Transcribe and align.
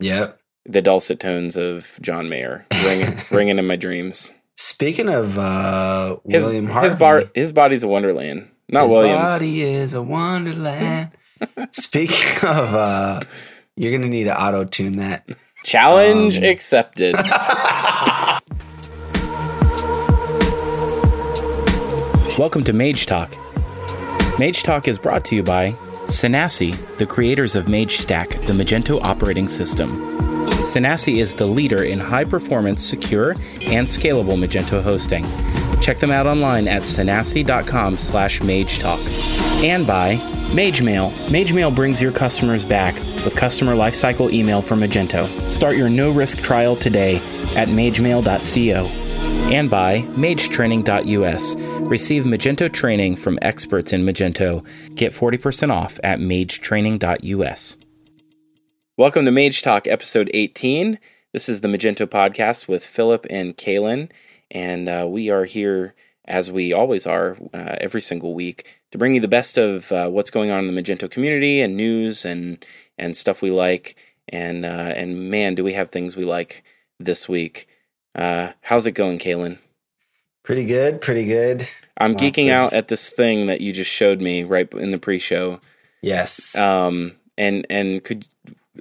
Yep. 0.00 0.40
The 0.66 0.82
dulcet 0.82 1.18
tones 1.20 1.56
of 1.56 1.98
John 2.02 2.28
Mayer 2.28 2.66
ringing, 2.84 3.18
ringing 3.30 3.58
in 3.58 3.66
my 3.66 3.76
dreams. 3.76 4.32
Speaking 4.56 5.08
of 5.08 5.38
uh, 5.38 6.16
His, 6.28 6.44
William 6.46 6.66
Harvey, 6.68 6.88
his 6.90 6.94
bar, 6.98 7.24
his 7.34 7.52
body's 7.52 7.82
a 7.84 7.88
wonderland. 7.88 8.48
Not 8.68 8.88
William. 8.88 9.16
his 9.18 9.40
Williams. 9.40 9.40
body 9.40 9.62
is 9.62 9.94
a 9.94 10.02
wonderland. 10.02 11.10
Speaking 11.70 12.48
of, 12.48 12.74
uh, 12.74 13.20
you're 13.76 13.92
gonna 13.96 14.08
need 14.10 14.24
to 14.24 14.40
auto 14.40 14.64
tune 14.64 14.98
that. 14.98 15.26
Challenge 15.64 16.36
Um, 16.38 16.44
accepted. 16.44 17.14
Welcome 22.38 22.62
to 22.64 22.72
Mage 22.72 23.06
Talk. 23.06 23.30
Mage 24.38 24.62
Talk 24.62 24.86
is 24.86 24.96
brought 24.98 25.24
to 25.26 25.34
you 25.34 25.42
by 25.42 25.70
Sonassi, 26.08 26.74
the 26.96 27.06
creators 27.06 27.54
of 27.54 27.66
MageStack, 27.66 28.46
the 28.46 28.52
Magento 28.52 28.98
operating 29.02 29.46
system. 29.46 29.88
Sonassi 30.72 31.20
is 31.20 31.34
the 31.34 31.46
leader 31.46 31.82
in 31.82 31.98
high 31.98 32.24
performance, 32.24 32.82
secure, 32.82 33.32
and 33.62 33.86
scalable 33.86 34.38
Magento 34.38 34.82
hosting. 34.82 35.24
Check 35.82 36.00
them 36.00 36.10
out 36.10 36.26
online 36.26 36.66
at 36.66 36.82
sonassi.com 36.82 37.96
slash 37.96 38.40
magetalk. 38.40 38.98
And 39.62 39.86
by 39.86 40.16
MageMail. 40.48 41.10
MageMail 41.28 41.74
brings 41.74 42.00
your 42.00 42.12
customers 42.12 42.64
back 42.64 42.94
with 43.24 43.36
customer 43.36 43.74
lifecycle 43.74 44.32
email 44.32 44.62
for 44.62 44.76
Magento. 44.76 45.28
Start 45.50 45.76
your 45.76 45.90
no-risk 45.90 46.38
trial 46.38 46.74
today 46.74 47.16
at 47.54 47.68
magemail.co. 47.68 49.07
And 49.50 49.70
by 49.70 50.02
magetraining.us. 50.02 51.54
Receive 51.88 52.24
Magento 52.24 52.72
training 52.72 53.16
from 53.16 53.38
experts 53.40 53.92
in 53.92 54.04
Magento. 54.04 54.66
Get 54.94 55.12
40% 55.12 55.70
off 55.72 55.98
at 56.04 56.18
magetraining.us. 56.18 57.76
Welcome 58.98 59.24
to 59.24 59.30
Mage 59.30 59.62
Talk, 59.62 59.86
episode 59.86 60.30
18. 60.34 60.98
This 61.32 61.48
is 61.48 61.60
the 61.60 61.68
Magento 61.68 62.06
podcast 62.06 62.68
with 62.68 62.84
Philip 62.84 63.26
and 63.30 63.56
Kalen, 63.56 64.10
and 64.50 64.88
uh, 64.88 65.06
we 65.08 65.30
are 65.30 65.44
here 65.44 65.94
as 66.24 66.50
we 66.50 66.72
always 66.72 67.06
are 67.06 67.38
uh, 67.54 67.76
every 67.80 68.02
single 68.02 68.34
week 68.34 68.66
to 68.92 68.98
bring 68.98 69.14
you 69.14 69.20
the 69.20 69.28
best 69.28 69.56
of 69.56 69.90
uh, 69.92 70.08
what's 70.08 70.30
going 70.30 70.50
on 70.50 70.66
in 70.66 70.74
the 70.74 70.82
Magento 70.82 71.10
community 71.10 71.60
and 71.60 71.76
news 71.76 72.24
and 72.24 72.64
and 72.98 73.16
stuff 73.16 73.40
we 73.40 73.50
like. 73.50 73.96
And 74.28 74.66
uh, 74.66 74.92
and 74.94 75.30
man, 75.30 75.54
do 75.54 75.64
we 75.64 75.72
have 75.72 75.90
things 75.90 76.16
we 76.16 76.24
like 76.24 76.64
this 76.98 77.28
week? 77.28 77.68
Uh, 78.14 78.52
how's 78.62 78.86
it 78.86 78.92
going, 78.92 79.18
Kalen? 79.18 79.58
Pretty 80.42 80.64
good, 80.64 81.00
pretty 81.00 81.26
good. 81.26 81.68
I'm 81.98 82.12
Lots 82.12 82.24
geeking 82.24 82.46
of- 82.46 82.52
out 82.52 82.72
at 82.72 82.88
this 82.88 83.10
thing 83.10 83.46
that 83.46 83.60
you 83.60 83.72
just 83.72 83.90
showed 83.90 84.20
me 84.20 84.44
right 84.44 84.72
in 84.74 84.90
the 84.90 84.98
pre-show. 84.98 85.60
Yes. 86.02 86.56
Um, 86.56 87.12
and 87.36 87.66
and 87.68 88.02
could 88.02 88.26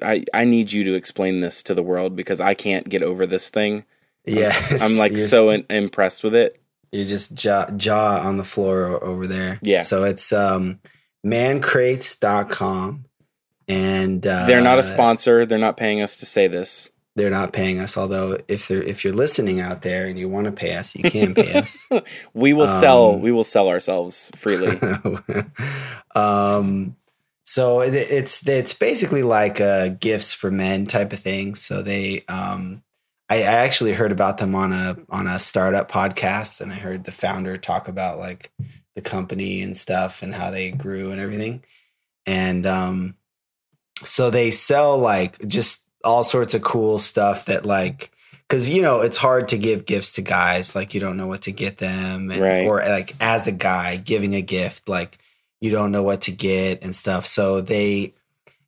I 0.02 0.24
I 0.34 0.46
need 0.46 0.72
you 0.72 0.84
to 0.86 0.94
explain 0.94 1.40
this 1.40 1.64
to 1.64 1.74
the 1.74 1.84
world 1.84 2.16
because 2.16 2.40
I 2.40 2.54
can't 2.54 2.88
get 2.88 3.04
over 3.04 3.26
this 3.26 3.50
thing. 3.50 3.86
I'm, 4.28 4.36
yes. 4.36 4.82
I'm 4.82 4.98
like 4.98 5.18
so 5.18 5.50
in, 5.50 5.66
impressed 5.70 6.24
with 6.24 6.36
it. 6.36 6.62
You're 6.92 7.06
just 7.06 7.34
jaw, 7.34 7.70
jaw 7.72 8.20
on 8.22 8.38
the 8.38 8.44
floor 8.44 9.04
over 9.04 9.28
there. 9.28 9.60
Yeah. 9.62 9.82
So 9.82 10.04
it's 10.04 10.32
um, 10.32 10.80
mancrates.com. 11.26 13.06
And 13.68 14.26
uh, 14.26 14.46
They're 14.46 14.62
not 14.62 14.80
a 14.80 14.84
sponsor. 14.84 15.46
They're 15.46 15.58
not 15.58 15.76
paying 15.76 16.02
us 16.02 16.18
to 16.18 16.26
say 16.26 16.48
this. 16.48 16.90
They're 17.18 17.32
not 17.32 17.52
paying 17.52 17.80
us. 17.80 17.98
Although 17.98 18.38
if 18.48 18.68
they're 18.68 18.84
if 18.84 19.04
you're 19.04 19.16
listening 19.16 19.60
out 19.60 19.82
there 19.82 20.06
and 20.06 20.20
you 20.20 20.30
want 20.30 20.46
to 20.46 20.52
pay 20.52 20.76
us, 20.76 20.96
you 20.96 21.10
can 21.10 21.34
pay 21.34 21.52
us. 21.54 21.90
We 22.36 22.54
will 22.54 22.68
sell. 22.68 23.16
Um, 23.16 23.22
We 23.22 23.32
will 23.32 23.44
sell 23.44 23.70
ourselves 23.70 24.30
freely. 24.36 24.80
um, 26.16 26.96
so 27.44 27.82
it, 27.82 27.96
it's 27.96 28.48
it's 28.48 28.74
basically 28.74 29.24
like 29.24 29.60
uh, 29.60 29.88
gifts 29.88 30.32
for 30.32 30.52
men 30.52 30.86
type 30.86 31.12
of 31.12 31.18
thing. 31.18 31.56
So 31.56 31.82
they, 31.82 32.24
um, 32.28 32.84
I, 33.30 33.38
I 33.38 33.64
actually 33.66 33.94
heard 33.94 34.12
about 34.12 34.38
them 34.38 34.54
on 34.54 34.72
a 34.72 34.98
on 35.10 35.26
a 35.26 35.40
startup 35.40 35.92
podcast, 35.92 36.62
and 36.62 36.72
I 36.72 36.76
heard 36.76 37.04
the 37.04 37.12
founder 37.12 37.58
talk 37.58 37.88
about 37.88 38.20
like 38.20 38.52
the 38.94 39.02
company 39.02 39.64
and 39.64 39.76
stuff 39.76 40.22
and 40.22 40.36
how 40.36 40.52
they 40.52 40.70
grew 40.70 41.10
and 41.10 41.20
everything. 41.20 41.64
And 42.28 42.68
um, 42.68 43.16
so 44.06 44.30
they 44.30 44.52
sell 44.52 45.00
like 45.00 45.40
just 45.48 45.87
all 46.04 46.24
sorts 46.24 46.54
of 46.54 46.62
cool 46.62 47.00
stuff 47.00 47.46
that 47.46 47.66
like 47.66 48.12
because 48.48 48.70
you 48.70 48.82
know 48.82 49.02
it's 49.02 49.18
hard 49.18 49.50
to 49.50 49.58
give 49.58 49.86
gifts 49.86 50.14
to 50.14 50.22
guys 50.22 50.76
like 50.76 50.94
you 50.94 51.00
don't 51.00 51.18
know 51.18 51.28
what 51.28 51.42
to 51.44 51.52
get 51.52 51.78
them 51.78 52.32
and, 52.32 52.42
Right. 52.42 52.66
or 52.66 52.80
like 52.80 53.14
as 53.20 53.48
a 53.48 53.52
guy 53.52 53.98
giving 53.98 54.36
a 54.36 54.42
gift 54.42 54.88
like 54.88 55.18
you 55.60 55.72
don't 55.72 55.92
know 55.92 56.04
what 56.04 56.22
to 56.22 56.32
get 56.32 56.84
and 56.84 56.96
stuff 56.96 57.26
so 57.26 57.62
they 57.62 58.14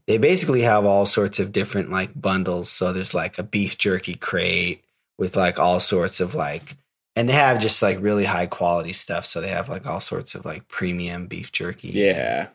they 0.08 0.18
basically 0.18 0.62
have 0.62 0.86
all 0.86 1.06
sorts 1.06 1.40
of 1.40 1.52
different 1.52 1.92
like 1.92 2.20
bundles 2.20 2.70
so 2.70 2.92
there's 2.94 3.14
like 3.14 3.38
a 3.38 3.44
beef 3.44 3.78
jerky 3.78 4.16
crate 4.16 4.84
with 5.18 5.36
like 5.36 5.60
all 5.60 5.80
sorts 5.80 6.20
of 6.20 6.34
like 6.36 6.76
and 7.16 7.30
they 7.30 7.34
have 7.34 7.62
just 7.62 7.82
like 7.82 8.02
really 8.02 8.26
high 8.26 8.48
quality 8.48 8.92
stuff 8.94 9.26
so 9.26 9.40
they 9.40 9.50
have 9.50 9.70
like 9.70 9.86
all 9.86 10.00
sorts 10.00 10.34
of 10.36 10.46
like 10.46 10.68
premium 10.68 11.28
beef 11.28 11.52
jerky 11.52 11.90
yeah. 11.90 12.48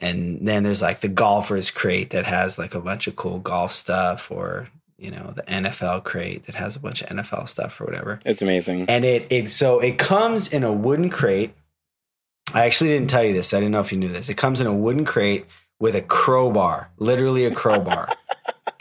And 0.00 0.46
then 0.48 0.62
there's 0.62 0.82
like 0.82 1.00
the 1.00 1.08
golfers 1.08 1.70
crate 1.70 2.10
that 2.10 2.24
has 2.24 2.58
like 2.58 2.74
a 2.74 2.80
bunch 2.80 3.06
of 3.06 3.16
cool 3.16 3.38
golf 3.38 3.72
stuff 3.72 4.30
or 4.30 4.68
you 4.98 5.10
know 5.10 5.32
the 5.34 5.42
NFL 5.42 6.04
crate 6.04 6.44
that 6.46 6.54
has 6.54 6.76
a 6.76 6.80
bunch 6.80 7.02
of 7.02 7.08
NFL 7.08 7.48
stuff 7.48 7.80
or 7.80 7.84
whatever. 7.84 8.20
It's 8.24 8.42
amazing. 8.42 8.86
and 8.88 9.04
it 9.04 9.26
it 9.30 9.50
so 9.50 9.80
it 9.80 9.98
comes 9.98 10.52
in 10.52 10.62
a 10.64 10.72
wooden 10.72 11.10
crate. 11.10 11.54
I 12.52 12.66
actually 12.66 12.90
didn't 12.90 13.10
tell 13.10 13.22
you 13.24 13.32
this. 13.32 13.54
I 13.54 13.58
didn't 13.60 13.72
know 13.72 13.80
if 13.80 13.92
you 13.92 13.98
knew 13.98 14.08
this. 14.08 14.28
It 14.28 14.36
comes 14.36 14.60
in 14.60 14.66
a 14.66 14.74
wooden 14.74 15.04
crate 15.04 15.46
with 15.78 15.94
a 15.96 16.02
crowbar 16.02 16.90
literally 16.98 17.44
a 17.46 17.54
crowbar. 17.54 18.08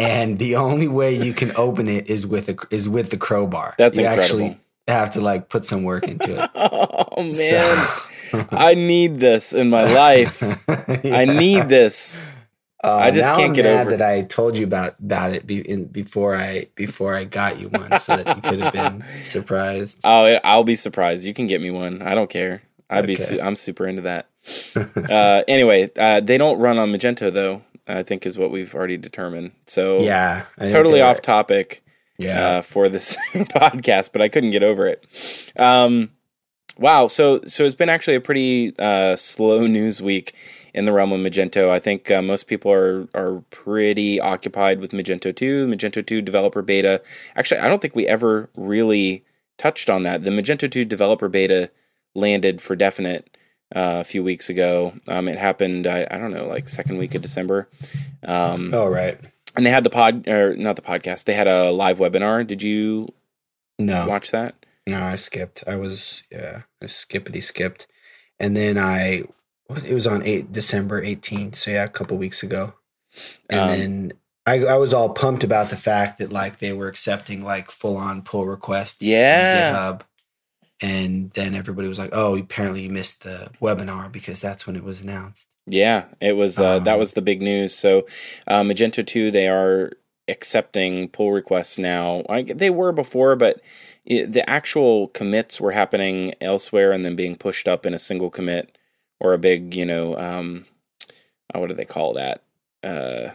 And 0.01 0.39
the 0.39 0.55
only 0.55 0.87
way 0.87 1.13
you 1.13 1.33
can 1.33 1.51
open 1.57 1.89
it 1.89 2.09
is 2.09 2.25
with 2.25 2.47
a 2.47 2.55
is 2.71 2.87
with 2.87 3.09
the 3.09 3.17
crowbar. 3.17 3.75
That's 3.77 3.97
you 3.97 4.05
incredible. 4.05 4.23
actually 4.45 4.59
have 4.87 5.11
to 5.11 5.21
like 5.21 5.49
put 5.49 5.65
some 5.65 5.83
work 5.83 6.07
into 6.07 6.41
it. 6.41 6.49
Oh 6.55 7.23
man, 7.23 7.33
So- 7.33 7.87
I 8.51 8.73
need 8.75 9.19
this 9.19 9.53
in 9.53 9.69
my 9.69 9.83
life. 9.83 10.41
I 11.05 11.25
need 11.25 11.69
this. 11.69 12.21
Uh, 12.81 12.95
I 12.95 13.11
just 13.11 13.29
can't 13.31 13.49
I'm 13.49 13.53
get 13.53 13.65
mad 13.65 13.87
over 13.87 13.97
that 13.97 14.01
I 14.09 14.21
told 14.21 14.57
you 14.57 14.65
about 14.65 14.95
about 14.99 15.33
it 15.33 15.45
be, 15.45 15.59
in, 15.59 15.85
before 15.85 16.33
I 16.35 16.67
before 16.75 17.13
I 17.13 17.25
got 17.25 17.59
you 17.59 17.67
one, 17.67 17.99
so 17.99 18.15
that 18.15 18.35
you 18.37 18.41
could 18.41 18.59
have 18.61 18.73
been 18.73 19.03
surprised. 19.23 19.99
Oh, 20.05 20.25
I'll 20.43 20.63
be 20.63 20.77
surprised. 20.77 21.25
You 21.25 21.33
can 21.33 21.47
get 21.47 21.61
me 21.61 21.71
one. 21.71 22.01
I 22.01 22.15
don't 22.15 22.29
care. 22.29 22.61
I'd 22.89 23.05
be. 23.05 23.15
Okay. 23.15 23.23
Su- 23.23 23.41
I'm 23.41 23.57
super 23.57 23.85
into 23.85 24.03
that. 24.03 24.29
uh, 24.75 25.43
anyway, 25.47 25.91
uh, 25.99 26.21
they 26.21 26.37
don't 26.37 26.57
run 26.59 26.77
on 26.77 26.91
Magento 26.91 27.31
though. 27.33 27.63
I 27.85 28.03
think 28.03 28.25
is 28.25 28.37
what 28.37 28.51
we've 28.51 28.73
already 28.73 28.97
determined. 28.97 29.51
So 29.65 29.99
yeah, 30.01 30.45
totally 30.57 31.01
off 31.01 31.21
topic 31.21 31.83
Yeah, 32.17 32.47
uh, 32.47 32.61
for 32.61 32.87
this 32.87 33.17
podcast, 33.33 34.11
but 34.13 34.21
I 34.21 34.29
couldn't 34.29 34.51
get 34.51 34.63
over 34.63 34.87
it. 34.87 35.05
Um, 35.57 36.11
wow. 36.79 37.07
So 37.07 37.41
so 37.47 37.65
it's 37.65 37.75
been 37.75 37.89
actually 37.89 38.15
a 38.15 38.21
pretty 38.21 38.73
uh, 38.79 39.15
slow 39.15 39.67
news 39.67 40.01
week 40.01 40.33
in 40.73 40.85
the 40.85 40.91
realm 40.91 41.11
of 41.11 41.19
Magento. 41.19 41.69
I 41.69 41.79
think 41.79 42.09
uh, 42.09 42.21
most 42.21 42.47
people 42.47 42.71
are 42.71 43.07
are 43.13 43.43
pretty 43.49 44.19
occupied 44.19 44.79
with 44.79 44.91
Magento 44.91 45.35
2, 45.35 45.67
Magento 45.67 46.05
2 46.05 46.21
developer 46.21 46.61
beta. 46.61 47.01
Actually, 47.35 47.61
I 47.61 47.67
don't 47.67 47.81
think 47.81 47.95
we 47.95 48.07
ever 48.07 48.49
really 48.55 49.23
touched 49.57 49.89
on 49.89 50.03
that. 50.03 50.23
The 50.23 50.31
Magento 50.31 50.71
2 50.71 50.85
developer 50.85 51.27
beta 51.27 51.69
landed 52.15 52.61
for 52.61 52.75
definite 52.75 53.29
uh, 53.75 53.99
a 53.99 54.03
few 54.03 54.23
weeks 54.23 54.49
ago. 54.49 54.93
Um, 55.07 55.27
it 55.27 55.37
happened, 55.37 55.85
I, 55.85 56.07
I 56.09 56.17
don't 56.17 56.31
know, 56.31 56.47
like 56.47 56.67
second 56.69 56.97
week 56.97 57.15
of 57.15 57.21
December. 57.21 57.67
Um, 58.23 58.73
oh 58.73 58.87
right, 58.87 59.19
and 59.55 59.65
they 59.65 59.69
had 59.69 59.83
the 59.83 59.89
pod, 59.89 60.27
or 60.27 60.55
not 60.55 60.75
the 60.75 60.81
podcast. 60.81 61.25
They 61.25 61.33
had 61.33 61.47
a 61.47 61.71
live 61.71 61.97
webinar. 61.97 62.45
Did 62.45 62.63
you 62.63 63.09
no, 63.77 64.07
watch 64.07 64.31
that? 64.31 64.58
No, 64.89 65.01
I 65.01 65.15
skipped. 65.17 65.63
I 65.67 65.77
was 65.77 66.23
yeah, 66.31 66.63
I 66.83 66.87
skippity 66.87 67.41
skipped, 67.41 67.87
and 68.39 68.57
then 68.57 68.77
I 68.77 69.23
it 69.85 69.93
was 69.93 70.07
on 70.07 70.23
eight 70.23 70.51
December 70.53 71.03
eighteenth, 71.03 71.57
so 71.57 71.71
yeah, 71.71 71.85
a 71.85 71.89
couple 71.89 72.17
weeks 72.17 72.43
ago, 72.43 72.73
and 73.49 73.61
Um, 73.61 73.69
then. 73.69 74.13
I, 74.47 74.59
I 74.65 74.77
was 74.77 74.93
all 74.93 75.09
pumped 75.09 75.43
about 75.43 75.69
the 75.69 75.77
fact 75.77 76.19
that 76.19 76.31
like 76.33 76.59
they 76.59 76.73
were 76.73 76.87
accepting 76.87 77.43
like 77.43 77.71
full 77.71 77.97
on 77.97 78.23
pull 78.23 78.47
requests 78.47 78.97
Yeah. 79.01 79.71
GitHub. 79.73 80.01
And 80.81 81.31
then 81.31 81.55
everybody 81.55 81.87
was 81.87 81.99
like, 81.99 82.11
"Oh, 82.13 82.37
apparently 82.37 82.83
you 82.83 82.89
missed 82.89 83.23
the 83.23 83.51
webinar 83.61 84.11
because 84.11 84.41
that's 84.41 84.67
when 84.67 84.75
it 84.75 84.83
was 84.83 85.01
announced." 85.01 85.47
Yeah, 85.67 86.05
it 86.21 86.33
was. 86.33 86.59
Uh, 86.59 86.79
that 86.79 86.93
Um, 86.93 86.99
was 86.99 87.13
the 87.13 87.21
big 87.21 87.41
news. 87.41 87.75
So, 87.75 88.07
uh, 88.47 88.61
Magento 88.63 89.05
two, 89.05 89.31
they 89.31 89.47
are 89.47 89.91
accepting 90.27 91.09
pull 91.09 91.31
requests 91.31 91.77
now. 91.77 92.23
I, 92.29 92.43
they 92.43 92.69
were 92.69 92.91
before, 92.91 93.35
but 93.35 93.61
it, 94.05 94.31
the 94.33 94.47
actual 94.49 95.07
commits 95.09 95.59
were 95.61 95.71
happening 95.71 96.33
elsewhere 96.41 96.91
and 96.91 97.03
then 97.05 97.15
being 97.15 97.35
pushed 97.35 97.67
up 97.67 97.85
in 97.85 97.93
a 97.93 97.99
single 97.99 98.29
commit 98.29 98.77
or 99.19 99.33
a 99.33 99.37
big, 99.37 99.75
you 99.75 99.85
know, 99.85 100.17
um, 100.17 100.65
uh, 101.53 101.59
what 101.59 101.69
do 101.69 101.75
they 101.75 101.85
call 101.85 102.13
that? 102.13 102.41
Uh, 102.83 103.29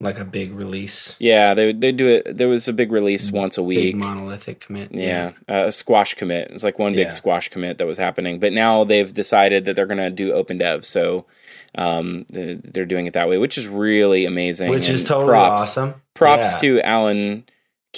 like 0.00 0.18
a 0.20 0.24
big 0.24 0.52
release. 0.52 1.16
Yeah, 1.18 1.54
they 1.54 1.72
they 1.72 1.90
do 1.90 2.06
it. 2.06 2.36
There 2.36 2.46
was 2.48 2.68
a 2.68 2.72
big 2.72 2.92
release 2.92 3.32
once 3.32 3.58
a 3.58 3.62
week. 3.64 3.78
Big 3.94 3.96
monolithic 3.96 4.60
commit. 4.60 4.90
Yeah, 4.92 5.32
uh, 5.48 5.64
a 5.66 5.72
squash 5.72 6.14
commit. 6.14 6.50
It's 6.52 6.62
like 6.62 6.78
one 6.78 6.92
big 6.92 7.06
Yeah. 7.06 7.12
squash 7.12 7.48
commit 7.48 7.78
that 7.78 7.86
was 7.86 7.98
happening. 7.98 8.38
But 8.38 8.52
now 8.52 8.84
they've 8.84 9.12
decided 9.12 9.64
that 9.64 9.74
they're 9.74 9.86
going 9.86 9.98
to 9.98 10.10
do 10.10 10.32
open 10.32 10.58
dev. 10.58 10.86
So 10.86 11.26
um, 11.74 12.26
they're, 12.28 12.54
they're 12.54 12.86
doing 12.86 13.06
it 13.06 13.14
that 13.14 13.28
way, 13.28 13.38
which 13.38 13.58
is 13.58 13.66
really 13.66 14.24
amazing. 14.24 14.70
which 14.70 14.88
is 14.88 15.02
totally 15.04 15.30
props, 15.30 15.62
awesome. 15.62 15.94
Props 16.14 16.52
Yeah. 16.54 16.58
to 16.60 16.80
Alan 16.82 17.44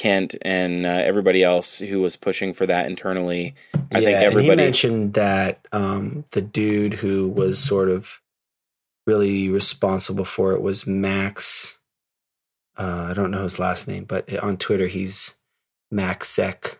Kent 0.00 0.34
and 0.40 0.86
uh, 0.86 0.88
everybody 0.88 1.44
else 1.44 1.78
who 1.78 2.00
was 2.00 2.16
pushing 2.16 2.54
for 2.54 2.64
that 2.64 2.86
internally. 2.86 3.54
I 3.92 4.00
think 4.00 4.16
and 4.16 4.40
he 4.40 4.54
mentioned 4.54 5.12
that 5.12 5.68
um, 5.72 6.24
the 6.30 6.40
dude 6.40 6.94
who 6.94 7.28
was 7.28 7.58
sort 7.58 7.90
of 7.90 8.18
really 9.06 9.50
responsible 9.50 10.24
for 10.24 10.54
it 10.54 10.62
was 10.62 10.86
Max. 10.86 11.76
Uh, 12.78 13.08
I 13.10 13.12
don't 13.12 13.30
know 13.30 13.42
his 13.42 13.58
last 13.58 13.88
name, 13.88 14.04
but 14.04 14.34
on 14.38 14.56
Twitter 14.56 14.86
he's 14.86 15.34
Maxsec 15.92 16.76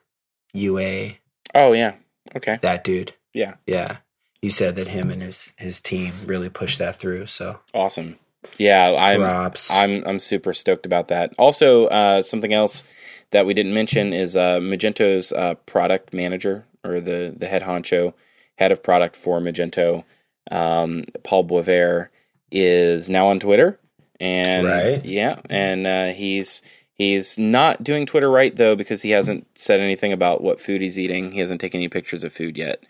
UA. 0.55 1.17
oh 1.55 1.75
yeah. 1.75 1.97
Okay. 2.35 2.59
That 2.63 2.85
dude. 2.85 3.13
Yeah. 3.35 3.57
Yeah. 3.67 3.99
He 4.41 4.49
said 4.49 4.77
that 4.77 4.89
him 4.89 5.11
and 5.11 5.21
his 5.21 5.53
his 5.59 5.83
team 5.83 6.15
really 6.25 6.49
pushed 6.49 6.79
that 6.79 6.97
through. 6.97 7.27
So 7.27 7.61
Awesome. 7.75 8.19
Yeah, 8.57 8.97
I'm. 8.99 9.21
props. 9.21 9.71
I'm 9.71 10.03
I'm 10.07 10.19
super 10.19 10.55
stoked 10.55 10.87
about 10.87 11.09
that. 11.09 11.35
Also, 11.37 11.89
uh, 11.89 12.23
something 12.23 12.55
else 12.55 12.83
that 13.31 13.47
we 13.47 13.55
didn't 13.55 13.75
mention 13.75 14.13
is 14.13 14.37
uh, 14.37 14.59
Magento's 14.59 15.33
uh, 15.33 15.55
product 15.67 16.13
manager 16.13 16.65
or 16.85 17.01
the 17.01 17.35
the 17.37 17.47
head 17.47 17.63
honcho, 17.63 18.15
head 18.57 18.73
of 18.73 18.83
product 18.83 19.17
for 19.17 19.41
Magento, 19.41 20.05
um, 20.51 21.05
Paul 21.23 21.45
Boisvert, 21.47 22.09
is 22.51 23.09
now 23.09 23.29
on 23.29 23.39
Twitter, 23.41 23.79
and 24.19 24.67
Right. 24.67 25.05
yeah, 25.05 25.41
and 25.49 25.87
uh, 25.87 26.07
he's 26.13 26.63
he's 26.95 27.39
not 27.39 27.85
doing 27.85 28.07
Twitter 28.07 28.31
right 28.31 28.55
though 28.55 28.77
because 28.77 29.03
he 29.03 29.11
hasn't 29.11 29.47
said 29.59 29.81
anything 29.81 30.13
about 30.13 30.43
what 30.43 30.61
food 30.61 30.81
he's 30.81 30.99
eating. 30.99 31.33
He 31.33 31.39
hasn't 31.41 31.61
taken 31.61 31.79
any 31.79 31.89
pictures 31.89 32.25
of 32.25 32.33
food 32.33 32.57
yet. 32.59 32.83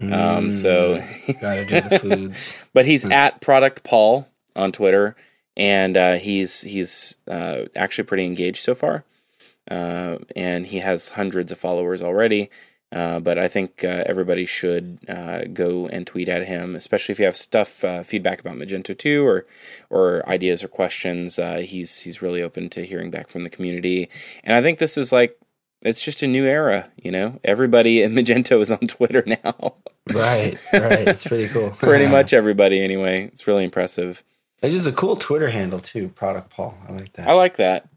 Um, 0.00 0.50
so 0.50 0.96
Mm, 0.98 1.40
gotta 1.40 1.64
do 1.64 1.80
the 1.88 1.98
foods. 2.00 2.56
but 2.74 2.84
he's 2.84 3.04
at 3.04 3.40
product 3.40 3.84
paul 3.84 4.26
on 4.56 4.72
twitter 4.72 5.14
and 5.56 5.96
uh, 5.96 6.14
he's 6.14 6.62
he's 6.62 7.16
uh, 7.28 7.66
actually 7.76 8.02
pretty 8.04 8.24
engaged 8.24 8.58
so 8.58 8.74
far 8.74 9.04
uh, 9.70 10.18
and 10.36 10.66
he 10.66 10.78
has 10.78 11.10
hundreds 11.10 11.50
of 11.52 11.58
followers 11.58 12.02
already 12.02 12.50
uh, 12.94 13.18
but 13.18 13.38
I 13.38 13.48
think 13.48 13.82
uh, 13.82 14.04
everybody 14.06 14.46
should 14.46 15.00
uh, 15.08 15.46
go 15.52 15.88
and 15.88 16.06
tweet 16.06 16.28
at 16.28 16.46
him, 16.46 16.76
especially 16.76 17.12
if 17.12 17.18
you 17.18 17.24
have 17.24 17.36
stuff, 17.36 17.82
uh, 17.82 18.04
feedback 18.04 18.38
about 18.38 18.56
Magento 18.56 18.96
2 18.96 19.26
or 19.26 19.46
or 19.90 20.28
ideas 20.28 20.62
or 20.62 20.68
questions. 20.68 21.36
Uh, 21.36 21.56
he's 21.56 22.00
he's 22.00 22.22
really 22.22 22.40
open 22.40 22.70
to 22.70 22.86
hearing 22.86 23.10
back 23.10 23.28
from 23.28 23.42
the 23.42 23.50
community, 23.50 24.08
and 24.44 24.54
I 24.54 24.62
think 24.62 24.78
this 24.78 24.96
is 24.96 25.10
like 25.10 25.36
it's 25.82 26.04
just 26.04 26.22
a 26.22 26.28
new 26.28 26.44
era. 26.44 26.88
You 26.96 27.10
know, 27.10 27.40
everybody 27.42 28.00
in 28.00 28.12
Magento 28.14 28.60
is 28.60 28.70
on 28.70 28.78
Twitter 28.78 29.24
now. 29.44 29.74
right, 30.12 30.56
right. 30.72 31.08
It's 31.08 31.24
pretty 31.24 31.48
cool. 31.48 31.70
Pretty 31.78 32.06
much 32.06 32.32
everybody, 32.32 32.80
anyway. 32.80 33.24
It's 33.24 33.48
really 33.48 33.64
impressive. 33.64 34.22
It's 34.62 34.74
just 34.74 34.86
a 34.86 34.92
cool 34.92 35.16
Twitter 35.16 35.48
handle 35.48 35.80
too. 35.80 36.10
Product 36.10 36.48
Paul. 36.48 36.78
I 36.88 36.92
like 36.92 37.12
that. 37.14 37.28
I 37.28 37.32
like 37.32 37.56
that. 37.56 37.88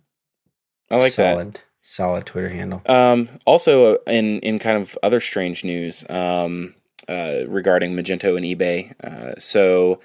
I 0.90 0.96
like 0.96 1.14
that. 1.16 1.34
solid, 1.34 1.62
solid 1.82 2.26
Twitter 2.26 2.50
handle. 2.50 2.82
Um, 2.86 3.30
also, 3.46 3.96
uh, 3.96 3.98
in 4.08 4.40
in 4.40 4.60
kind 4.60 4.78
of 4.78 4.98
other 5.04 5.20
strange 5.20 5.64
news 5.64 6.06
um, 6.10 6.76
uh, 7.10 7.46
regarding 7.48 7.96
Magento 7.96 8.38
and 8.38 8.46
eBay. 8.46 8.94
Uh, 9.04 9.40
so 9.40 10.00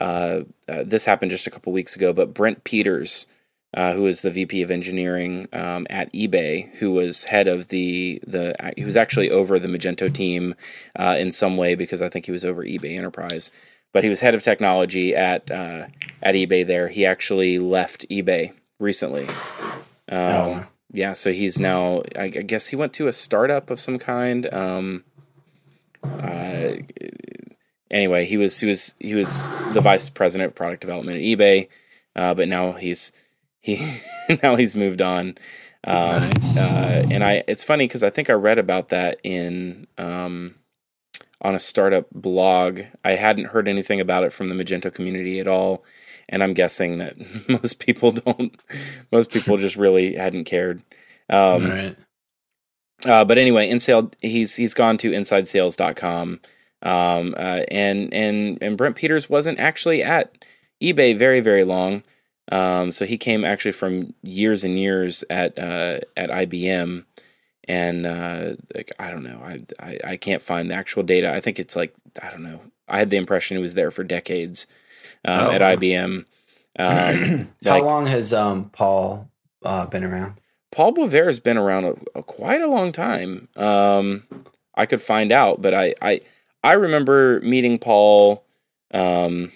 uh, 0.00 0.40
uh, 0.68 0.84
this 0.84 1.04
happened 1.04 1.30
just 1.30 1.46
a 1.46 1.50
couple 1.50 1.72
weeks 1.72 1.96
ago, 1.96 2.12
but 2.12 2.34
Brent 2.34 2.64
Peters, 2.64 3.26
uh, 3.74 3.92
who 3.92 4.06
is 4.06 4.22
the 4.22 4.30
VP 4.30 4.62
of 4.62 4.70
engineering 4.70 5.48
um, 5.52 5.86
at 5.90 6.12
eBay, 6.12 6.74
who 6.76 6.92
was 6.92 7.24
head 7.24 7.48
of 7.48 7.68
the 7.68 8.20
the 8.26 8.54
he 8.76 8.84
was 8.84 8.96
actually 8.96 9.30
over 9.30 9.58
the 9.58 9.68
Magento 9.68 10.12
team 10.12 10.54
uh, 10.98 11.16
in 11.18 11.32
some 11.32 11.56
way 11.56 11.74
because 11.74 12.02
I 12.02 12.08
think 12.08 12.26
he 12.26 12.32
was 12.32 12.44
over 12.44 12.64
eBay 12.64 12.96
Enterprise. 12.96 13.50
But 13.92 14.04
he 14.04 14.10
was 14.10 14.20
head 14.20 14.34
of 14.34 14.42
technology 14.42 15.14
at 15.14 15.50
uh, 15.50 15.86
at 16.22 16.34
eBay. 16.34 16.66
There, 16.66 16.88
he 16.88 17.06
actually 17.06 17.58
left 17.58 18.06
eBay 18.10 18.52
recently. 18.78 19.26
Um, 20.10 20.18
Oh. 20.18 20.66
yeah, 20.92 21.12
so 21.12 21.32
he's 21.32 21.58
now. 21.58 22.02
I, 22.16 22.28
guess 22.28 22.68
he 22.68 22.76
went 22.76 22.92
to 22.94 23.08
a 23.08 23.12
startup 23.12 23.70
of 23.70 23.80
some 23.80 23.98
kind. 23.98 24.52
Um, 24.52 25.04
uh, 26.02 26.74
anyway, 27.90 28.24
he 28.26 28.36
was 28.36 28.58
he 28.60 28.66
was 28.66 28.94
he 28.98 29.14
was 29.14 29.48
the 29.72 29.80
vice 29.80 30.08
president 30.08 30.50
of 30.50 30.54
product 30.54 30.80
development 30.80 31.18
at 31.18 31.22
eBay, 31.24 31.68
uh, 32.14 32.34
but 32.34 32.48
now 32.48 32.72
he's 32.72 33.12
he 33.60 34.00
now 34.42 34.56
he's 34.56 34.74
moved 34.76 35.02
on. 35.02 35.36
Um, 35.84 36.30
Nice. 36.30 36.56
uh, 36.58 37.06
and 37.10 37.22
I 37.24 37.44
it's 37.46 37.64
funny 37.64 37.86
because 37.86 38.02
I 38.02 38.10
think 38.10 38.30
I 38.30 38.34
read 38.34 38.58
about 38.58 38.88
that 38.90 39.20
in 39.22 39.86
um, 39.98 40.56
on 41.42 41.54
a 41.54 41.60
startup 41.60 42.06
blog. 42.12 42.80
I 43.04 43.12
hadn't 43.12 43.46
heard 43.46 43.68
anything 43.68 44.00
about 44.00 44.24
it 44.24 44.32
from 44.32 44.48
the 44.48 44.54
Magento 44.54 44.92
community 44.92 45.38
at 45.40 45.46
all, 45.48 45.84
and 46.28 46.42
I'm 46.42 46.54
guessing 46.54 46.98
that 46.98 47.16
most 47.48 47.78
people 47.78 48.12
don't. 48.12 48.54
Most 49.12 49.30
people 49.30 49.56
just 49.56 49.76
really 49.76 50.14
hadn't 50.14 50.44
cared. 50.44 50.82
Um, 51.28 51.70
right. 51.70 51.96
uh, 53.04 53.24
but 53.24 53.38
anyway, 53.38 53.70
InSale 53.70 54.12
he's 54.20 54.56
he's 54.56 54.74
gone 54.74 54.98
to 54.98 55.10
InsideSales.com, 55.10 56.40
um, 56.82 57.34
uh, 57.36 57.62
and 57.68 58.12
and 58.12 58.58
and 58.60 58.76
Brent 58.76 58.96
Peters 58.96 59.28
wasn't 59.28 59.58
actually 59.58 60.02
at 60.02 60.32
eBay 60.82 61.16
very 61.16 61.40
very 61.40 61.64
long. 61.64 62.02
Um, 62.52 62.92
so 62.92 63.06
he 63.06 63.18
came 63.18 63.44
actually 63.44 63.72
from 63.72 64.14
years 64.22 64.62
and 64.62 64.78
years 64.78 65.24
at 65.30 65.58
uh, 65.58 66.00
at 66.16 66.30
IBM, 66.30 67.04
and 67.66 68.06
uh, 68.06 68.54
like 68.74 68.92
I 68.98 69.10
don't 69.10 69.24
know, 69.24 69.40
I, 69.44 69.62
I 69.80 69.98
I 70.12 70.16
can't 70.16 70.42
find 70.42 70.70
the 70.70 70.76
actual 70.76 71.02
data. 71.02 71.32
I 71.32 71.40
think 71.40 71.58
it's 71.58 71.74
like 71.74 71.94
I 72.22 72.30
don't 72.30 72.44
know. 72.44 72.60
I 72.88 72.98
had 72.98 73.10
the 73.10 73.16
impression 73.16 73.56
he 73.56 73.62
was 73.62 73.74
there 73.74 73.90
for 73.90 74.04
decades 74.04 74.68
um, 75.26 75.46
Oh, 75.46 75.50
at. 75.50 75.60
IBM. 75.78 76.24
Um, 76.78 77.48
How 77.64 77.70
like- 77.72 77.82
long 77.82 78.06
has 78.06 78.32
um 78.32 78.70
Paul 78.70 79.28
uh, 79.64 79.86
been 79.86 80.04
around? 80.04 80.34
Paul 80.72 80.92
Boisvert 80.92 81.26
has 81.26 81.40
been 81.40 81.56
around 81.56 81.84
a, 81.84 82.18
a 82.18 82.22
quite 82.22 82.60
a 82.60 82.68
long 82.68 82.92
time. 82.92 83.48
Um, 83.56 84.24
I 84.74 84.84
could 84.84 85.00
find 85.00 85.32
out, 85.32 85.62
but 85.62 85.72
I 85.74 85.94
I, 86.02 86.20
I 86.62 86.72
remember 86.72 87.40
meeting 87.40 87.78
Paul. 87.78 88.44
Um, 88.92 89.52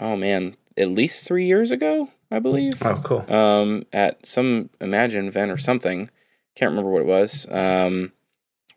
oh 0.00 0.16
man, 0.16 0.56
at 0.76 0.88
least 0.88 1.26
three 1.26 1.46
years 1.46 1.70
ago, 1.70 2.08
I 2.30 2.38
believe. 2.38 2.82
Oh, 2.82 3.00
cool. 3.04 3.30
Um, 3.34 3.84
at 3.92 4.24
some 4.26 4.70
Imagine 4.80 5.26
event 5.28 5.50
or 5.50 5.58
something. 5.58 6.08
Can't 6.56 6.70
remember 6.70 6.90
what 6.90 7.02
it 7.02 7.06
was. 7.06 7.46
Um, 7.50 8.12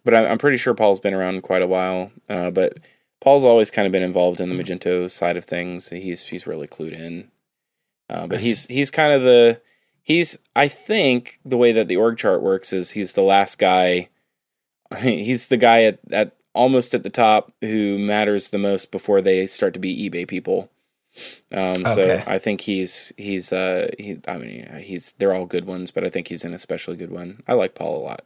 but 0.04 0.14
I, 0.14 0.28
I'm 0.28 0.38
pretty 0.38 0.58
sure 0.58 0.74
Paul's 0.74 1.00
been 1.00 1.14
around 1.14 1.42
quite 1.42 1.62
a 1.62 1.68
while. 1.68 2.12
Uh, 2.30 2.50
but 2.52 2.78
Paul's 3.22 3.46
always 3.46 3.72
kind 3.72 3.86
of 3.86 3.92
been 3.92 4.04
involved 4.04 4.42
in 4.42 4.50
the 4.50 4.62
Magento 4.62 5.10
side 5.10 5.38
of 5.38 5.46
things. 5.46 5.90
He's 5.90 6.28
he's 6.28 6.48
really 6.48 6.68
clued 6.68 6.94
in. 6.94 7.30
Uh, 8.10 8.28
but 8.28 8.42
he's 8.42 8.66
he's 8.68 8.92
kind 8.92 9.14
of 9.14 9.22
the 9.22 9.62
he's 10.02 10.38
I 10.56 10.68
think 10.68 11.40
the 11.46 11.58
way 11.58 11.72
that 11.72 11.88
the 11.88 11.96
org 11.98 12.18
chart 12.18 12.42
works 12.42 12.74
is 12.74 12.92
he's 12.92 13.14
the 13.14 13.22
last 13.22 13.58
guy. 13.60 14.10
He's 15.02 15.48
the 15.48 15.56
guy 15.56 15.84
at, 15.84 16.00
at 16.12 16.36
almost 16.54 16.94
at 16.94 17.04
the 17.04 17.10
top 17.10 17.54
who 17.62 17.98
matters 17.98 18.50
the 18.50 18.58
most 18.58 18.92
before 18.92 19.22
they 19.22 19.48
start 19.48 19.74
to 19.76 19.80
be 19.80 20.10
eBay 20.10 20.28
people. 20.28 20.70
Um, 21.50 21.76
so 21.86 22.02
Okay. 22.02 22.24
I 22.28 22.40
think 22.40 22.60
he's 22.60 23.14
he's 23.16 23.54
uh 23.54 23.90
he 23.98 24.20
I 24.28 24.38
mean 24.38 24.82
he's 24.84 25.14
they're 25.14 25.34
all 25.34 25.46
good 25.46 25.64
ones, 25.66 25.92
but 25.92 26.04
I 26.04 26.10
think 26.10 26.28
he's 26.28 26.44
an 26.44 26.54
especially 26.54 26.98
good 26.98 27.10
one. 27.12 27.42
I 27.48 27.54
like 27.54 27.74
Paul 27.74 28.02
a 28.02 28.04
lot. 28.04 28.26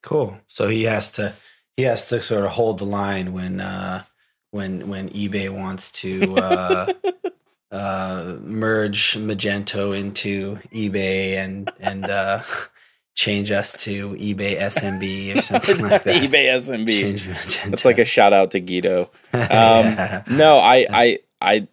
Cool. 0.00 0.38
So 0.48 0.68
he 0.68 0.84
has 0.84 1.10
to 1.12 1.34
he 1.76 1.84
has 1.84 2.08
to 2.08 2.22
sort 2.22 2.44
of 2.44 2.52
hold 2.52 2.78
the 2.78 2.86
line 2.86 3.32
when 3.32 3.60
uh 3.60 4.04
when 4.50 4.88
when 4.88 5.08
eBay 5.10 5.50
wants 5.50 5.90
to 5.90 6.36
uh 6.36 6.92
uh 7.72 8.36
merge 8.40 9.14
Magento 9.14 9.98
into 9.98 10.56
eBay 10.72 11.34
and 11.34 11.70
and 11.80 12.04
uh 12.04 12.42
change 13.14 13.50
us 13.52 13.72
to 13.84 14.10
eBay 14.14 14.58
SMB 14.58 15.36
or 15.36 15.42
something 15.42 15.78
like 15.78 16.02
that. 16.02 16.22
eBay 16.22 16.46
SMB. 16.58 16.88
Change 16.88 17.28
Magento. 17.28 17.70
That's 17.70 17.84
like 17.84 17.98
a 17.98 18.04
shout 18.04 18.32
out 18.32 18.50
to 18.52 18.60
Guido. 18.60 19.10
Yeah. 19.32 20.22
No, 20.28 20.58
I, 20.58 20.86
I, 20.90 21.18
I, 21.40 21.68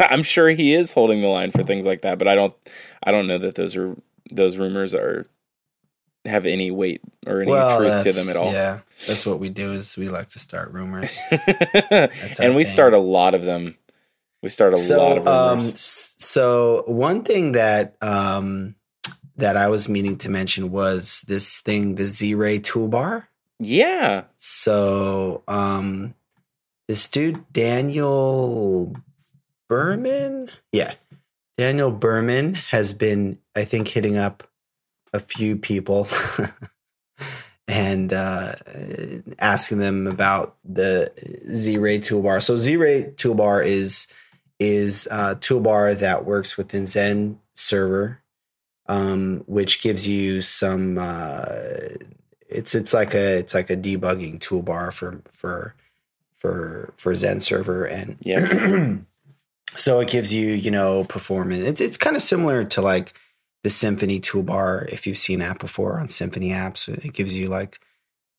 I'm 0.00 0.22
sure 0.22 0.48
he 0.48 0.74
is 0.74 0.94
holding 0.94 1.20
the 1.20 1.28
line 1.28 1.50
for 1.50 1.64
things 1.64 1.84
like 1.84 2.02
that, 2.02 2.18
but 2.18 2.28
I 2.28 2.34
don't, 2.34 2.54
I 3.02 3.12
don't 3.12 3.26
know 3.26 3.38
that 3.38 3.56
those 3.56 3.76
are 3.76 3.94
those 4.30 4.56
rumors 4.56 4.94
are 4.94 5.26
have 6.24 6.44
any 6.46 6.70
weight 6.70 7.00
or 7.26 7.40
any 7.42 7.50
well, 7.50 7.78
truth 7.78 8.04
to 8.04 8.12
them 8.12 8.28
at 8.28 8.36
all. 8.36 8.52
Yeah, 8.52 8.80
that's 9.06 9.24
what 9.26 9.38
we 9.38 9.48
do. 9.48 9.72
Is 9.72 9.96
we 9.96 10.08
like 10.08 10.28
to 10.30 10.38
start 10.38 10.72
rumors. 10.72 11.16
and 11.90 12.54
we 12.54 12.64
thing. 12.64 12.64
start 12.64 12.94
a 12.94 12.98
lot 12.98 13.34
of 13.34 13.42
them. 13.44 13.76
We 14.42 14.48
start 14.48 14.72
a 14.74 14.94
lot 14.96 15.18
of 15.18 15.26
um, 15.28 15.58
rumors. 15.58 15.72
s- 15.74 16.14
so 16.18 16.84
one 16.86 17.22
thing 17.24 17.52
that 17.52 17.96
um, 18.00 18.74
that 19.36 19.56
I 19.56 19.68
was 19.68 19.88
meaning 19.88 20.16
to 20.18 20.30
mention 20.30 20.70
was 20.70 21.22
this 21.28 21.60
thing, 21.60 21.94
the 21.96 22.04
Z-Ray 22.04 22.60
toolbar. 22.60 23.26
yeah, 23.58 24.24
So 24.36 25.42
um, 25.48 26.14
this 26.88 27.08
dude 27.08 27.50
Daniel 27.52 28.94
Berman, 29.68 30.50
yeah, 30.72 30.92
Daniel 31.56 31.90
Berman 31.90 32.54
has 32.54 32.92
been, 32.92 33.38
I 33.54 33.64
think, 33.64 33.88
hitting 33.88 34.16
up 34.16 34.46
a 35.12 35.20
few 35.20 35.56
people 35.56 36.08
and 37.68 38.12
uh, 38.12 38.54
asking 39.38 39.78
them 39.78 40.06
about 40.06 40.56
the 40.64 41.12
Z-Ray 41.52 42.00
toolbar. 42.00 42.42
So 42.42 42.56
Z-Ray 42.56 43.12
toolbar 43.16 43.64
is 43.64 44.08
is 44.58 45.08
a 45.10 45.36
toolbar 45.36 45.98
that 45.98 46.26
works 46.26 46.56
within 46.58 46.86
Zend 46.86 47.38
server, 47.54 48.20
um, 48.86 49.42
which 49.46 49.82
gives 49.82 50.06
you 50.06 50.40
some. 50.42 50.98
Uh, 50.98 51.44
it's 52.48 52.74
it's 52.74 52.92
like 52.92 53.14
a 53.14 53.38
it's 53.38 53.54
like 53.54 53.70
a 53.70 53.76
debugging 53.76 54.38
toolbar 54.40 54.92
for 54.92 55.22
for 55.30 55.74
for 56.36 56.92
for 56.96 57.14
Zend 57.14 57.42
server 57.42 57.84
and 57.84 58.16
Yeah. 58.20 58.96
so 59.76 60.00
it 60.00 60.08
gives 60.08 60.32
you 60.32 60.48
you 60.48 60.70
know 60.70 61.04
performance. 61.04 61.64
It's 61.64 61.80
it's 61.80 61.96
kind 61.96 62.16
of 62.16 62.22
similar 62.22 62.64
to 62.64 62.82
like 62.82 63.14
the 63.62 63.68
Symfony 63.70 64.20
toolbar 64.20 64.88
if 64.88 65.06
you've 65.06 65.18
seen 65.18 65.38
that 65.40 65.58
before 65.58 65.98
on 66.00 66.06
Symfony 66.08 66.48
apps. 66.50 66.88
It 66.88 67.12
gives 67.12 67.34
you 67.34 67.48
like 67.48 67.78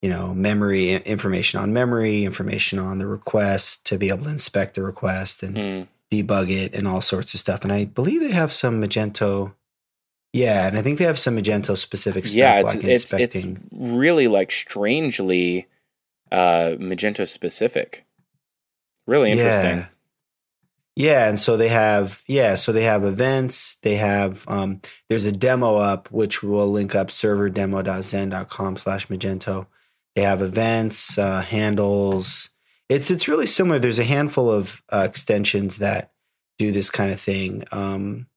you 0.01 0.10
know 0.10 0.34
memory 0.34 0.94
information 0.94 1.60
on 1.60 1.74
memory, 1.74 2.25
information 2.25 2.80
on 2.80 3.00
the 3.00 3.08
request 3.08 3.86
to 3.86 3.98
be 3.98 4.10
able 4.10 4.24
to 4.25 4.30
inspect 4.32 4.75
the 4.75 4.84
request 4.84 5.44
and 5.44 5.58
Hmm. 5.58 5.82
debug 6.12 6.50
it 6.50 6.74
and 6.74 6.88
all 6.88 7.01
sorts 7.01 7.34
of 7.34 7.40
stuff. 7.40 7.62
And 7.63 7.72
I 7.72 7.86
believe 7.86 8.22
they 8.22 8.32
have 8.32 8.51
some 8.51 8.82
Magento. 8.82 9.54
Yeah, 10.34 10.66
and 10.68 10.78
I 10.78 10.82
think 10.82 10.98
they 10.98 11.06
have 11.06 11.20
some 11.20 11.38
Magento 11.38 11.78
specific 11.78 12.25
stuff 12.25 12.38
yeah, 12.38 12.60
it's 12.62 12.75
like 12.75 12.84
it's 12.86 13.13
it's 13.13 13.36
inspecting. 13.36 13.70
really 13.72 14.28
like 14.28 14.51
strangely 14.51 15.68
uh 16.32 16.75
Magento 16.80 17.28
specific. 17.28 18.06
Really 19.08 19.32
interesting. 19.32 19.78
Yeah. 19.80 19.86
Yeah, 21.01 21.27
and 21.27 21.39
so 21.39 21.58
they 21.58 21.70
have 21.70 22.22
yeah, 22.27 22.53
so 22.53 22.72
they 22.72 22.84
have 22.84 23.03
events. 23.03 23.77
They 23.81 23.96
have 23.96 24.46
um, 24.48 24.81
there's 25.10 25.25
a 25.25 25.31
demo 25.31 25.77
up 25.77 26.12
which 26.12 26.43
will 26.43 26.67
link 26.67 26.93
up 26.93 27.08
serverdemo.zend.com 27.08 28.77
slash 28.77 29.08
Magento. 29.08 29.65
They 30.13 30.22
have 30.22 30.43
events, 30.43 31.17
uh, 31.17 31.41
handles. 31.41 32.50
It's 32.88 33.10
it's 33.10 33.27
really 33.27 33.48
similar. 33.48 33.79
There's 33.79 33.98
a 33.98 34.03
handful 34.03 34.51
of 34.51 34.84
uh, 34.93 35.08
extensions 35.10 35.77
that 35.77 36.12
do 36.60 36.72
this 36.72 36.91
kind 36.91 37.12
of 37.12 37.20
thing. 37.20 37.63
Um, 37.72 38.27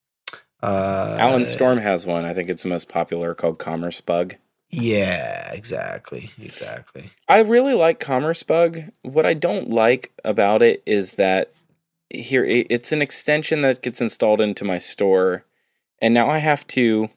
uh, 0.62 1.18
Alan 1.20 1.44
Storm 1.44 1.76
has 1.76 2.06
one. 2.06 2.24
I 2.24 2.32
think 2.32 2.48
it's 2.48 2.62
the 2.62 2.70
most 2.70 2.88
popular 2.88 3.34
called 3.34 3.58
Commerce 3.58 4.00
Bug. 4.00 4.36
Yeah, 4.70 5.52
exactly, 5.52 6.30
exactly. 6.40 7.10
I 7.28 7.40
really 7.40 7.74
like 7.74 8.00
Commerce 8.00 8.42
Bug. 8.42 8.84
What 9.02 9.26
I 9.26 9.34
don't 9.34 9.68
like 9.68 10.12
about 10.24 10.62
it 10.62 10.82
is 10.86 11.16
that 11.16 11.52
here 12.14 12.44
it's 12.44 12.92
an 12.92 13.02
extension 13.02 13.62
that 13.62 13.82
gets 13.82 14.00
installed 14.00 14.40
into 14.40 14.64
my 14.64 14.78
store, 14.78 15.44
and 16.00 16.14
now 16.14 16.30
I 16.30 16.38
have 16.38 16.66
to. 16.68 17.08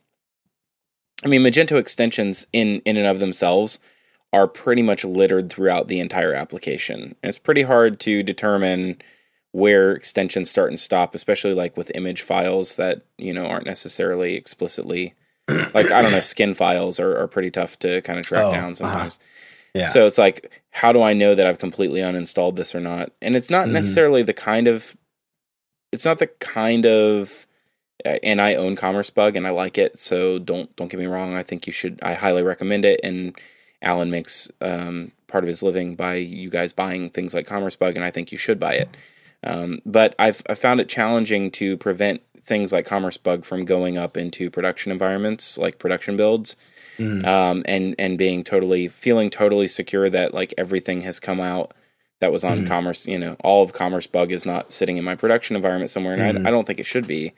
I 1.24 1.27
mean, 1.27 1.42
Magento 1.42 1.77
extensions 1.80 2.48
in 2.54 2.82
in 2.86 2.98
and 2.98 3.08
of 3.08 3.20
themselves 3.20 3.80
are 4.34 4.48
pretty 4.48 4.82
much 4.82 5.06
littered 5.06 5.50
throughout 5.50 5.88
the 5.88 6.00
entire 6.00 6.34
application. 6.34 7.16
And 7.24 7.30
it's 7.30 7.38
pretty 7.38 7.63
hard 7.63 8.00
to 8.01 8.24
determine 8.24 9.01
where 9.51 9.94
extensions 9.94 10.50
start 10.50 10.70
and 10.70 10.80
stop, 10.80 11.16
especially 11.16 11.54
like 11.54 11.77
with 11.77 11.92
image 11.96 12.22
files 12.22 12.75
that 12.75 13.04
you 13.18 13.34
know 13.34 13.48
aren't 13.48 13.66
necessarily 13.66 14.36
explicitly 14.36 15.16
like 15.48 15.92
I 15.92 16.01
don't 16.01 16.12
know, 16.12 16.20
skin 16.22 16.54
files 16.54 17.00
are, 17.00 17.18
are 17.18 17.27
pretty 17.27 17.51
tough 17.51 17.80
to 17.80 18.01
kind 18.01 18.20
of 18.20 18.25
track 18.25 18.46
Oh, 18.46 18.51
down 18.51 18.75
uh-huh. 18.80 19.10
Yeah. 19.77 19.89
So 19.89 20.05
it's 20.05 20.17
like, 20.17 20.51
how 20.72 20.91
do 20.91 21.01
I 21.01 21.13
know 21.13 21.36
that 21.36 21.48
I've 21.48 21.60
completely 21.60 22.01
uninstalled 22.01 22.55
this 22.55 22.75
or 22.75 22.79
not? 22.79 23.12
And 23.22 23.36
it's 23.36 23.50
not 23.50 23.67
Mhm. 23.67 23.72
necessarily 23.72 24.24
the 24.24 24.34
kind 24.34 24.67
of, 24.67 24.96
it's 25.91 26.05
not 26.05 26.19
the 26.19 26.27
kind 26.27 26.86
of, 26.86 27.48
uh, 28.05 28.17
and 28.24 28.41
I 28.41 28.55
own 28.55 28.75
Commerce 28.75 29.10
Bug 29.10 29.36
and 29.36 29.48
I 29.48 29.50
like 29.51 29.77
it. 29.77 29.98
So 29.98 30.38
don't 30.39 30.74
don't 30.75 30.89
get 30.89 31.00
me 31.00 31.05
wrong. 31.07 31.36
I 31.36 31.43
think 31.43 31.65
you 31.65 31.74
should. 31.74 32.00
I 32.03 32.13
highly 32.13 32.43
recommend 32.43 32.86
it. 32.86 33.00
And 33.03 33.36
Alan 33.81 34.12
makes 34.12 34.50
um, 34.62 35.12
part 35.27 35.43
of 35.43 35.48
his 35.48 35.63
living 35.63 35.96
by 35.96 36.15
you 36.15 36.50
guys 36.50 36.74
buying 36.74 37.10
things 37.10 37.34
like 37.34 37.48
Commerce 37.48 37.75
Bug, 37.75 37.96
and 37.96 38.05
I 38.05 38.12
think 38.12 38.31
you 38.31 38.38
should 38.38 38.60
buy 38.60 38.74
it. 38.74 38.89
Um, 39.43 39.79
but 39.86 40.13
I've 40.19 40.41
I 40.50 40.55
found 40.55 40.79
it 40.79 40.89
challenging 40.89 41.50
to 41.51 41.77
prevent 41.77 42.22
things 42.43 42.72
like 42.72 42.86
Commerce 42.86 43.17
Bug 43.17 43.43
from 43.46 43.65
going 43.65 43.98
up 43.98 44.15
into 44.15 44.50
production 44.50 44.91
environments, 44.91 45.57
like 45.57 45.79
production 45.79 46.15
builds 46.17 46.55
Mhm. 46.98 47.25
um, 47.25 47.63
and 47.66 47.96
and 48.00 48.18
being 48.18 48.44
totally 48.44 48.88
feeling 48.88 49.30
totally 49.30 49.68
secure 49.68 50.10
that 50.10 50.34
like 50.34 50.54
everything 50.58 51.01
has 51.01 51.20
come 51.20 51.39
out 51.39 51.74
that 52.20 52.32
was 52.32 52.44
on 52.44 52.63
Mhm. 52.63 52.68
commerce 52.68 53.08
you 53.08 53.20
know 53.20 53.36
all 53.44 53.63
of 53.63 53.74
commerce 53.74 54.08
bug 54.08 54.32
is 54.32 54.46
not 54.46 54.72
sitting 54.72 54.98
in 54.98 55.04
my 55.04 55.16
production 55.16 55.56
environment 55.56 55.92
somewhere 55.92 56.13
and 56.16 56.38
Mhm. 56.39 56.46
I, 56.46 56.50
I 56.50 56.51
don't 56.51 56.66
think 56.66 56.80
it 56.80 56.86
should 56.86 57.08
be 57.08 57.34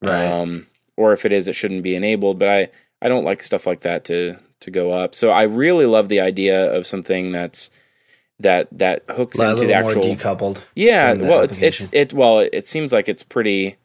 Right. 0.00 0.24
um, 0.26 0.66
or 0.96 1.12
if 1.12 1.24
it 1.24 1.32
is 1.32 1.48
it 1.48 1.54
shouldn't 1.54 1.82
be 1.82 1.94
enabled 1.96 2.38
but 2.38 2.48
i 2.48 2.68
i 3.02 3.08
don't 3.08 3.24
like 3.24 3.42
stuff 3.42 3.66
like 3.66 3.80
that 3.80 4.04
to 4.04 4.36
to 4.60 4.70
go 4.70 4.92
up 4.92 5.14
so 5.14 5.30
i 5.30 5.42
really 5.42 5.86
love 5.86 6.08
the 6.08 6.20
idea 6.20 6.72
of 6.72 6.86
something 6.86 7.32
that's 7.32 7.70
that 8.38 8.68
that 8.72 9.02
hooks 9.08 9.38
a 9.38 9.50
into 9.50 9.66
the 9.66 9.74
actual 9.74 10.02
decoupled. 10.02 10.58
yeah, 10.74 11.12
well, 11.12 11.40
it's 11.42 11.58
it's 11.58 11.90
it. 11.92 12.14
Well, 12.14 12.38
it 12.38 12.66
seems 12.66 12.90
like 12.90 13.06
it's 13.06 13.22
pretty. 13.22 13.76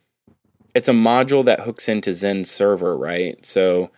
It's 0.73 0.87
a 0.87 0.93
module 0.93 1.43
that 1.43 1.59
hooks 1.61 1.89
into 1.89 2.13
Zen 2.13 2.45
server, 2.45 2.95
right? 2.95 3.45
So 3.45 3.89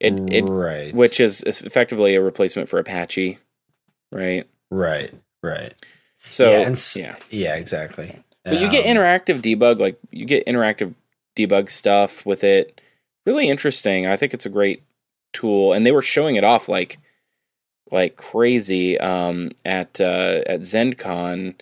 it 0.00 0.14
it 0.32 0.42
right, 0.42 0.94
which 0.94 1.20
is 1.20 1.42
effectively 1.42 2.14
a 2.14 2.22
replacement 2.22 2.68
for 2.68 2.78
Apache, 2.78 3.38
right? 4.10 4.46
right, 4.70 5.12
right. 5.42 5.74
So 6.28 6.50
yeah, 6.50 6.58
yeah, 6.58 6.66
and 6.66 7.16
yeah, 7.30 7.56
exactly. 7.56 8.22
but 8.44 8.60
you 8.60 8.70
get 8.70 8.86
Um, 8.86 8.96
interactive 8.96 9.42
debug, 9.42 9.78
like 9.78 9.98
you 10.10 10.24
get 10.24 10.46
interactive 10.46 10.94
debug 11.36 11.70
stuff 11.70 12.24
with 12.26 12.42
it. 12.44 12.80
Really 13.26 13.48
interesting. 13.48 14.06
I 14.06 14.16
think 14.16 14.34
it's 14.34 14.46
a 14.46 14.50
great 14.50 14.82
tool, 15.32 15.72
and 15.72 15.86
they 15.86 15.92
were 15.92 16.02
showing 16.02 16.36
it 16.36 16.44
off 16.44 16.68
like 16.68 16.98
like 17.90 18.16
crazy 18.16 18.98
um, 18.98 19.50
at 19.64 20.00
uh, 20.00 20.42
at 20.46 20.60
ZendCon. 20.60 21.54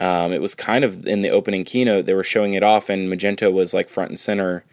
Um, 0.00 0.32
it 0.32 0.42
was 0.42 0.54
kind 0.54 0.84
of 0.84 1.06
in 1.06 1.22
the 1.22 1.30
opening 1.30 1.64
keynote. 1.64 2.06
They 2.06 2.14
were 2.14 2.24
showing 2.24 2.54
it 2.54 2.62
off, 2.62 2.88
and 2.90 3.08
Magento 3.08 3.52
was 3.52 3.72
like 3.72 3.88
front 3.88 4.10
and 4.10 4.20
center 4.20 4.64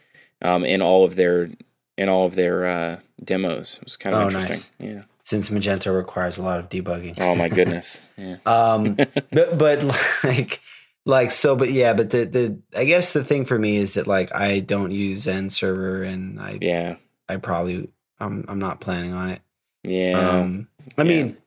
um, 0.41 0.65
in 0.65 0.82
all 0.82 1.05
of 1.05 1.15
their 1.15 1.50
in 1.97 2.09
all 2.09 2.25
of 2.25 2.35
their 2.35 2.65
uh, 2.65 3.00
demos. 3.23 3.75
It 3.77 3.83
was 3.85 3.97
kind 3.97 4.15
of 4.15 4.21
Oh, 4.21 4.25
interesting. 4.27 4.51
nice. 4.51 4.71
Yeah. 4.95 5.03
since 5.23 5.50
Magento 5.50 5.95
requires 5.95 6.38
a 6.38 6.43
lot 6.43 6.59
of 6.59 6.69
debugging. 6.69 7.15
Oh 7.19 7.35
my 7.35 7.50
goodness. 7.50 8.00
Yeah. 8.17 8.38
Um, 8.45 8.95
but 9.31 9.57
but 9.57 9.83
like 10.23 10.62
like 11.05 11.31
so, 11.31 11.55
but 11.55 11.71
yeah, 11.71 11.93
but 11.93 12.09
the 12.12 12.25
the 12.25 12.59
I 12.77 12.85
guess 12.85 13.13
the 13.13 13.23
thing 13.23 13.45
for 13.45 13.57
me 13.57 13.77
is 13.77 13.95
that 13.95 14.05
like 14.07 14.33
I 14.35 14.59
don't 14.59 14.91
use 14.91 15.21
Zend 15.23 15.51
server, 15.51 16.03
and 16.03 16.39
I 16.39 16.59
Yeah. 16.62 16.95
I 17.27 17.38
probably 17.38 17.89
I'm 18.19 18.45
I'm 18.47 18.59
not 18.59 18.81
planning 18.81 19.13
on 19.13 19.29
it. 19.29 19.41
Yeah. 19.83 20.39
Um, 20.39 20.67
I 20.97 21.01
Yeah. 21.03 21.07
mean, 21.07 21.38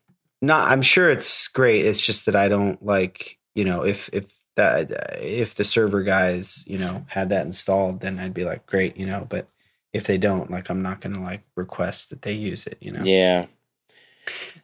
not. 0.42 0.70
I'm 0.70 0.82
sure 0.82 1.08
it's 1.10 1.48
great. 1.48 1.86
It's 1.86 2.04
just 2.04 2.26
that 2.26 2.36
I 2.36 2.48
don't 2.48 2.84
like. 2.84 3.38
You 3.54 3.64
know, 3.64 3.84
if 3.84 4.10
if 4.12 4.26
that 4.56 4.90
if 5.22 5.54
the 5.54 5.64
server 5.64 6.02
guys 6.02 6.64
you 6.66 6.78
know 6.78 7.06
had 7.08 7.28
that 7.30 7.46
installed, 7.46 8.00
then 8.00 8.18
I'd 8.18 8.34
be 8.34 8.44
like, 8.44 8.66
great. 8.66 8.96
You 8.96 9.06
know, 9.06 9.26
but 9.28 9.48
if 9.96 10.04
they 10.04 10.18
don't, 10.18 10.50
like, 10.50 10.68
I'm 10.70 10.82
not 10.82 11.00
gonna 11.00 11.22
like 11.22 11.42
request 11.56 12.10
that 12.10 12.22
they 12.22 12.32
use 12.32 12.66
it. 12.66 12.78
You 12.80 12.92
know. 12.92 13.02
yeah. 13.04 13.46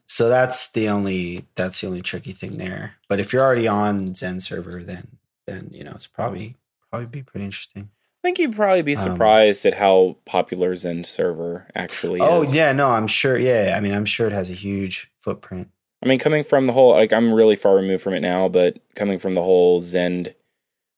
So 0.07 0.29
that's 0.29 0.71
the 0.73 0.89
only 0.89 1.47
that's 1.55 1.81
the 1.81 1.87
only 1.87 2.03
tricky 2.03 2.33
thing 2.33 2.59
there. 2.59 2.97
But 3.09 3.21
if 3.21 3.33
you're 3.33 3.43
already 3.43 3.69
on 3.69 4.15
Zend 4.15 4.43
server, 4.43 4.83
then 4.83 5.19
then 5.47 5.71
you 5.73 5.85
know 5.85 5.93
it's 5.95 6.07
probably 6.07 6.57
probably 6.91 7.07
be 7.07 7.23
pretty 7.23 7.45
interesting. 7.47 7.91
I 7.93 8.29
think 8.29 8.39
you'd 8.39 8.55
probably 8.55 8.83
be 8.83 8.93
Um, 8.97 8.99
surprised 8.99 9.65
at 9.67 9.75
how 9.79 10.17
popular 10.27 10.77
Zend 10.77 11.07
server 11.07 11.67
actually 11.75 12.21
Oh 12.21 12.43
is. 12.43 12.55
yeah, 12.55 12.73
no, 12.73 12.91
I'm 12.91 13.07
sure. 13.09 13.37
Yeah, 13.39 13.75
I 13.77 13.81
mean, 13.81 13.95
I'm 13.95 14.05
sure 14.05 14.27
it 14.27 14.33
has 14.33 14.51
a 14.51 14.55
huge 14.55 15.11
footprint. 15.21 15.69
I 16.05 16.09
mean, 16.09 16.19
coming 16.19 16.43
from 16.45 16.67
the 16.67 16.73
whole, 16.73 16.93
like, 16.93 17.13
I'm 17.13 17.33
really 17.33 17.55
far 17.57 17.77
removed 17.77 18.03
from 18.03 18.15
it 18.15 18.21
now, 18.21 18.49
but 18.49 18.79
coming 18.97 19.19
from 19.21 19.35
the 19.35 19.43
whole 19.43 19.79
Zend 19.81 20.35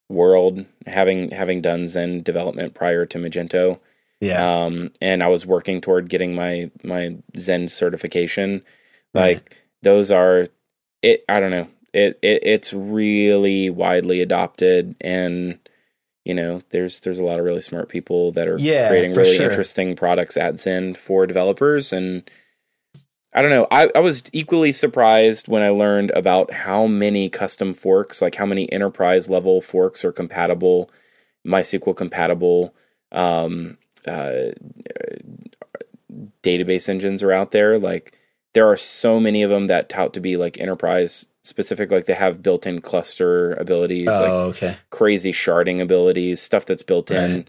world, 0.09 0.65
having 0.87 1.31
having 1.31 1.61
done 1.61 1.87
Zend 1.87 2.23
development 2.23 2.73
prior 2.75 3.05
to 3.07 3.17
Magento, 3.17 3.79
Yeah, 4.21 4.65
um, 4.65 4.91
and 5.01 5.21
I 5.21 5.27
was 5.27 5.45
working 5.45 5.81
toward 5.81 6.09
getting 6.09 6.35
my 6.35 6.71
my 6.83 7.17
Zend 7.37 7.69
certification. 7.71 8.63
Right. 9.13 9.35
Like, 9.37 9.55
those 9.81 10.11
are 10.11 10.47
it. 11.01 11.23
I 11.29 11.39
don't 11.39 11.51
know. 11.51 11.67
It, 11.93 12.19
it 12.21 12.41
it's 12.43 12.73
really 12.73 13.69
widely 13.69 14.21
adopted, 14.21 14.95
and 15.01 15.59
you 16.25 16.33
know, 16.33 16.63
there's 16.69 17.01
there's 17.01 17.19
a 17.19 17.23
lot 17.23 17.39
of 17.39 17.45
really 17.45 17.61
smart 17.61 17.87
people 17.89 18.31
that 18.33 18.47
are 18.47 18.57
Yeah, 18.57 18.87
creating 18.87 19.13
really 19.13 19.37
sure. 19.37 19.49
interesting 19.49 19.95
products 19.95 20.35
at 20.37 20.59
Zend 20.59 20.97
for 20.97 21.27
developers 21.27 21.93
and 21.93 22.29
I 23.31 23.41
don't 23.41 23.51
know. 23.51 23.67
I, 23.69 23.91
I 23.93 23.99
was 23.99 24.23
equally 24.31 24.71
surprised 24.71 25.49
when 25.49 25.61
I 25.61 25.67
learned 25.69 26.11
about 26.11 26.53
how 26.53 26.87
many 26.87 27.27
custom 27.29 27.73
forks, 27.73 28.21
like 28.21 28.35
how 28.35 28.45
many 28.45 28.71
enterprise 28.71 29.29
level 29.29 29.59
forks 29.59 30.05
are 30.05 30.13
compatible, 30.13 30.89
MySQL 31.45 31.95
compatible, 31.97 32.73
um, 33.11 33.77
uh, 34.07 34.51
database 36.43 36.89
engines 36.89 37.23
are 37.23 37.31
out 37.31 37.51
there. 37.51 37.77
Like 37.79 38.17
there 38.53 38.67
are 38.69 38.77
so 38.77 39.19
many 39.19 39.43
of 39.43 39.49
them 39.49 39.67
that 39.67 39.89
tout 39.89 40.13
to 40.13 40.19
be 40.19 40.37
like 40.37 40.59
enterprise 40.59 41.27
specific. 41.43 41.91
Like 41.91 42.05
they 42.05 42.13
have 42.13 42.41
built-in 42.41 42.81
cluster 42.81 43.53
abilities, 43.53 44.07
Oh, 44.09 44.21
like 44.21 44.55
okay. 44.55 44.77
crazy 44.89 45.31
sharding 45.31 45.81
abilities, 45.81 46.41
stuff 46.41 46.65
that's 46.65 46.83
built 46.83 47.11
in. 47.11 47.45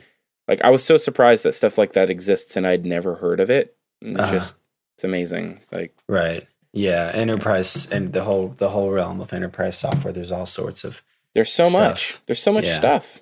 Like 0.49 0.63
I 0.63 0.71
was 0.71 0.85
so 0.85 0.97
surprised 0.97 1.45
that 1.45 1.53
stuff 1.55 1.77
like 1.79 1.93
that 1.95 2.11
exists, 2.11 2.57
and 2.57 2.67
I'd 2.67 2.87
never 2.87 3.17
heard 3.17 3.41
of 3.41 3.51
it. 3.51 3.77
And 4.03 4.13
It's 4.13 4.21
Uh-huh. 4.23 4.33
just 4.33 4.57
it's 4.97 5.05
amazing. 5.05 5.61
Like 5.73 5.97
Right. 6.09 6.47
Yeah. 6.73 7.11
Enterprise 7.15 7.91
and 7.91 8.13
the 8.13 8.25
whole 8.25 8.49
the 8.57 8.71
whole 8.71 8.91
realm 8.91 9.21
of 9.21 9.33
enterprise 9.33 9.79
software. 9.79 10.13
There's 10.13 10.33
all 10.33 10.47
sorts 10.47 10.85
of. 10.85 11.03
there's 11.35 11.53
so 11.53 11.69
Stuff. 11.69 11.81
much. 11.81 12.19
There's 12.27 12.43
so 12.43 12.53
much 12.53 12.65
Yeah. 12.65 12.79
stuff. 12.79 13.21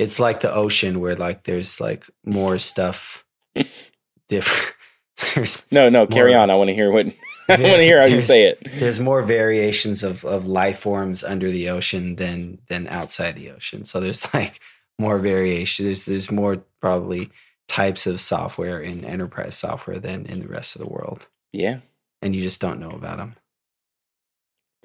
It's 0.00 0.18
like 0.18 0.40
the 0.40 0.52
ocean 0.52 0.98
where 1.00 1.14
like 1.16 1.42
there's 1.44 1.80
like 1.80 2.04
more 2.24 2.58
stuff. 2.58 3.24
different. 4.28 4.74
There's 5.34 5.70
No, 5.70 5.90
no, 5.90 6.06
carry 6.06 6.32
More- 6.32 6.40
on. 6.42 6.50
I 6.50 6.54
want 6.54 6.68
to 6.68 6.74
hear 6.74 6.90
what 6.90 7.06
I 7.48 7.52
want 7.52 7.60
to 7.62 7.82
hear 7.82 8.00
how 8.00 8.06
you 8.06 8.22
say 8.22 8.44
it. 8.46 8.58
there's 8.78 9.00
more 9.00 9.20
variations 9.22 10.02
of, 10.02 10.24
of 10.24 10.46
life 10.46 10.78
forms 10.78 11.22
under 11.24 11.50
the 11.50 11.68
ocean 11.70 12.16
than 12.16 12.58
than 12.68 12.86
outside 12.88 13.34
the 13.34 13.50
ocean. 13.50 13.84
So 13.84 14.00
there's 14.00 14.32
like 14.32 14.60
more 14.98 15.18
variation. 15.18 15.84
There's 15.84 16.06
there's 16.06 16.30
more 16.30 16.64
probably 16.80 17.30
types 17.68 18.06
of 18.06 18.20
software 18.20 18.80
in 18.80 19.04
enterprise 19.04 19.56
software 19.58 19.98
than 19.98 20.24
in 20.26 20.40
the 20.40 20.48
rest 20.48 20.74
of 20.76 20.80
the 20.80 20.88
world, 20.88 21.26
Yeah, 21.52 21.80
and 22.22 22.34
you 22.34 22.40
just 22.42 22.60
don't 22.60 22.80
know 22.80 22.90
about 22.92 23.18
them. 23.18 23.34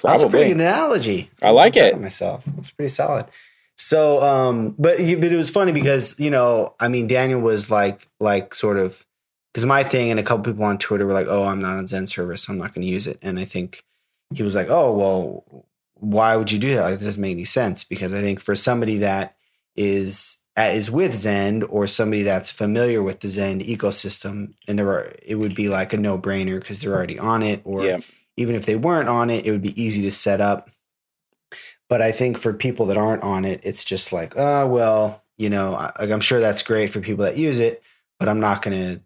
That's 0.04 0.22
a 0.24 0.30
pretty 0.30 0.50
good 0.50 0.58
analogy. 0.62 1.30
I 1.42 1.52
like 1.52 1.78
it. 1.78 2.00
Myself, 2.00 2.44
it's 2.58 2.70
pretty 2.72 2.90
solid. 2.90 3.26
So, 3.78 4.22
um, 4.22 4.76
but 4.80 5.00
he, 5.00 5.16
but 5.16 5.32
it 5.32 5.36
was 5.36 5.50
funny 5.50 5.72
because 5.72 6.20
you 6.20 6.30
know, 6.30 6.76
I 6.80 6.88
mean, 6.88 7.08
Daniel 7.08 7.42
was 7.42 7.70
like 7.70 8.08
like 8.20 8.54
sort 8.54 8.78
of 8.78 9.06
because 9.54 9.66
my 9.66 9.84
thing, 9.84 10.12
and 10.12 10.20
a 10.20 10.24
couple 10.24 10.52
people 10.52 10.66
on 10.66 10.78
Twitter 10.78 11.06
were 11.06 11.14
like, 11.14 11.28
"Oh, 11.28 11.44
I'm 11.44 11.62
not 11.62 11.78
on 11.78 11.88
Zend 11.88 12.10
server, 12.10 12.38
so 12.38 12.54
I'm 12.54 12.60
not 12.60 12.74
going 12.74 12.86
to 12.86 12.92
use 12.92 13.08
it." 13.08 13.20
And 13.22 13.40
I 13.40 13.46
think 13.46 13.84
he 14.34 14.44
was 14.44 14.56
like, 14.56 14.70
"Oh, 14.70 14.94
well, 14.94 15.66
why 15.94 16.36
would 16.36 16.52
you 16.52 16.60
do 16.60 16.76
that? 16.76 16.82
Like, 16.84 16.94
it 16.96 17.04
doesn't 17.04 17.22
make 17.22 17.32
any 17.32 17.46
sense." 17.46 17.84
Because 17.84 18.14
I 18.14 18.22
think 18.22 18.40
for 18.40 18.56
somebody 18.56 18.98
that 19.00 19.36
is 19.76 20.38
is 20.58 20.90
with 20.90 21.14
Zend 21.14 21.66
or 21.66 21.86
somebody 21.86 22.24
that's 22.24 22.50
familiar 22.50 23.04
with 23.04 23.20
the 23.20 23.28
Zend 23.28 23.62
ecosystem, 23.62 24.54
and 24.68 24.80
there 24.80 24.88
are, 24.88 25.14
it 25.22 25.36
would 25.36 25.54
be 25.54 25.68
like 25.68 25.92
a 25.92 25.98
no 25.98 26.18
brainer 26.18 26.60
because 26.60 26.80
they're 26.80 26.94
already 26.94 27.20
on 27.20 27.44
it, 27.44 27.62
or 27.66 27.84
Yeah, 27.84 27.98
even 28.38 28.56
if 28.56 28.66
they 28.66 28.76
weren't 28.76 29.10
on 29.10 29.30
it, 29.30 29.46
it 29.46 29.52
would 29.52 29.62
be 29.62 29.82
easy 29.82 30.02
to 30.04 30.12
set 30.12 30.42
up. 30.42 30.70
But 31.88 32.02
I 32.02 32.12
think 32.12 32.38
for 32.38 32.54
people 32.54 32.88
that 32.88 32.98
aren't 32.98 33.24
on 33.24 33.46
it, 33.46 33.62
it's 33.64 33.84
just 33.84 34.12
like, 34.12 34.34
oh 34.38 34.68
well, 34.68 35.24
you 35.38 35.50
know, 35.50 35.72
like 36.00 36.10
I'm 36.10 36.22
sure 36.22 36.40
that's 36.40 36.64
great 36.64 36.90
for 36.90 37.00
people 37.00 37.26
that 37.26 37.38
use 37.38 37.60
it, 37.60 37.84
but 38.20 38.30
I'm 38.30 38.40
not 38.40 38.62
going 38.62 38.78
to 38.78 39.02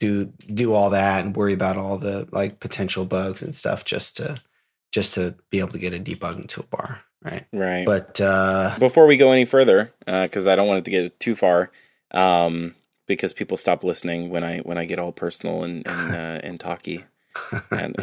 do 0.00 0.32
do 0.52 0.72
all 0.72 0.90
that 0.90 1.24
and 1.24 1.36
worry 1.36 1.52
about 1.52 1.76
all 1.76 1.98
the 1.98 2.28
like 2.32 2.58
potential 2.60 3.04
bugs 3.04 3.42
and 3.42 3.54
stuff 3.54 3.84
just 3.84 4.16
to 4.16 4.36
just 4.92 5.14
to 5.14 5.34
be 5.50 5.60
able 5.60 5.70
to 5.70 5.78
get 5.78 5.94
a 5.94 5.98
debugging 5.98 6.46
toolbar, 6.46 6.98
right? 7.22 7.46
right. 7.52 7.86
But 7.86 8.20
uh, 8.20 8.76
Before 8.78 9.06
we 9.06 9.16
go 9.16 9.32
any 9.32 9.44
further, 9.44 9.92
because 10.04 10.46
I 10.46 10.54
don't 10.56 10.68
want 10.68 10.80
it 10.80 10.84
to 10.86 10.90
get 10.90 11.20
too 11.20 11.34
far, 11.34 11.70
um, 12.10 12.74
because 13.06 13.32
people 13.32 13.56
stop 13.56 13.84
listening 13.84 14.28
when 14.28 14.44
I 14.44 14.58
when 14.58 14.76
I 14.76 14.84
get 14.84 14.98
all 14.98 15.12
personal 15.12 15.64
and 15.64 15.86
and, 15.86 16.10
uh, 16.14 16.40
and 16.42 16.60
talky, 16.60 17.04
and 17.70 17.96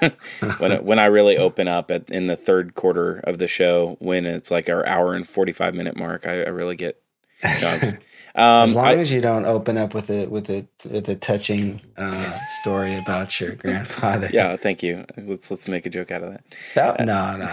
when 0.58 0.72
I- 0.72 0.80
when 0.80 0.98
I 0.98 1.06
really 1.06 1.36
open 1.38 1.68
up 1.68 1.90
at 1.90 2.08
in 2.10 2.26
the 2.26 2.36
third 2.36 2.74
quarter 2.74 3.18
of 3.24 3.38
the 3.38 3.48
show 3.48 3.96
when 4.00 4.26
it's 4.26 4.50
like 4.50 4.68
our 4.68 4.86
hour 4.86 5.14
and 5.14 5.28
forty 5.28 5.52
five 5.52 5.74
minute 5.74 5.96
mark, 5.96 6.26
I, 6.26 6.42
I 6.42 6.48
really 6.48 6.76
get. 6.76 7.00
No, 7.42 7.50
I'm 7.50 7.80
just- 7.80 7.96
as 8.36 8.70
um, 8.70 8.74
long 8.76 8.86
I- 8.86 8.94
as 8.96 9.12
you 9.12 9.20
don't 9.20 9.44
open 9.44 9.78
up 9.78 9.94
with 9.94 10.10
a 10.10 10.26
with 10.26 10.50
a 10.50 10.66
with 10.90 11.08
a 11.08 11.14
touching 11.14 11.80
uh, 11.96 12.38
story 12.60 12.96
about 12.96 13.38
your 13.40 13.54
grandfather, 13.54 14.28
yeah, 14.32 14.56
thank 14.56 14.82
you. 14.82 15.04
Let's 15.16 15.50
let's 15.50 15.68
make 15.68 15.86
a 15.86 15.90
joke 15.90 16.10
out 16.10 16.22
of 16.24 16.30
that. 16.32 16.44
That, 16.74 16.98
no, 17.00 17.32
no, 17.32 17.38
no. 17.38 17.46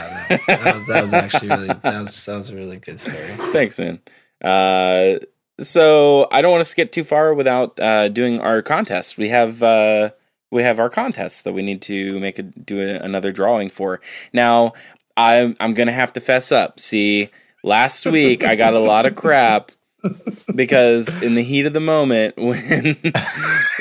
That 0.48 0.76
was, 0.76 0.88
that 0.88 1.02
was 1.04 1.14
actually 1.14 1.50
really 1.50 1.68
that 1.68 1.84
was 1.84 2.26
that 2.26 2.36
was 2.36 2.50
a 2.50 2.56
really 2.56 2.78
good 2.78 3.00
story. 3.00 3.36
Thanks, 3.54 3.78
man. 3.80 4.00
Uh, 4.44 5.20
so 5.60 6.28
I 6.32 6.42
don't 6.42 6.52
want 6.52 6.62
to 6.66 6.70
skip 6.70 6.92
too 6.92 7.04
far 7.04 7.34
without 7.36 7.80
uh, 7.80 8.10
doing 8.10 8.40
our 8.40 8.64
contest. 8.64 9.18
We 9.18 9.30
have 9.30 9.62
uh, 9.62 10.10
we 10.52 10.64
have 10.64 10.80
our 10.80 10.90
contest 10.90 11.46
that 11.46 11.54
we 11.54 11.62
need 11.62 11.82
to 11.84 12.20
make 12.20 12.38
a 12.38 12.44
do 12.44 12.82
a, 12.82 12.96
another 12.96 13.32
drawing 13.32 13.70
for. 13.70 14.02
Now 14.34 14.74
I'm 15.18 15.56
I'm 15.60 15.74
gonna 15.74 15.92
have 15.92 16.14
to 16.14 16.22
fess 16.22 16.52
up. 16.52 16.80
See, 16.80 17.30
last 17.64 18.06
week 18.06 18.44
I 18.44 18.56
got 18.56 18.74
a 18.74 18.80
lot 18.80 19.06
of 19.06 19.16
crap 19.16 19.72
because 20.56 21.22
in 21.22 21.36
the 21.36 21.44
heat 21.44 21.66
of 21.66 21.74
the 21.74 21.80
moment 21.80 22.36
when 22.38 22.98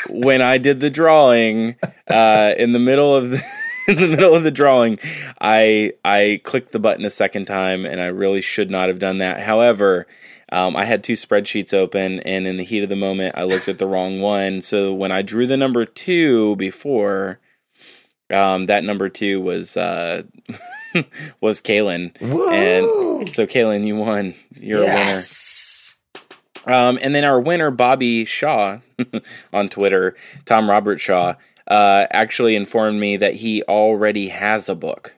when 0.09 0.43
I 0.43 0.59
did 0.59 0.81
the 0.81 0.91
drawing 0.91 1.77
uh, 2.09 2.55
in 2.57 2.73
the 2.73 2.79
middle 2.79 3.15
of 3.15 3.31
the 3.31 3.43
in 3.89 3.97
the 3.97 4.09
middle 4.09 4.37
of 4.37 4.45
the 4.45 4.51
drawing 4.51 4.99
I 5.41 5.95
I 6.05 6.41
clicked 6.45 6.73
the 6.73 6.79
button 6.79 7.05
a 7.05 7.11
second 7.11 7.47
time 7.47 7.85
and 7.85 8.01
I 8.01 8.07
really 8.07 8.43
should 8.43 8.71
not 8.71 8.89
have 8.89 8.99
done 8.99 9.19
that. 9.19 9.41
However, 9.41 10.07
um, 10.53 10.77
I 10.77 10.85
had 10.85 11.05
two 11.05 11.15
spreadsheets 11.15 11.73
open 11.73 12.21
and 12.21 12.47
in 12.47 12.57
the 12.57 12.65
heat 12.65 12.83
of 12.83 12.89
the 12.89 12.97
moment 12.97 13.37
I 13.37 13.45
looked 13.45 13.69
at 13.69 13.79
the 13.79 13.87
wrong 13.87 14.21
one. 14.21 14.61
So 14.61 14.93
when 14.93 15.13
I 15.13 15.23
drew 15.23 15.47
the 15.47 15.57
number 15.57 15.85
two 15.85 16.57
before, 16.57 17.39
um, 18.31 18.67
that 18.67 18.85
number 18.85 19.09
two 19.09 19.41
was 19.41 19.77
uh, 19.77 20.23
was 21.41 21.61
Kalen. 21.61 22.21
And 22.53 23.29
so 23.29 23.47
Kalen, 23.47 23.87
you 23.87 23.97
won. 23.97 24.35
You're 24.55 24.83
a 24.83 24.87
winner. 24.87 25.21
Um, 26.67 26.99
and 27.01 27.15
then 27.15 27.25
our 27.25 27.41
winner, 27.41 27.71
Bobby 27.71 28.25
Shaw, 28.25 28.79
on 29.53 29.69
Twitter, 29.69 30.15
Tom 30.45 30.67
Robertshaw, 30.67 31.37
uh, 31.67 32.07
actually 32.11 32.55
informed 32.55 33.01
me 33.01 33.17
that 33.17 33.37
he 33.37 33.63
already 33.63 34.29
has 34.29 34.69
a 34.69 34.75
book 34.75 35.15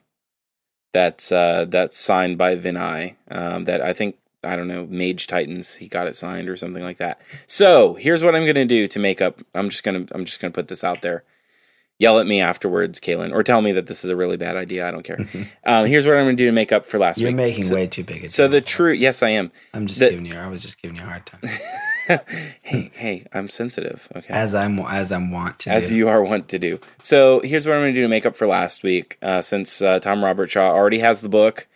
that's 0.93 1.31
uh, 1.31 1.65
that's 1.67 1.99
signed 1.99 2.37
by 2.37 2.55
Vinai. 2.55 3.15
Um, 3.29 3.65
that 3.65 3.81
I 3.81 3.93
think 3.93 4.17
I 4.43 4.55
don't 4.55 4.67
know 4.67 4.85
Mage 4.89 5.27
Titans. 5.27 5.75
He 5.75 5.87
got 5.87 6.07
it 6.07 6.15
signed 6.15 6.49
or 6.49 6.57
something 6.57 6.83
like 6.83 6.97
that. 6.97 7.21
So 7.47 7.93
here's 7.95 8.23
what 8.23 8.35
I'm 8.35 8.45
gonna 8.45 8.65
do 8.65 8.87
to 8.87 8.99
make 8.99 9.21
up. 9.21 9.39
I'm 9.53 9.69
just 9.69 9.83
gonna 9.83 10.05
I'm 10.11 10.25
just 10.25 10.39
gonna 10.39 10.51
put 10.51 10.67
this 10.67 10.83
out 10.83 11.01
there. 11.01 11.23
Yell 11.99 12.19
at 12.19 12.25
me 12.25 12.41
afterwards, 12.41 12.99
Kalen, 12.99 13.31
or 13.31 13.43
tell 13.43 13.61
me 13.61 13.71
that 13.73 13.85
this 13.87 14.03
is 14.03 14.09
a 14.09 14.15
really 14.15 14.35
bad 14.35 14.57
idea. 14.57 14.85
I 14.87 14.91
don't 14.91 15.03
care. 15.03 15.19
um, 15.65 15.85
here's 15.85 16.05
what 16.05 16.15
I'm 16.15 16.25
gonna 16.25 16.35
do 16.35 16.47
to 16.47 16.51
make 16.51 16.71
up 16.71 16.85
for 16.85 16.97
last 16.97 17.17
week. 17.17 17.25
You're 17.25 17.33
making 17.33 17.65
so, 17.65 17.75
way 17.75 17.87
too 17.87 18.03
big 18.03 18.17
a 18.17 18.21
deal. 18.21 18.29
so 18.29 18.47
the 18.47 18.61
true 18.61 18.91
yes, 18.91 19.21
I 19.23 19.29
am. 19.29 19.51
I'm 19.73 19.85
just 19.87 19.99
the- 19.99 20.09
giving 20.09 20.25
you. 20.25 20.35
I 20.35 20.47
was 20.47 20.61
just 20.61 20.81
giving 20.81 20.97
you 20.97 21.03
a 21.03 21.05
hard 21.05 21.25
time, 21.25 21.41
hey, 22.61 22.91
hey, 22.95 23.25
I'm 23.31 23.47
sensitive. 23.47 24.07
Okay. 24.15 24.33
as 24.33 24.53
I'm 24.55 24.79
as 24.79 25.11
I'm 25.11 25.31
want 25.31 25.59
to. 25.59 25.69
as 25.71 25.89
do. 25.89 25.95
you 25.95 26.09
are 26.09 26.21
want 26.21 26.49
to 26.49 26.59
do. 26.59 26.79
So 27.01 27.39
here's 27.41 27.65
what 27.65 27.75
I'm 27.75 27.81
going 27.83 27.93
to 27.93 27.99
do 27.99 28.03
to 28.03 28.09
make 28.09 28.25
up 28.25 28.35
for 28.35 28.47
last 28.47 28.83
week, 28.83 29.17
uh, 29.21 29.41
since 29.41 29.81
uh, 29.81 29.99
Tom 29.99 30.19
Robertshaw 30.21 30.69
already 30.69 30.99
has 30.99 31.21
the 31.21 31.29
book, 31.29 31.67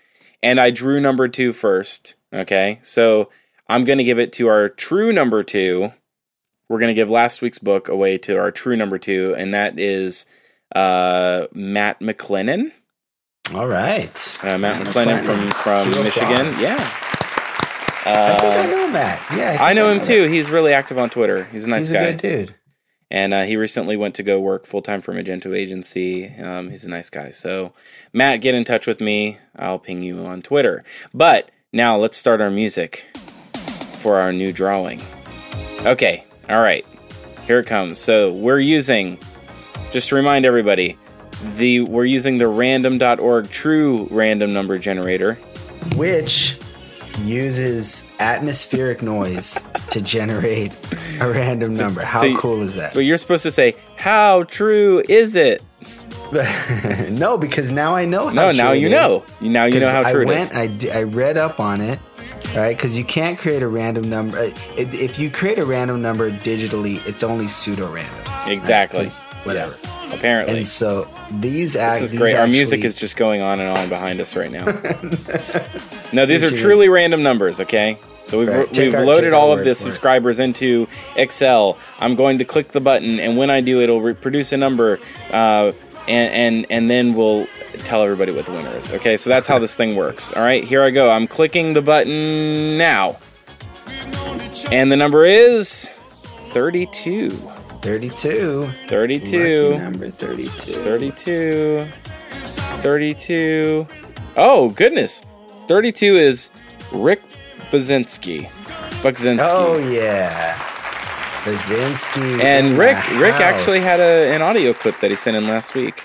and 0.44 0.60
I 0.60 0.72
drew 0.72 1.00
number 1.00 1.28
two 1.30 1.54
first. 1.54 2.16
Okay, 2.34 2.80
so 2.84 3.30
I'm 3.70 3.86
going 3.86 3.98
to 4.00 4.04
give 4.04 4.20
it 4.20 4.34
to 4.34 4.48
our 4.48 4.70
true 4.70 5.14
number 5.14 5.44
two. 5.44 5.92
We're 6.70 6.80
going 6.80 6.90
to 6.90 6.94
give 6.94 7.10
last 7.10 7.42
week's 7.42 7.60
book 7.60 7.88
away 7.88 8.18
to 8.20 8.38
our 8.38 8.52
true 8.52 8.76
number 8.76 8.98
two, 8.98 9.34
and 9.38 9.54
that 9.54 9.80
is 9.80 10.26
uh, 10.76 11.48
Matt 11.54 12.00
McLennan. 12.02 12.72
All 13.54 13.68
right. 13.68 14.38
Uh, 14.44 14.58
Matt, 14.58 14.86
McLennan, 14.86 15.24
from 15.24 15.50
from 15.52 15.94
Cue 15.94 16.04
Michigan. 16.04 16.46
Yeah. 16.60 16.76
I 18.10 18.38
think 18.40 18.44
I 18.54 18.64
Uh, 18.64 18.68
know 18.72 18.88
Matt. 18.90 19.22
Yeah, 19.38 19.50
think 19.52 19.62
I 19.62 19.74
know 19.74 19.90
him 19.92 19.98
that. 20.00 20.08
too. 20.08 20.24
He's 20.28 20.50
really 20.50 20.74
active 20.74 20.98
on 20.98 21.10
Twitter. 21.10 21.46
He's 21.46 21.66
a 21.66 21.70
nice 21.70 21.84
He's 21.88 21.94
guy. 21.94 22.02
a 22.02 22.12
good 22.12 22.22
dude. 22.22 22.56
and 23.10 23.34
uh, 23.34 23.44
he 23.44 23.56
recently 23.56 23.96
went 23.96 24.16
to 24.16 24.24
go 24.24 24.40
work 24.40 24.66
full 24.66 24.82
time 24.82 25.00
for 25.02 25.14
Magento 25.14 25.56
Agency. 25.58 26.28
Um, 26.36 26.70
he's 26.72 26.84
a 26.84 26.90
nice 26.90 27.10
guy. 27.10 27.32
So, 27.32 27.74
Matt, 28.12 28.42
get 28.42 28.54
in 28.56 28.66
touch 28.66 28.86
with 28.88 29.00
me. 29.00 29.38
I'll 29.58 29.80
ping 29.80 30.02
you 30.02 30.26
on 30.26 30.42
Twitter. 30.42 30.84
But 31.14 31.50
now 31.78 31.96
let's 31.96 32.18
start 32.18 32.42
our 32.42 32.50
music 32.50 33.06
for 34.00 34.20
our 34.20 34.34
new 34.34 34.52
drawing. 34.52 35.00
Okay, 35.86 36.24
all 36.50 36.60
right, 36.60 36.84
here 37.46 37.60
it 37.60 37.68
comes. 37.68 38.00
So 38.00 38.34
we're 38.34 38.60
using, 38.60 39.20
just 39.92 40.10
to 40.10 40.16
remind 40.16 40.44
everybody, 40.44 40.98
the 41.56 41.82
we're 41.82 42.06
using 42.06 42.40
the 42.40 42.48
random.org 42.48 43.52
true 43.52 44.08
random 44.10 44.54
number 44.54 44.80
generator. 44.80 45.36
Which 45.96 46.58
uses 47.22 48.10
atmospheric 48.20 49.04
noise 49.04 49.60
to 49.92 50.02
generate 50.02 50.74
a 51.22 51.30
random 51.30 51.76
number. 51.78 52.02
How 52.02 52.22
so 52.22 52.26
you- 52.26 52.38
cool 52.40 52.64
is 52.64 52.74
that? 52.74 52.96
But 52.96 53.02
you're 53.02 53.20
supposed 53.20 53.44
to 53.44 53.52
say, 53.52 53.76
"How 53.98 54.44
true 54.44 55.04
is 55.08 55.36
it?" 55.36 55.62
no, 57.12 57.38
because 57.38 57.72
now 57.72 57.96
I 57.96 58.06
know. 58.06 58.28
How 58.28 58.34
No, 58.34 58.52
true 58.52 58.58
now 58.58 58.72
it 58.74 58.78
you 58.80 58.88
is. 58.88 58.92
know. 58.92 59.24
Now 59.42 59.66
you 59.66 59.80
know 59.80 59.90
how 59.92 60.10
true 60.10 60.24
I 60.24 60.26
went, 60.26 60.40
is. 60.44 60.52
I, 60.52 60.68
d- 60.68 60.92
I 60.92 61.04
read 61.04 61.38
up 61.38 61.60
on 61.60 61.82
it, 61.82 62.00
right? 62.56 62.76
Because 62.76 62.98
you 62.98 63.04
can't 63.04 63.38
create 63.40 63.62
a 63.62 63.68
random 63.68 64.10
number. 64.10 64.38
uh, 64.38 64.52
If 64.78 65.20
you 65.20 65.30
create 65.30 65.58
a 65.60 65.66
random 65.66 66.02
number 66.02 66.30
digitally, 66.32 67.06
it's 67.08 67.24
only 67.24 67.48
pseudo 67.48 67.92
random. 67.92 68.14
Exactly. 68.48 69.08
Whatever. 69.44 69.74
Apparently. 70.14 70.58
And 70.58 70.66
so 70.66 71.08
these 71.40 71.74
This 71.74 71.82
act- 71.82 72.02
is 72.02 72.14
great. 72.14 72.36
Our 72.36 72.48
music 72.48 72.80
actually- 72.80 72.88
is 72.88 72.96
just 72.98 73.16
going 73.18 73.42
on 73.42 73.60
and 73.60 73.70
on 73.78 73.90
behind 73.90 74.20
us 74.22 74.36
right 74.36 74.52
now. 74.52 74.66
no, 76.14 76.26
these 76.26 76.44
are 76.44 76.56
truly 76.56 76.90
random 76.90 77.24
numbers, 77.24 77.60
okay? 77.62 77.98
So 78.24 78.40
we've, 78.40 78.48
Right, 78.50 78.78
we've 78.78 78.94
our- 78.96 79.06
loaded 79.06 79.34
all 79.34 79.52
of 79.54 79.60
the 79.60 79.66
for 79.66 79.70
it. 79.72 79.76
subscribers 79.76 80.40
into 80.40 80.88
Excel. 81.16 81.78
I'm 82.00 82.16
going 82.16 82.40
to 82.40 82.46
click 82.46 82.70
the 82.74 82.82
button, 82.82 83.20
and 83.22 83.38
when 83.38 83.50
I 83.50 83.62
do, 83.62 83.80
it'll 83.82 84.02
reproduce 84.02 84.52
a 84.52 84.58
number, 84.58 85.00
uh, 85.32 85.72
and 86.08 86.34
and 86.34 86.66
and 86.70 86.90
then 86.90 87.14
we'll 87.14 87.48
tell 87.80 88.04
everybody 88.04 88.32
what 88.32 88.46
the 88.46 88.52
winner 88.52 88.76
is. 88.76 88.92
Okay, 88.92 89.18
so 89.18 89.30
that's 89.30 89.48
how 89.48 89.60
this 89.60 89.76
thing 89.76 89.96
works. 89.96 90.34
All 90.34 90.44
right, 90.44 90.64
here 90.64 90.84
I 90.84 90.90
go. 90.90 91.12
I'm 91.12 91.28
clicking 91.28 91.74
the 91.74 91.82
button 91.82 92.78
now. 92.78 93.18
And 94.72 94.92
the 94.92 94.96
number 94.96 95.24
is 95.24 95.86
32. 96.52 97.30
32. 97.30 98.70
32. 98.88 99.70
Lucky 99.70 99.78
number 99.78 100.10
32. 100.10 100.50
32. 100.50 101.88
32. 102.82 103.88
Oh, 104.36 104.70
goodness. 104.70 105.24
32 105.68 106.18
is 106.18 106.50
Rick 106.92 107.22
Bazinski. 107.72 108.50
Buckzinski. 109.02 109.40
Oh 109.42 109.78
yeah. 109.78 110.58
Bazinski. 111.48 112.42
and 112.42 112.78
Rick 112.78 112.98
Rick 113.20 113.36
actually 113.36 113.80
had 113.80 114.00
a, 114.00 114.34
an 114.36 114.42
audio 114.42 114.74
clip 114.74 115.00
that 115.00 115.10
he 115.10 115.16
sent 115.16 115.38
in 115.38 115.48
last 115.48 115.74
week. 115.76 116.04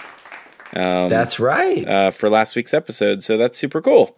Um, 0.74 1.08
That's 1.10 1.38
right. 1.40 1.86
uh, 1.86 2.10
for 2.12 2.30
last 2.30 2.54
week's 2.56 2.72
episode, 2.72 3.22
so 3.22 3.36
that's 3.36 3.58
super 3.58 3.82
cool. 3.82 4.16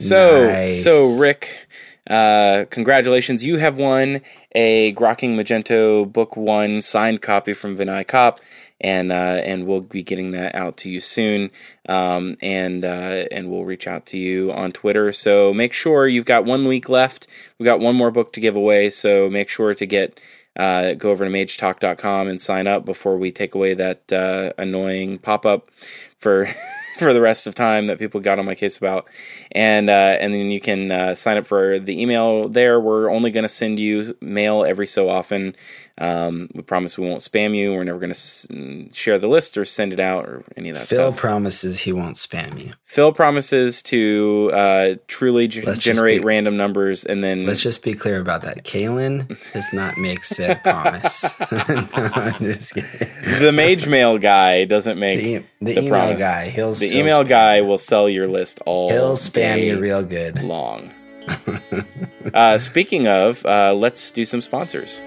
So 0.00 0.46
Nice. 0.46 0.84
so 0.84 1.18
Rick, 1.18 1.66
uh, 2.08 2.64
congratulations! 2.70 3.42
You 3.42 3.56
have 3.56 3.76
won 3.76 4.20
a 4.54 4.92
Grokking 4.94 5.34
Magento 5.34 6.10
Book 6.12 6.36
One 6.36 6.82
signed 6.82 7.22
copy 7.22 7.54
from 7.54 7.76
Vinai 7.76 8.06
Kopp, 8.06 8.40
and 8.80 9.12
uh, 9.12 9.40
and 9.44 9.66
we'll 9.66 9.80
be 9.80 10.02
getting 10.02 10.32
that 10.32 10.54
out 10.54 10.76
to 10.78 10.90
you 10.90 11.00
soon. 11.00 11.50
Um, 11.88 12.36
and 12.42 12.84
uh, 12.84 13.26
and 13.30 13.50
we'll 13.50 13.64
reach 13.64 13.86
out 13.86 14.06
to 14.06 14.18
you 14.18 14.52
on 14.52 14.72
Twitter. 14.72 15.12
So 15.12 15.54
make 15.54 15.72
sure 15.72 16.06
you've 16.06 16.24
got 16.24 16.44
one 16.44 16.66
week 16.66 16.88
left. 16.88 17.26
We've 17.58 17.64
got 17.64 17.80
one 17.80 17.96
more 17.96 18.10
book 18.10 18.32
to 18.34 18.40
give 18.40 18.56
away, 18.56 18.90
so 18.90 19.30
make 19.30 19.48
sure 19.48 19.74
to 19.74 19.86
get 19.86 20.20
uh, 20.56 20.94
go 20.94 21.10
over 21.10 21.24
to 21.24 21.30
magetalk.com 21.30 22.28
and 22.28 22.40
sign 22.40 22.66
up 22.66 22.84
before 22.84 23.16
we 23.16 23.32
take 23.32 23.54
away 23.54 23.74
that 23.74 24.12
uh, 24.12 24.52
annoying 24.56 25.18
pop 25.18 25.44
up 25.44 25.70
for 26.16 26.48
for 26.98 27.12
the 27.12 27.20
rest 27.20 27.46
of 27.46 27.54
time 27.54 27.88
that 27.88 27.98
people 27.98 28.20
got 28.20 28.38
on 28.38 28.44
my 28.44 28.54
case 28.54 28.78
about, 28.78 29.06
and 29.52 29.90
uh, 29.90 30.16
and 30.20 30.32
then 30.32 30.50
you 30.50 30.60
can 30.60 30.92
uh, 30.92 31.14
sign 31.14 31.36
up 31.36 31.46
for 31.46 31.78
the 31.78 32.00
email 32.00 32.48
there. 32.48 32.80
We're 32.80 33.10
only 33.10 33.30
going 33.30 33.42
to 33.42 33.48
send 33.48 33.78
you 33.78 34.16
mail 34.20 34.64
every 34.64 34.86
so 34.86 35.08
often. 35.08 35.56
Um, 35.96 36.48
we 36.52 36.62
promise 36.62 36.98
we 36.98 37.08
won't 37.08 37.20
spam 37.20 37.54
you. 37.54 37.72
We're 37.72 37.84
never 37.84 38.00
going 38.00 38.12
to 38.12 38.16
s- 38.18 38.48
share 38.92 39.16
the 39.16 39.28
list 39.28 39.56
or 39.56 39.64
send 39.64 39.92
it 39.92 40.00
out 40.00 40.24
or 40.24 40.42
any 40.56 40.70
of 40.70 40.76
that 40.76 40.88
Phil 40.88 41.12
stuff. 41.12 41.16
promises 41.20 41.78
he 41.78 41.92
won't 41.92 42.16
spam 42.16 42.60
you. 42.60 42.72
Phil 42.84 43.12
promises 43.12 43.80
to 43.84 44.50
uh, 44.52 44.94
truly 45.06 45.46
g- 45.46 45.62
generate 45.78 46.22
be- 46.22 46.26
random 46.26 46.56
numbers 46.56 47.04
and 47.04 47.22
then 47.22 47.46
Let's 47.46 47.62
just 47.62 47.84
be 47.84 47.94
clear 47.94 48.18
about 48.20 48.42
that. 48.42 48.64
Kalen 48.64 49.28
does 49.52 49.72
not 49.72 49.96
make 49.96 50.24
said 50.24 50.60
promise. 50.64 51.36
No, 51.50 51.86
I'm 51.92 52.34
just 52.40 52.74
kidding. 52.74 53.40
the 53.40 53.52
mage 53.52 53.86
mail 53.86 54.18
guy 54.18 54.64
doesn't 54.64 54.98
make 54.98 55.20
The, 55.20 55.26
e- 55.34 55.44
the 55.60 55.74
the 55.74 55.78
email 55.78 55.88
promise. 55.90 56.18
guy, 56.18 56.48
he'll 56.48 56.74
the 56.74 56.98
email 56.98 57.22
guy 57.22 57.58
you. 57.58 57.66
will 57.66 57.78
sell 57.78 58.08
your 58.08 58.26
list 58.26 58.60
all 58.66 58.90
He'll 58.90 59.12
spam 59.16 59.32
day 59.54 59.68
you 59.68 59.78
real 59.78 60.02
good. 60.02 60.42
long. 60.42 60.92
uh, 62.34 62.58
speaking 62.58 63.06
of, 63.06 63.46
uh, 63.46 63.72
let's 63.74 64.10
do 64.10 64.24
some 64.24 64.42
sponsors. 64.42 65.00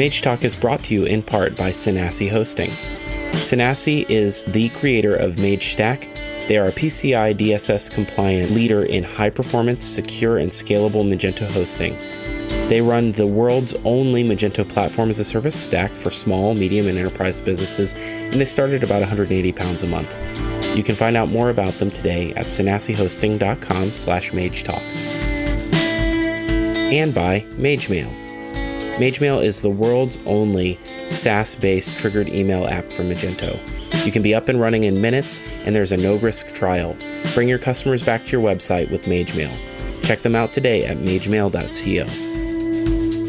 Mage 0.00 0.22
Talk 0.22 0.44
is 0.44 0.56
brought 0.56 0.82
to 0.84 0.94
you 0.94 1.04
in 1.04 1.22
part 1.22 1.54
by 1.58 1.72
Sonassi 1.72 2.30
Hosting. 2.30 2.70
Sonassi 3.32 4.08
is 4.08 4.44
the 4.44 4.70
creator 4.70 5.14
of 5.14 5.34
MageStack. 5.34 6.08
They 6.48 6.56
are 6.56 6.68
a 6.68 6.72
PCI 6.72 7.36
DSS 7.36 7.90
compliant 7.90 8.52
leader 8.52 8.82
in 8.82 9.04
high 9.04 9.28
performance, 9.28 9.84
secure, 9.84 10.38
and 10.38 10.50
scalable 10.50 11.04
Magento 11.04 11.50
hosting. 11.50 11.98
They 12.70 12.80
run 12.80 13.12
the 13.12 13.26
world's 13.26 13.74
only 13.84 14.24
Magento 14.24 14.66
platform 14.66 15.10
as 15.10 15.18
a 15.18 15.24
service 15.26 15.54
stack 15.54 15.90
for 15.90 16.10
small, 16.10 16.54
medium, 16.54 16.88
and 16.88 16.96
enterprise 16.96 17.42
businesses, 17.42 17.92
and 17.92 18.40
they 18.40 18.46
start 18.46 18.70
at 18.70 18.82
about 18.82 19.00
180 19.00 19.52
pounds 19.52 19.82
a 19.82 19.86
month. 19.86 20.16
You 20.74 20.82
can 20.82 20.94
find 20.94 21.14
out 21.14 21.28
more 21.28 21.50
about 21.50 21.74
them 21.74 21.90
today 21.90 22.32
at 22.36 22.46
sonassihosting.com 22.46 23.92
slash 23.92 24.30
magetalk. 24.30 24.80
And 26.90 27.14
by 27.14 27.40
MageMail. 27.58 28.29
MageMail 29.00 29.42
is 29.42 29.62
the 29.62 29.70
world's 29.70 30.18
only 30.26 30.78
SaaS 31.08 31.54
based 31.54 31.98
triggered 31.98 32.28
email 32.28 32.66
app 32.66 32.92
for 32.92 33.02
Magento. 33.02 33.58
You 34.04 34.12
can 34.12 34.20
be 34.20 34.34
up 34.34 34.50
and 34.50 34.60
running 34.60 34.84
in 34.84 35.00
minutes, 35.00 35.40
and 35.64 35.74
there's 35.74 35.90
a 35.90 35.96
no 35.96 36.16
risk 36.16 36.52
trial. 36.52 36.94
Bring 37.32 37.48
your 37.48 37.58
customers 37.58 38.02
back 38.02 38.26
to 38.26 38.32
your 38.32 38.42
website 38.42 38.90
with 38.90 39.06
MageMail. 39.06 39.56
Check 40.04 40.20
them 40.20 40.36
out 40.36 40.52
today 40.52 40.84
at 40.84 40.98
magemail.co. 40.98 42.02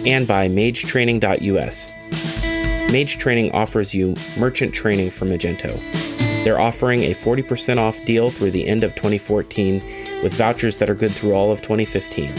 And 0.05 0.27
by 0.27 0.49
magetraining.us. 0.49 1.89
Mage 2.91 3.17
Training 3.17 3.53
offers 3.53 3.93
you 3.93 4.17
merchant 4.37 4.73
training 4.73 5.09
for 5.09 5.23
Magento. 5.23 5.79
They're 6.43 6.59
offering 6.59 7.03
a 7.03 7.13
40% 7.13 7.77
off 7.77 8.03
deal 8.03 8.29
through 8.29 8.51
the 8.51 8.67
end 8.67 8.83
of 8.83 8.93
2014 8.95 10.21
with 10.21 10.33
vouchers 10.33 10.79
that 10.79 10.89
are 10.89 10.95
good 10.95 11.13
through 11.13 11.33
all 11.33 11.49
of 11.49 11.61
2015. 11.61 12.35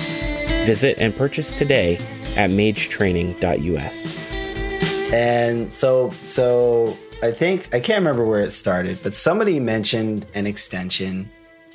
Visit 0.66 0.98
and 0.98 1.16
purchase 1.16 1.56
today 1.56 1.98
at 2.36 2.50
magetraining.us. 2.50 5.12
And 5.12 5.72
so, 5.72 6.10
so 6.26 6.96
I 7.22 7.30
think 7.30 7.68
I 7.72 7.80
can't 7.80 7.98
remember 7.98 8.24
where 8.24 8.40
it 8.40 8.50
started, 8.50 8.98
but 9.02 9.14
somebody 9.14 9.60
mentioned 9.60 10.26
an 10.34 10.46
extension. 10.46 11.30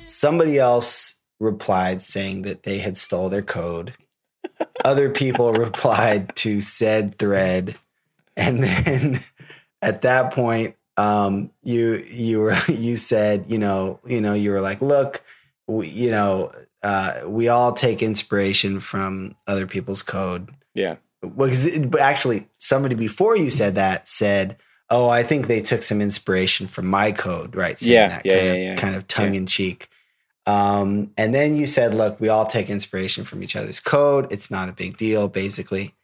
Somebody 0.06 0.58
else 0.58 1.20
replied 1.40 2.02
saying 2.02 2.42
that 2.42 2.64
they 2.64 2.78
had 2.78 2.98
stole 2.98 3.28
their 3.28 3.42
code. 3.42 3.94
Other 4.84 5.08
people 5.08 5.52
replied 5.52 6.34
to 6.36 6.60
said 6.60 7.18
thread, 7.18 7.76
and 8.36 8.62
then 8.62 9.20
at 9.82 10.02
that 10.02 10.32
point, 10.32 10.76
um, 10.96 11.50
you 11.62 12.04
you 12.10 12.40
were 12.40 12.56
you 12.68 12.96
said 12.96 13.46
you 13.48 13.58
know 13.58 14.00
you 14.04 14.20
know 14.20 14.34
you 14.34 14.50
were 14.50 14.60
like, 14.60 14.82
look, 14.82 15.22
we, 15.66 15.88
you 15.88 16.10
know, 16.10 16.52
uh, 16.82 17.22
we 17.26 17.48
all 17.48 17.72
take 17.72 18.02
inspiration 18.02 18.80
from 18.80 19.34
other 19.46 19.66
people's 19.66 20.02
code 20.02 20.50
Yeah. 20.74 20.96
well, 21.22 21.50
it- 21.52 21.94
actually, 22.00 22.48
somebody 22.58 22.94
before 22.94 23.36
you 23.36 23.50
said 23.50 23.74
that 23.74 24.08
said, 24.08 24.56
"Oh, 24.90 25.08
I 25.08 25.22
think 25.24 25.46
they 25.48 25.60
took 25.60 25.82
some 25.82 26.00
inspiration 26.00 26.66
from 26.68 26.86
my 26.86 27.10
code." 27.12 27.56
Right? 27.56 27.78
Saying 27.78 27.92
Yeah, 27.92 28.08
that 28.08 28.26
yeah, 28.26 28.34
kind 28.36 28.46
yeah, 28.46 28.52
of, 28.52 28.58
yeah. 28.58 28.76
kind 28.76 28.94
of 28.94 29.06
tongue 29.08 29.34
in 29.34 29.46
cheek. 29.46 29.88
Um, 30.46 31.10
and 31.16 31.34
then 31.34 31.56
you 31.56 31.66
said, 31.66 31.94
"Look, 31.94 32.20
we 32.20 32.28
all 32.28 32.46
take 32.46 32.70
inspiration 32.70 33.24
from 33.24 33.42
each 33.42 33.56
other's 33.56 33.80
code. 33.80 34.32
It's 34.32 34.50
not 34.50 34.68
a 34.68 34.72
big 34.72 34.96
deal, 34.96 35.28
basically." 35.28 35.94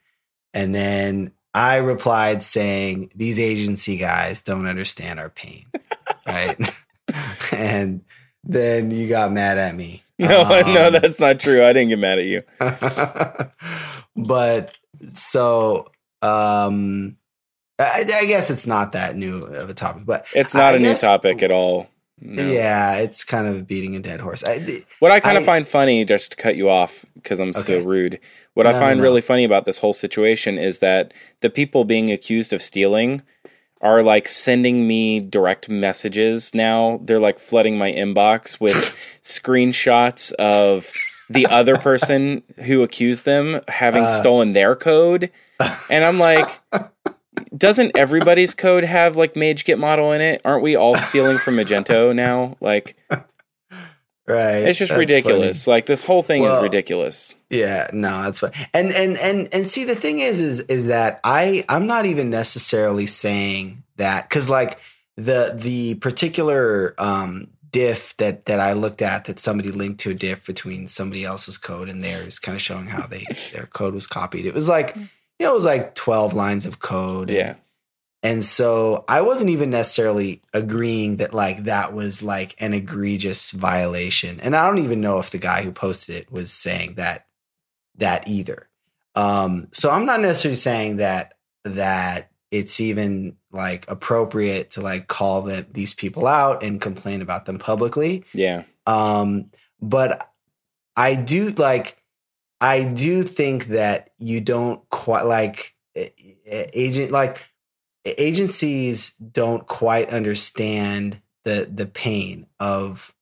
And 0.53 0.73
then 0.75 1.31
I 1.53 1.77
replied 1.77 2.43
saying, 2.43 3.11
"These 3.15 3.39
agency 3.39 3.97
guys 3.97 4.41
don't 4.41 4.67
understand 4.67 5.19
our 5.19 5.29
pain." 5.29 5.65
right? 6.27 6.57
and 7.51 8.01
then 8.43 8.91
you 8.91 9.07
got 9.07 9.31
mad 9.31 9.57
at 9.57 9.73
me. 9.75 10.03
No, 10.19 10.61
no, 10.65 10.89
Um, 10.89 10.91
that's 10.91 11.19
not 11.19 11.39
true. 11.39 11.65
I 11.65 11.73
didn't 11.73 11.89
get 11.89 11.99
mad 11.99 12.19
at 12.19 12.25
you. 12.25 12.43
but 14.15 14.77
so 15.11 15.87
um 16.21 17.17
I, 17.79 18.05
I 18.13 18.25
guess 18.25 18.49
it's 18.51 18.67
not 18.67 18.93
that 18.93 19.17
new 19.17 19.43
of 19.43 19.69
a 19.69 19.73
topic, 19.73 20.05
but 20.05 20.27
It's 20.31 20.53
not 20.53 20.75
a 20.75 20.75
a 20.75 20.79
new 20.79 20.93
topic 20.95 21.41
at 21.41 21.51
all. 21.51 21.89
No. 22.19 22.63
Yeah, 22.63 22.95
it's 22.97 23.23
kind 23.23 23.47
of 23.47 23.67
beating 23.67 23.95
a 23.95 23.99
dead 23.99 24.19
horse. 24.19 24.43
I, 24.43 24.83
What 24.99 25.11
I 25.11 25.19
kind 25.19 25.37
of 25.37 25.43
find 25.43 25.67
funny, 25.67 26.05
just 26.05 26.31
to 26.31 26.37
cut 26.37 26.55
you 26.55 26.69
off 26.69 27.05
because 27.15 27.39
I'm 27.39 27.53
Okay. 27.55 27.63
so 27.63 27.77
rude, 27.77 28.19
what 28.53 28.65
I 28.67 28.73
No, 28.73 28.81
no, 28.81 28.93
find 28.93 29.01
no. 29.01 29.01
really 29.01 29.21
funny 29.21 29.43
about 29.43 29.65
this 29.65 29.77
whole 29.77 29.93
situation 29.93 30.57
is 30.57 30.79
that 30.79 31.13
the 31.41 31.49
people 31.49 31.83
being 31.85 32.11
accused 32.11 32.53
of 32.53 32.61
stealing 32.61 33.21
are 33.81 34.01
like 34.03 34.27
sending 34.27 34.87
me 34.87 35.19
direct 35.19 35.69
messages 35.69 36.53
now. 36.55 36.99
They're 37.03 37.19
like 37.19 37.39
flooding 37.39 37.77
my 37.77 37.91
inbox 37.91 38.59
with 38.59 38.75
screenshots 39.23 40.31
of 40.33 40.91
the 41.29 41.47
other 41.47 41.75
person 41.75 42.43
who 42.65 42.83
accused 42.83 43.25
them 43.25 43.61
having 43.67 44.03
Uh. 44.03 44.07
stolen 44.07 44.53
their 44.53 44.75
code. 44.75 45.31
And 45.89 46.03
I'm 46.03 46.19
like, 46.19 46.47
doesn't 47.55 47.97
everybody's 47.97 48.53
code 48.53 48.83
have 48.83 49.17
like 49.17 49.35
Mage 49.35 49.65
Get 49.65 49.79
model 49.79 50.11
in 50.11 50.21
it? 50.21 50.41
Aren't 50.45 50.63
we 50.63 50.75
all 50.75 50.95
stealing 50.95 51.37
from 51.37 51.55
Magento 51.55 52.13
now? 52.15 52.57
Like, 52.61 52.95
right. 54.27 54.63
it's 54.63 54.79
just 54.79 54.91
ridiculous. 54.91 55.67
Like 55.67 55.85
this 55.85 56.03
whole 56.03 56.23
thing 56.23 56.41
Well- 56.41 56.57
is 56.57 56.63
ridiculous. 56.63 57.35
Yeah, 57.49 57.87
no, 57.93 58.23
that's 58.23 58.39
fine. 58.39 58.51
And 58.73 58.91
and 58.91 59.17
and 59.17 59.49
and 59.53 59.65
see 59.65 59.83
the 59.83 59.95
thing 59.95 60.19
is 60.19 60.41
is 60.41 60.61
is 60.61 60.87
that 60.87 61.19
I 61.23 61.63
I'm 61.69 61.87
not 61.87 62.05
even 62.05 62.29
necessarily 62.29 63.05
saying 63.05 63.83
that 63.97 64.29
cuz 64.29 64.49
like 64.49 64.79
the 65.15 65.53
the 65.55 65.95
particular 65.95 66.93
um 66.97 67.47
diff 67.71 68.15
that 68.17 68.45
that 68.45 68.59
I 68.59 68.73
looked 68.73 69.01
at 69.01 69.25
that 69.25 69.39
somebody 69.39 69.69
linked 69.71 69.99
to 70.01 70.11
a 70.11 70.13
diff 70.13 70.45
between 70.45 70.87
somebody 70.87 71.23
else's 71.23 71.57
code 71.57 71.89
and 71.89 72.03
theirs 72.03 72.39
kind 72.39 72.55
of 72.55 72.61
showing 72.61 72.87
how 72.87 73.05
they 73.05 73.25
their 73.53 73.67
code 73.67 73.93
was 73.93 74.07
copied. 74.07 74.45
It 74.45 74.53
was 74.53 74.67
like 74.69 74.95
you 74.95 75.45
know 75.45 75.51
it 75.51 75.55
was 75.55 75.65
like 75.65 75.95
12 75.95 76.33
lines 76.33 76.65
of 76.65 76.79
code. 76.79 77.29
Yeah. 77.29 77.55
And 78.25 78.43
so 78.43 79.05
I 79.07 79.21
wasn't 79.21 79.51
even 79.51 79.69
necessarily 79.69 80.41
agreeing 80.51 81.17
that 81.17 81.31
like 81.31 81.65
that 81.65 81.93
was 81.93 82.23
like 82.23 82.55
an 82.59 82.73
egregious 82.73 83.51
violation. 83.51 84.39
And 84.39 84.55
I 84.55 84.65
don't 84.65 84.83
even 84.83 84.99
know 84.99 85.19
if 85.19 85.29
the 85.29 85.37
guy 85.37 85.61
who 85.61 85.71
posted 85.71 86.15
it 86.15 86.31
was 86.31 86.51
saying 86.51 86.95
that 86.95 87.27
that 87.97 88.27
either. 88.27 88.67
Um, 89.13 89.67
so 89.73 89.91
I'm 89.91 90.07
not 90.07 90.21
necessarily 90.21 90.55
saying 90.55 90.97
that 90.97 91.35
that 91.65 92.31
it's 92.49 92.79
even 92.79 93.35
like 93.51 93.85
appropriate 93.87 94.71
to 94.71 94.81
like 94.81 95.07
call 95.07 95.43
them 95.43 95.67
these 95.71 95.93
people 95.93 96.25
out 96.25 96.63
and 96.63 96.81
complain 96.81 97.21
about 97.21 97.45
them 97.45 97.59
publicly. 97.59 98.25
Yeah. 98.33 98.63
Um, 98.87 99.51
but 99.79 100.31
I 100.95 101.13
do 101.13 101.49
like 101.49 102.01
I 102.59 102.85
do 102.85 103.21
think 103.21 103.67
that 103.67 104.09
you 104.17 104.41
don't 104.41 104.81
quite 104.89 105.27
like 105.27 105.75
agent 106.35 107.11
like 107.11 107.51
agencies 108.05 109.15
don't 109.15 109.65
quite 109.67 110.09
understand 110.09 111.21
the 111.43 111.69
the 111.73 111.85
pain 111.85 112.47
of 112.59 113.13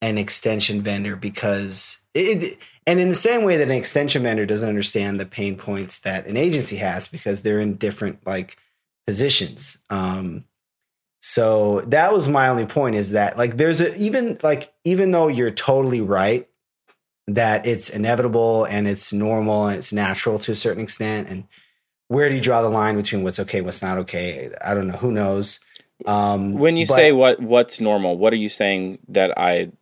an 0.00 0.18
extension 0.18 0.82
vendor 0.82 1.16
because 1.16 2.02
it, 2.14 2.58
and 2.86 3.00
in 3.00 3.08
the 3.08 3.14
same 3.14 3.42
way 3.42 3.56
that 3.56 3.64
an 3.64 3.70
extension 3.70 4.22
vendor 4.22 4.46
doesn't 4.46 4.68
understand 4.68 5.18
the 5.18 5.26
pain 5.26 5.56
points 5.56 6.00
that 6.00 6.26
an 6.26 6.36
agency 6.36 6.76
has 6.76 7.08
because 7.08 7.42
they're 7.42 7.60
in 7.60 7.76
different 7.76 8.26
like 8.26 8.58
positions. 9.06 9.78
Um 9.90 10.44
so 11.20 11.80
that 11.82 12.12
was 12.12 12.28
my 12.28 12.48
only 12.48 12.66
point 12.66 12.94
is 12.94 13.12
that 13.12 13.36
like 13.36 13.56
there's 13.56 13.80
a 13.80 13.94
even 13.96 14.38
like 14.42 14.72
even 14.84 15.10
though 15.10 15.28
you're 15.28 15.50
totally 15.50 16.00
right 16.00 16.48
that 17.26 17.66
it's 17.66 17.90
inevitable 17.90 18.64
and 18.64 18.88
it's 18.88 19.12
normal 19.12 19.66
and 19.66 19.78
it's 19.78 19.92
natural 19.92 20.38
to 20.38 20.52
a 20.52 20.56
certain 20.56 20.82
extent 20.82 21.28
and 21.28 21.44
where 22.08 22.28
do 22.28 22.34
you 22.34 22.40
draw 22.40 22.62
the 22.62 22.68
line 22.68 22.96
between 22.96 23.22
what's 23.22 23.38
okay, 23.38 23.60
what's 23.60 23.82
not 23.82 23.98
okay? 23.98 24.50
I 24.64 24.74
don't 24.74 24.88
know. 24.88 24.96
Who 24.96 25.12
knows? 25.12 25.60
Um, 26.06 26.54
when 26.54 26.76
you 26.76 26.86
but, 26.86 26.94
say 26.94 27.12
what 27.12 27.40
what's 27.40 27.80
normal, 27.80 28.18
what 28.18 28.32
are 28.32 28.36
you 28.36 28.48
saying 28.48 28.98
that 29.08 29.38
I 29.38 29.72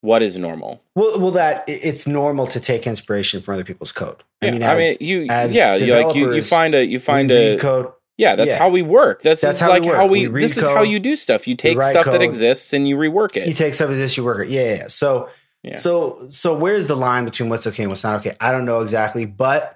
what 0.00 0.22
is 0.22 0.36
normal? 0.36 0.82
Well, 0.94 1.20
well, 1.20 1.30
that 1.32 1.64
it's 1.66 2.06
normal 2.06 2.46
to 2.48 2.60
take 2.60 2.86
inspiration 2.86 3.42
from 3.42 3.54
other 3.54 3.64
people's 3.64 3.92
code. 3.92 4.22
Yeah, 4.40 4.48
I 4.48 4.50
mean, 4.52 4.62
as, 4.62 4.70
I 4.70 4.78
mean, 4.78 4.96
you, 5.00 5.18
yeah, 5.22 5.74
you 5.74 5.94
like 5.94 6.14
you, 6.14 6.32
you 6.32 6.42
find 6.42 6.74
a, 6.74 6.84
you 6.84 7.00
find 7.00 7.30
a 7.30 7.58
code. 7.58 7.92
Yeah, 8.16 8.34
that's 8.34 8.52
yeah. 8.52 8.58
how 8.58 8.70
we 8.70 8.82
work. 8.82 9.20
That's, 9.22 9.40
that's 9.40 9.58
how 9.60 9.68
like 9.68 9.82
we 9.82 9.88
how 9.88 10.06
we. 10.06 10.28
we 10.28 10.42
this 10.42 10.54
code, 10.54 10.62
is 10.62 10.68
how 10.68 10.82
you 10.82 11.00
do 11.00 11.16
stuff. 11.16 11.46
You 11.46 11.54
take 11.54 11.82
stuff 11.82 12.04
code, 12.04 12.14
that 12.14 12.22
exists 12.22 12.72
and 12.72 12.88
you 12.88 12.96
rework 12.96 13.36
it. 13.36 13.46
You 13.46 13.54
take 13.54 13.74
stuff 13.74 13.88
that 13.88 13.94
exists, 13.94 14.16
you 14.16 14.24
work 14.24 14.46
it. 14.46 14.50
Yeah, 14.50 14.74
yeah. 14.74 14.86
So, 14.88 15.28
yeah. 15.62 15.76
so, 15.76 16.26
so 16.30 16.56
where's 16.56 16.86
the 16.86 16.96
line 16.96 17.24
between 17.26 17.50
what's 17.50 17.66
okay 17.66 17.82
and 17.82 17.90
what's 17.90 18.04
not 18.04 18.20
okay? 18.20 18.34
I 18.40 18.52
don't 18.52 18.64
know 18.64 18.80
exactly, 18.80 19.26
but 19.26 19.75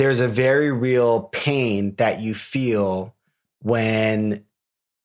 there's 0.00 0.20
a 0.20 0.28
very 0.28 0.72
real 0.72 1.22
pain 1.32 1.94
that 1.96 2.20
you 2.20 2.34
feel 2.34 3.14
when 3.62 4.44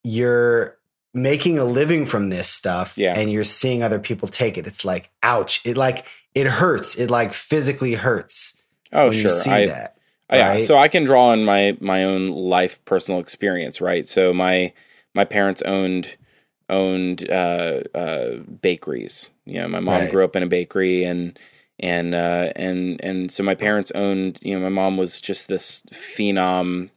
you're 0.03 0.77
making 1.13 1.60
a 1.60 1.65
living 1.65 2.05
from 2.05 2.29
this 2.29 2.49
stuff 2.49 2.97
yeah. 2.97 3.13
and 3.17 3.31
you're 3.31 3.43
seeing 3.43 3.84
other 3.84 3.99
people 3.99 4.27
take 4.27 4.58
it. 4.58 4.67
It's 4.67 4.86
like 4.86 5.10
ouch. 5.23 5.62
It 5.65 5.77
like 5.77 6.05
it 6.34 6.47
hurts. 6.47 6.97
It 6.97 7.10
like 7.10 7.34
physically 7.34 7.93
hurts 7.93 8.58
oh 8.95 9.12
sure. 9.12 9.29
see 9.29 9.51
I, 9.51 9.65
that 9.67 9.97
right? 10.31 10.38
yeah. 10.38 10.58
so 10.60 10.77
i 10.77 10.88
can 10.88 11.03
draw 11.03 11.27
on 11.27 11.43
my 11.43 11.77
my 11.79 12.03
own 12.03 12.29
life 12.29 12.84
personal 12.86 13.19
experience 13.19 13.81
right? 13.81 14.08
So 14.08 14.34
my 14.34 14.73
my 15.13 15.25
parents 15.25 15.62
owned 15.62 16.15
owned 16.67 17.29
uh, 17.29 17.81
uh, 17.93 18.39
bakeries. 18.62 19.29
You 19.45 19.62
know 19.62 19.67
my 19.67 19.79
mom 19.79 20.01
right. 20.01 20.12
grew 20.12 20.23
up 20.23 20.36
in 20.36 20.43
a 20.43 20.47
bakery 20.47 21.03
and 21.03 21.38
and 21.79 22.15
uh, 22.15 22.51
and 22.55 22.99
and 23.03 23.31
so 23.31 23.43
my 23.43 23.55
parents 23.55 23.91
owned. 23.91 24.39
You 24.41 24.55
know, 24.55 24.63
my 24.63 24.69
mom 24.69 24.97
was 24.97 25.19
just 25.19 25.47
this 25.47 25.83
phenom 25.91 26.89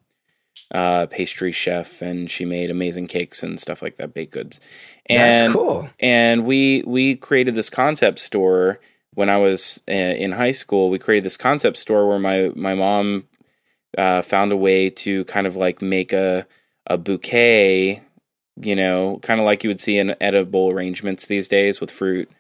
uh, 0.72 1.06
pastry 1.06 1.52
chef, 1.52 2.02
and 2.02 2.30
she 2.30 2.44
made 2.44 2.70
amazing 2.70 3.06
cakes 3.06 3.42
and 3.42 3.60
stuff 3.60 3.82
like 3.82 3.96
that, 3.96 4.14
baked 4.14 4.32
goods. 4.32 4.60
And, 5.06 5.46
That's 5.48 5.54
cool. 5.54 5.90
And 5.98 6.44
we 6.44 6.82
we 6.86 7.16
created 7.16 7.54
this 7.54 7.70
concept 7.70 8.20
store 8.20 8.80
when 9.14 9.28
I 9.28 9.38
was 9.38 9.82
uh, 9.88 9.92
in 9.92 10.32
high 10.32 10.52
school. 10.52 10.90
We 10.90 10.98
created 10.98 11.24
this 11.24 11.36
concept 11.36 11.76
store 11.76 12.08
where 12.08 12.18
my 12.18 12.52
my 12.54 12.74
mom 12.74 13.26
uh, 13.96 14.22
found 14.22 14.52
a 14.52 14.56
way 14.56 14.90
to 14.90 15.24
kind 15.24 15.46
of 15.46 15.56
like 15.56 15.82
make 15.82 16.12
a 16.12 16.46
a 16.86 16.96
bouquet, 16.96 18.02
you 18.56 18.76
know, 18.76 19.18
kind 19.22 19.40
of 19.40 19.46
like 19.46 19.64
you 19.64 19.70
would 19.70 19.80
see 19.80 19.98
in 19.98 20.14
edible 20.20 20.70
arrangements 20.70 21.26
these 21.26 21.48
days 21.48 21.80
with 21.80 21.90
fruit 21.90 22.30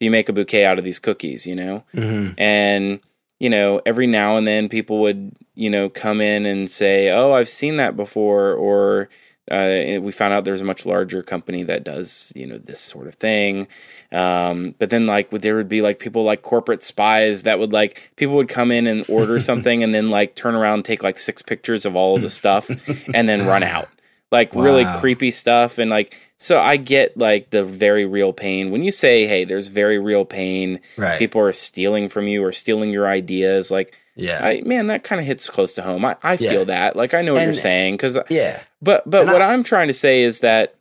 you 0.00 0.10
make 0.10 0.28
a 0.28 0.32
bouquet 0.32 0.64
out 0.64 0.78
of 0.78 0.84
these 0.84 0.98
cookies, 0.98 1.46
you 1.46 1.54
know? 1.54 1.84
Mm-hmm. 1.94 2.38
And, 2.38 3.00
you 3.38 3.50
know, 3.50 3.80
every 3.86 4.06
now 4.06 4.36
and 4.36 4.46
then 4.46 4.68
people 4.68 5.00
would, 5.00 5.32
you 5.54 5.70
know, 5.70 5.88
come 5.88 6.20
in 6.20 6.46
and 6.46 6.70
say, 6.70 7.10
oh, 7.10 7.32
I've 7.32 7.48
seen 7.48 7.76
that 7.76 7.96
before. 7.96 8.52
Or 8.52 9.08
uh, 9.50 10.00
we 10.00 10.12
found 10.12 10.34
out 10.34 10.44
there's 10.44 10.60
a 10.60 10.64
much 10.64 10.84
larger 10.84 11.22
company 11.22 11.62
that 11.62 11.84
does, 11.84 12.32
you 12.34 12.46
know, 12.46 12.58
this 12.58 12.80
sort 12.80 13.06
of 13.06 13.14
thing. 13.14 13.68
Um, 14.12 14.74
but 14.78 14.90
then, 14.90 15.06
like, 15.06 15.30
there 15.30 15.56
would 15.56 15.68
be 15.68 15.82
like 15.82 15.98
people 15.98 16.24
like 16.24 16.42
corporate 16.42 16.82
spies 16.82 17.44
that 17.44 17.58
would 17.58 17.72
like, 17.72 18.12
people 18.16 18.34
would 18.36 18.48
come 18.48 18.70
in 18.70 18.86
and 18.86 19.04
order 19.08 19.40
something 19.40 19.82
and 19.82 19.94
then 19.94 20.10
like 20.10 20.34
turn 20.34 20.54
around 20.54 20.84
take 20.84 21.02
like 21.02 21.18
six 21.18 21.42
pictures 21.42 21.86
of 21.86 21.96
all 21.96 22.16
of 22.16 22.22
the 22.22 22.30
stuff 22.30 22.70
and 23.14 23.28
then 23.28 23.46
run 23.46 23.62
out. 23.62 23.88
Like, 24.32 24.54
wow. 24.54 24.64
really 24.64 24.84
creepy 25.00 25.30
stuff. 25.30 25.78
And 25.78 25.90
like, 25.90 26.14
so 26.38 26.60
I 26.60 26.76
get 26.76 27.16
like 27.16 27.50
the 27.50 27.64
very 27.64 28.04
real 28.04 28.32
pain 28.32 28.70
when 28.70 28.82
you 28.82 28.90
say, 28.90 29.26
"Hey, 29.26 29.44
there's 29.44 29.68
very 29.68 29.98
real 29.98 30.24
pain. 30.24 30.80
Right. 30.96 31.18
People 31.18 31.40
are 31.40 31.52
stealing 31.52 32.08
from 32.08 32.26
you 32.26 32.44
or 32.44 32.52
stealing 32.52 32.92
your 32.92 33.08
ideas." 33.08 33.70
Like, 33.70 33.96
yeah, 34.14 34.40
I, 34.42 34.62
man, 34.64 34.88
that 34.88 35.02
kind 35.02 35.20
of 35.20 35.26
hits 35.26 35.48
close 35.48 35.72
to 35.74 35.82
home. 35.82 36.04
I, 36.04 36.16
I 36.22 36.32
yeah. 36.32 36.50
feel 36.50 36.64
that. 36.66 36.94
Like, 36.94 37.14
I 37.14 37.22
know 37.22 37.32
what 37.32 37.42
and, 37.42 37.48
you're 37.48 37.62
saying 37.62 37.94
because 37.94 38.18
yeah, 38.28 38.62
but 38.82 39.08
but 39.08 39.22
and 39.22 39.32
what 39.32 39.42
I, 39.42 39.52
I'm 39.52 39.64
trying 39.64 39.88
to 39.88 39.94
say 39.94 40.22
is 40.22 40.40
that, 40.40 40.74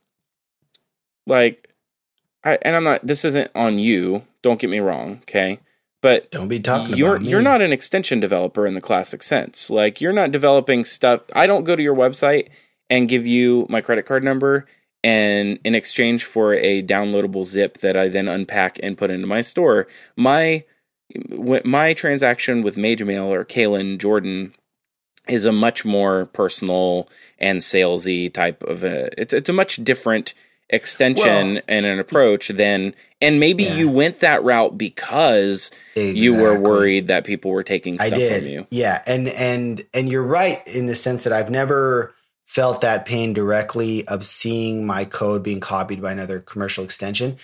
like, 1.25 1.69
I 2.43 2.57
and 2.61 2.75
I'm 2.75 2.83
not. 2.83 3.07
This 3.07 3.23
isn't 3.23 3.49
on 3.55 3.79
you. 3.79 4.23
Don't 4.41 4.59
get 4.59 4.69
me 4.69 4.79
wrong. 4.79 5.19
Okay. 5.21 5.59
But 6.01 6.29
don't 6.29 6.49
be 6.49 6.59
talking 6.59 6.95
you're, 6.95 7.15
about 7.15 7.23
me. 7.23 7.29
You're 7.29 7.41
not 7.41 7.63
an 7.63 7.73
extension 7.73 8.19
developer 8.19 8.67
in 8.67 8.75
the 8.75 8.81
classic 8.81 9.23
sense. 9.23 9.71
Like 9.71 9.99
you're 9.99 10.13
not 10.13 10.29
developing 10.29 10.85
stuff. 10.85 11.21
I 11.33 11.47
don't 11.47 11.63
go 11.63 11.75
to 11.75 11.81
your 11.81 11.95
website 11.95 12.49
and 12.91 13.09
give 13.09 13.25
you 13.25 13.65
my 13.69 13.81
credit 13.81 14.05
card 14.05 14.23
number 14.23 14.67
and 15.05 15.59
in 15.63 15.75
exchange 15.75 16.25
for 16.25 16.55
a 16.55 16.81
downloadable 16.81 17.45
zip 17.45 17.77
that 17.77 17.95
I 17.95 18.07
then 18.07 18.27
unpack 18.27 18.79
and 18.81 18.97
put 18.97 19.11
into 19.11 19.27
my 19.27 19.41
store, 19.41 19.85
my 20.15 20.63
my 21.63 21.93
transaction 21.93 22.63
with 22.63 22.75
MageMail 22.75 23.25
or 23.25 23.45
Kalen 23.45 23.99
Jordan 23.99 24.55
is 25.27 25.45
a 25.45 25.51
much 25.51 25.85
more 25.85 26.25
personal 26.25 27.07
and 27.37 27.59
salesy 27.59 28.33
type 28.33 28.63
of 28.63 28.83
a. 28.83 29.09
It's 29.21 29.31
it's 29.31 29.47
a 29.47 29.53
much 29.53 29.75
different 29.83 30.33
extension 30.71 31.53
well, 31.53 31.63
and 31.67 31.85
an 31.85 31.99
approach 31.99 32.47
than 32.47 32.95
and 33.21 33.39
maybe 33.39 33.65
yeah. 33.65 33.75
you 33.75 33.87
went 33.87 34.21
that 34.21 34.43
route 34.43 34.75
because 34.75 35.69
exactly. 35.95 36.19
you 36.19 36.33
were 36.33 36.59
worried 36.59 37.09
that 37.09 37.25
people 37.25 37.51
were 37.51 37.61
taking 37.61 37.99
stuff 37.99 38.19
from 38.19 38.47
you. 38.47 38.65
Yeah, 38.71 39.03
and 39.05 39.27
and 39.27 39.85
and 39.93 40.09
you're 40.09 40.23
right 40.23 40.67
in 40.67 40.87
the 40.87 40.95
sense 40.95 41.25
that 41.25 41.33
I've 41.33 41.51
never 41.51 42.14
felt 42.55 42.79
that 42.79 43.05
pain 43.05 43.33
directly 43.33 44.07
of 44.07 44.25
seeing 44.25 44.85
my 44.85 45.03
code 45.03 45.43
being 45.43 45.59
copied 45.59 46.01
by 46.01 46.13
another 46.13 46.39
commercial 46.39 46.85
extension. 46.85 47.35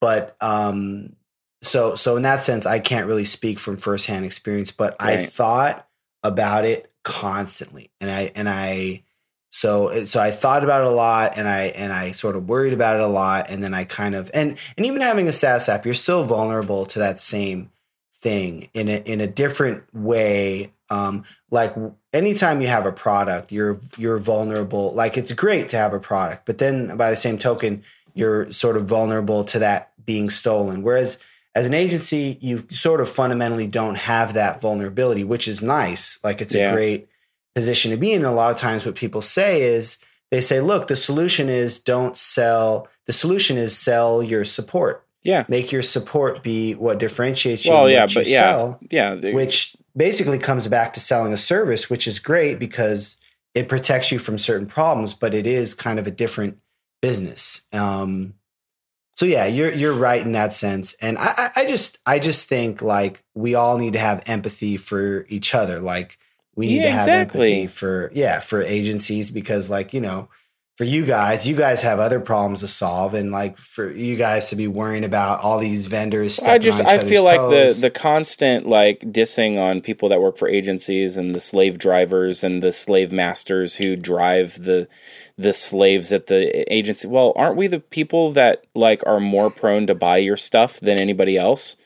But 0.00 0.34
um, 0.40 1.16
so 1.62 1.96
so 1.96 2.16
in 2.16 2.22
that 2.22 2.44
sense, 2.44 2.64
I 2.64 2.78
can't 2.78 3.06
really 3.06 3.26
speak 3.26 3.58
from 3.58 3.76
firsthand 3.76 4.24
experience, 4.24 4.70
but 4.70 4.96
right. 4.98 5.18
I 5.18 5.26
thought 5.26 5.86
about 6.22 6.64
it 6.64 6.90
constantly, 7.02 7.90
and 8.00 8.10
I 8.10 8.32
and 8.34 8.48
I 8.48 9.02
so 9.50 10.06
so 10.06 10.18
I 10.18 10.30
thought 10.30 10.64
about 10.64 10.80
it 10.80 10.86
a 10.86 10.96
lot, 10.96 11.34
and 11.36 11.46
I 11.46 11.64
and 11.64 11.92
I 11.92 12.12
sort 12.12 12.34
of 12.34 12.48
worried 12.48 12.72
about 12.72 12.96
it 12.96 13.02
a 13.02 13.06
lot, 13.06 13.50
and 13.50 13.62
then 13.62 13.74
I 13.74 13.84
kind 13.84 14.14
of 14.14 14.30
and 14.32 14.56
and 14.78 14.86
even 14.86 15.02
having 15.02 15.28
a 15.28 15.32
SaaS 15.32 15.68
app, 15.68 15.84
you're 15.84 15.92
still 15.92 16.24
vulnerable 16.24 16.86
to 16.86 17.00
that 17.00 17.20
same 17.20 17.70
thing 18.14 18.70
in 18.72 18.88
a 18.88 18.96
in 18.96 19.20
a 19.20 19.26
different 19.26 19.84
way. 19.94 20.72
Um, 20.88 21.24
like 21.50 21.74
anytime 22.14 22.62
you 22.62 22.68
have 22.68 22.86
a 22.86 22.92
product, 22.92 23.52
you're 23.52 23.78
you're 23.98 24.18
vulnerable. 24.18 24.94
Like 24.94 25.18
it's 25.18 25.32
great 25.32 25.68
to 25.70 25.76
have 25.76 25.92
a 25.92 26.00
product, 26.00 26.46
but 26.46 26.58
then 26.58 26.96
by 26.96 27.10
the 27.10 27.16
same 27.16 27.36
token, 27.36 27.82
you're 28.14 28.50
sort 28.52 28.76
of 28.76 28.86
vulnerable 28.86 29.44
to 29.46 29.58
that 29.58 29.92
being 30.06 30.30
stolen. 30.30 30.82
Whereas 30.82 31.18
as 31.54 31.66
an 31.66 31.74
agency, 31.74 32.38
you 32.40 32.64
sort 32.70 33.00
of 33.00 33.08
fundamentally 33.08 33.66
don't 33.66 33.96
have 33.96 34.34
that 34.34 34.60
vulnerability, 34.60 35.24
which 35.24 35.46
is 35.46 35.60
nice. 35.60 36.18
Like 36.24 36.40
it's 36.40 36.54
yeah. 36.54 36.70
a 36.70 36.72
great 36.72 37.08
position 37.54 37.90
to 37.90 37.96
be 37.96 38.12
in. 38.12 38.18
And 38.18 38.26
a 38.26 38.32
lot 38.32 38.50
of 38.50 38.56
times, 38.56 38.86
what 38.86 38.94
people 38.94 39.20
say 39.20 39.62
is 39.62 39.98
they 40.30 40.40
say, 40.40 40.60
"Look, 40.60 40.86
the 40.88 40.96
solution 40.96 41.48
is 41.48 41.78
don't 41.78 42.16
sell. 42.16 42.88
The 43.06 43.12
solution 43.12 43.58
is 43.58 43.76
sell 43.76 44.22
your 44.22 44.44
support. 44.44 45.04
Yeah, 45.22 45.44
make 45.48 45.72
your 45.72 45.82
support 45.82 46.42
be 46.42 46.74
what 46.74 46.98
differentiates 46.98 47.64
you. 47.64 47.72
Well, 47.72 47.88
yeah, 47.88 48.06
but 48.06 48.26
yeah, 48.26 48.40
sell, 48.40 48.78
yeah, 48.90 49.14
which 49.14 49.74
basically 49.96 50.38
comes 50.38 50.66
back 50.68 50.92
to 50.94 51.00
selling 51.00 51.32
a 51.32 51.36
service, 51.38 51.88
which 51.90 52.06
is 52.06 52.18
great 52.18 52.58
because 52.58 53.16
it 53.54 53.68
protects 53.68 54.10
you 54.10 54.18
from 54.18 54.38
certain 54.38 54.66
problems, 54.66 55.14
but 55.14 55.34
it 55.34 55.46
is 55.46 55.74
kind 55.74 55.98
of 55.98 56.06
a 56.06 56.10
different 56.10 56.58
business. 57.02 57.62
Um, 57.72 58.34
so 59.16 59.26
yeah, 59.26 59.46
you're 59.46 59.72
you're 59.72 59.94
right 59.94 60.20
in 60.20 60.32
that 60.32 60.52
sense, 60.52 60.94
and 61.00 61.16
I, 61.18 61.50
I 61.54 61.66
just 61.66 61.98
I 62.04 62.18
just 62.18 62.48
think 62.48 62.82
like 62.82 63.22
we 63.34 63.54
all 63.54 63.78
need 63.78 63.92
to 63.92 63.98
have 64.00 64.22
empathy 64.26 64.76
for 64.76 65.24
each 65.28 65.54
other. 65.54 65.78
Like 65.80 66.18
We 66.56 66.66
need 66.66 66.82
Yeah, 66.82 66.82
to 66.84 66.90
have 66.90 67.08
exactly. 67.08 67.62
empathy 67.62 67.66
for 67.68 68.10
yeah 68.14 68.40
for 68.40 68.60
agencies 68.62 69.30
because 69.30 69.70
like 69.70 69.94
you 69.94 70.00
know 70.00 70.28
for 70.76 70.84
you 70.84 71.06
guys, 71.06 71.46
you 71.46 71.54
guys 71.54 71.82
have 71.82 72.00
other 72.00 72.18
problems 72.18 72.60
to 72.60 72.68
solve, 72.68 73.14
and 73.14 73.30
like 73.30 73.56
for 73.58 73.90
you 73.92 74.16
guys 74.16 74.50
to 74.50 74.56
be 74.56 74.66
worrying 74.66 75.04
about 75.04 75.40
all 75.40 75.58
these 75.58 75.86
vendors. 75.86 76.40
I 76.40 76.58
just 76.58 76.80
I 76.80 76.98
feel 76.98 77.22
like 77.22 77.40
the 77.48 77.76
the 77.80 77.90
constant 77.90 78.68
like 78.68 79.00
dissing 79.00 79.56
on 79.56 79.80
people 79.80 80.08
that 80.08 80.20
work 80.20 80.36
for 80.36 80.48
agencies 80.48 81.16
and 81.16 81.32
the 81.32 81.40
slave 81.40 81.78
drivers 81.78 82.42
and 82.42 82.60
the 82.60 82.72
slave 82.72 83.12
masters 83.12 83.76
who 83.76 83.94
drive 83.94 84.64
the 84.64 84.88
the 85.38 85.52
slaves 85.52 86.10
at 86.10 86.26
the 86.26 86.72
agency. 86.72 87.06
Well, 87.06 87.32
aren't 87.36 87.56
we 87.56 87.68
the 87.68 87.80
people 87.80 88.32
that 88.32 88.64
like 88.74 89.02
are 89.06 89.20
more 89.20 89.50
prone 89.50 89.86
to 89.86 89.94
buy 89.94 90.16
your 90.16 90.36
stuff 90.36 90.80
than 90.80 90.98
anybody 90.98 91.36
else? 91.36 91.76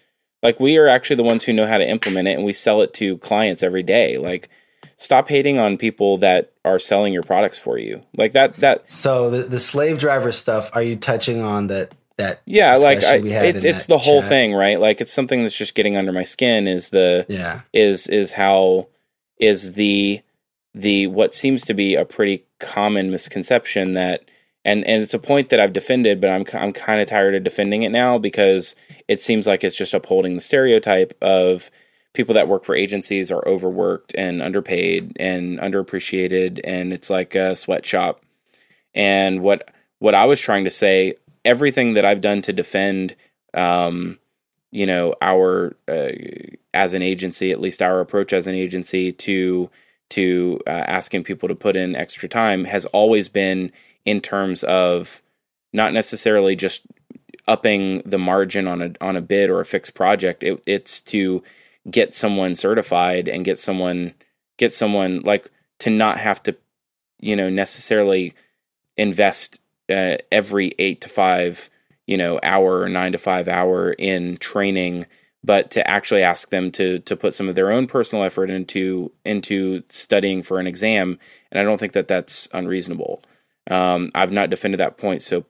Like 0.42 0.60
we 0.60 0.78
are 0.78 0.88
actually 0.88 1.16
the 1.16 1.24
ones 1.24 1.44
who 1.44 1.52
know 1.52 1.66
how 1.66 1.78
to 1.78 1.88
implement 1.88 2.28
it 2.28 2.36
and 2.36 2.44
we 2.44 2.54
sell 2.54 2.80
it 2.80 2.94
to 2.94 3.18
clients 3.18 3.62
every 3.62 3.82
day. 3.82 4.16
Like 4.16 4.48
stop 4.96 5.28
hating 5.28 5.58
on 5.58 5.76
people 5.76 6.16
that 6.18 6.52
are 6.68 6.78
selling 6.78 7.12
your 7.12 7.22
products 7.22 7.58
for 7.58 7.78
you. 7.78 8.02
Like 8.16 8.32
that 8.32 8.56
that 8.56 8.90
so 8.90 9.30
the, 9.30 9.42
the 9.44 9.60
slave 9.60 9.98
driver 9.98 10.32
stuff. 10.32 10.70
Are 10.74 10.82
you 10.82 10.96
touching 10.96 11.42
on 11.42 11.68
that? 11.68 11.92
That 12.16 12.42
yeah, 12.46 12.74
like 12.76 13.04
I, 13.04 13.20
we 13.20 13.30
had 13.30 13.44
it's 13.44 13.64
it's 13.64 13.86
the 13.86 13.96
whole 13.96 14.22
chat? 14.22 14.28
thing, 14.28 14.52
right? 14.54 14.80
Like 14.80 15.00
it's 15.00 15.12
something 15.12 15.44
that's 15.44 15.56
just 15.56 15.76
getting 15.76 15.96
under 15.96 16.10
my 16.12 16.24
skin 16.24 16.66
is 16.66 16.88
the 16.88 17.24
Yeah, 17.28 17.60
is 17.72 18.08
is 18.08 18.32
how 18.32 18.88
is 19.38 19.74
the 19.74 20.20
the 20.74 21.06
what 21.06 21.34
seems 21.34 21.64
to 21.66 21.74
be 21.74 21.94
a 21.94 22.04
pretty 22.04 22.44
common 22.58 23.12
misconception 23.12 23.92
that 23.94 24.24
and 24.64 24.84
and 24.84 25.02
it's 25.02 25.14
a 25.14 25.18
point 25.18 25.50
that 25.50 25.60
I've 25.60 25.72
defended 25.72 26.20
but 26.20 26.30
I'm 26.30 26.44
I'm 26.54 26.72
kind 26.72 27.00
of 27.00 27.06
tired 27.06 27.36
of 27.36 27.44
defending 27.44 27.82
it 27.84 27.90
now 27.90 28.18
because 28.18 28.74
it 29.06 29.22
seems 29.22 29.46
like 29.46 29.62
it's 29.62 29.76
just 29.76 29.94
upholding 29.94 30.34
the 30.34 30.40
stereotype 30.40 31.16
of 31.22 31.70
people 32.14 32.34
that 32.34 32.48
work 32.48 32.64
for 32.64 32.74
agencies 32.74 33.30
are 33.30 33.46
overworked 33.46 34.14
and 34.16 34.42
underpaid 34.42 35.16
and 35.20 35.58
underappreciated 35.58 36.60
and 36.64 36.92
it's 36.92 37.10
like 37.10 37.34
a 37.34 37.54
sweatshop. 37.54 38.22
And 38.94 39.42
what 39.42 39.70
what 39.98 40.14
I 40.14 40.24
was 40.24 40.40
trying 40.40 40.64
to 40.64 40.70
say 40.70 41.14
everything 41.44 41.94
that 41.94 42.04
I've 42.04 42.20
done 42.20 42.42
to 42.42 42.52
defend 42.52 43.14
um 43.54 44.18
you 44.70 44.86
know 44.86 45.14
our 45.22 45.76
uh, 45.88 46.10
as 46.74 46.92
an 46.92 47.02
agency 47.02 47.50
at 47.50 47.60
least 47.60 47.80
our 47.80 48.00
approach 48.00 48.32
as 48.32 48.46
an 48.46 48.54
agency 48.54 49.12
to 49.12 49.70
to 50.10 50.60
uh, 50.66 50.70
asking 50.70 51.24
people 51.24 51.48
to 51.48 51.54
put 51.54 51.76
in 51.76 51.94
extra 51.94 52.28
time 52.28 52.64
has 52.64 52.84
always 52.86 53.28
been 53.28 53.72
in 54.04 54.20
terms 54.20 54.64
of 54.64 55.22
not 55.72 55.92
necessarily 55.92 56.56
just 56.56 56.82
upping 57.46 58.02
the 58.04 58.18
margin 58.18 58.66
on 58.66 58.82
a 58.82 58.92
on 59.00 59.16
a 59.16 59.20
bid 59.20 59.50
or 59.50 59.60
a 59.60 59.66
fixed 59.66 59.94
project. 59.94 60.42
It, 60.42 60.62
it's 60.66 61.00
to 61.02 61.42
get 61.90 62.14
someone 62.14 62.54
certified 62.56 63.28
and 63.28 63.44
get 63.44 63.58
someone 63.58 64.14
get 64.56 64.72
someone 64.72 65.20
like 65.20 65.50
to 65.78 65.90
not 65.90 66.18
have 66.18 66.42
to 66.42 66.56
you 67.18 67.36
know 67.36 67.48
necessarily 67.48 68.34
invest 68.96 69.60
uh, 69.90 70.16
every 70.30 70.74
8 70.78 71.00
to 71.00 71.08
5 71.08 71.70
you 72.06 72.16
know 72.16 72.38
hour 72.42 72.80
or 72.80 72.88
9 72.88 73.12
to 73.12 73.18
5 73.18 73.48
hour 73.48 73.92
in 73.92 74.36
training 74.38 75.06
but 75.44 75.70
to 75.70 75.88
actually 75.88 76.22
ask 76.22 76.50
them 76.50 76.70
to 76.72 76.98
to 77.00 77.16
put 77.16 77.34
some 77.34 77.48
of 77.48 77.54
their 77.54 77.70
own 77.70 77.86
personal 77.86 78.24
effort 78.24 78.50
into 78.50 79.12
into 79.24 79.82
studying 79.88 80.42
for 80.42 80.58
an 80.58 80.66
exam. 80.66 81.18
And 81.50 81.60
I 81.60 81.62
don't 81.62 81.78
think 81.78 81.92
that 81.92 82.08
that's 82.08 82.48
unreasonable. 82.52 83.22
Um, 83.70 84.10
I've 84.14 84.32
not 84.32 84.50
defended 84.50 84.80
that 84.80 84.98
point 84.98 85.22
so 85.22 85.44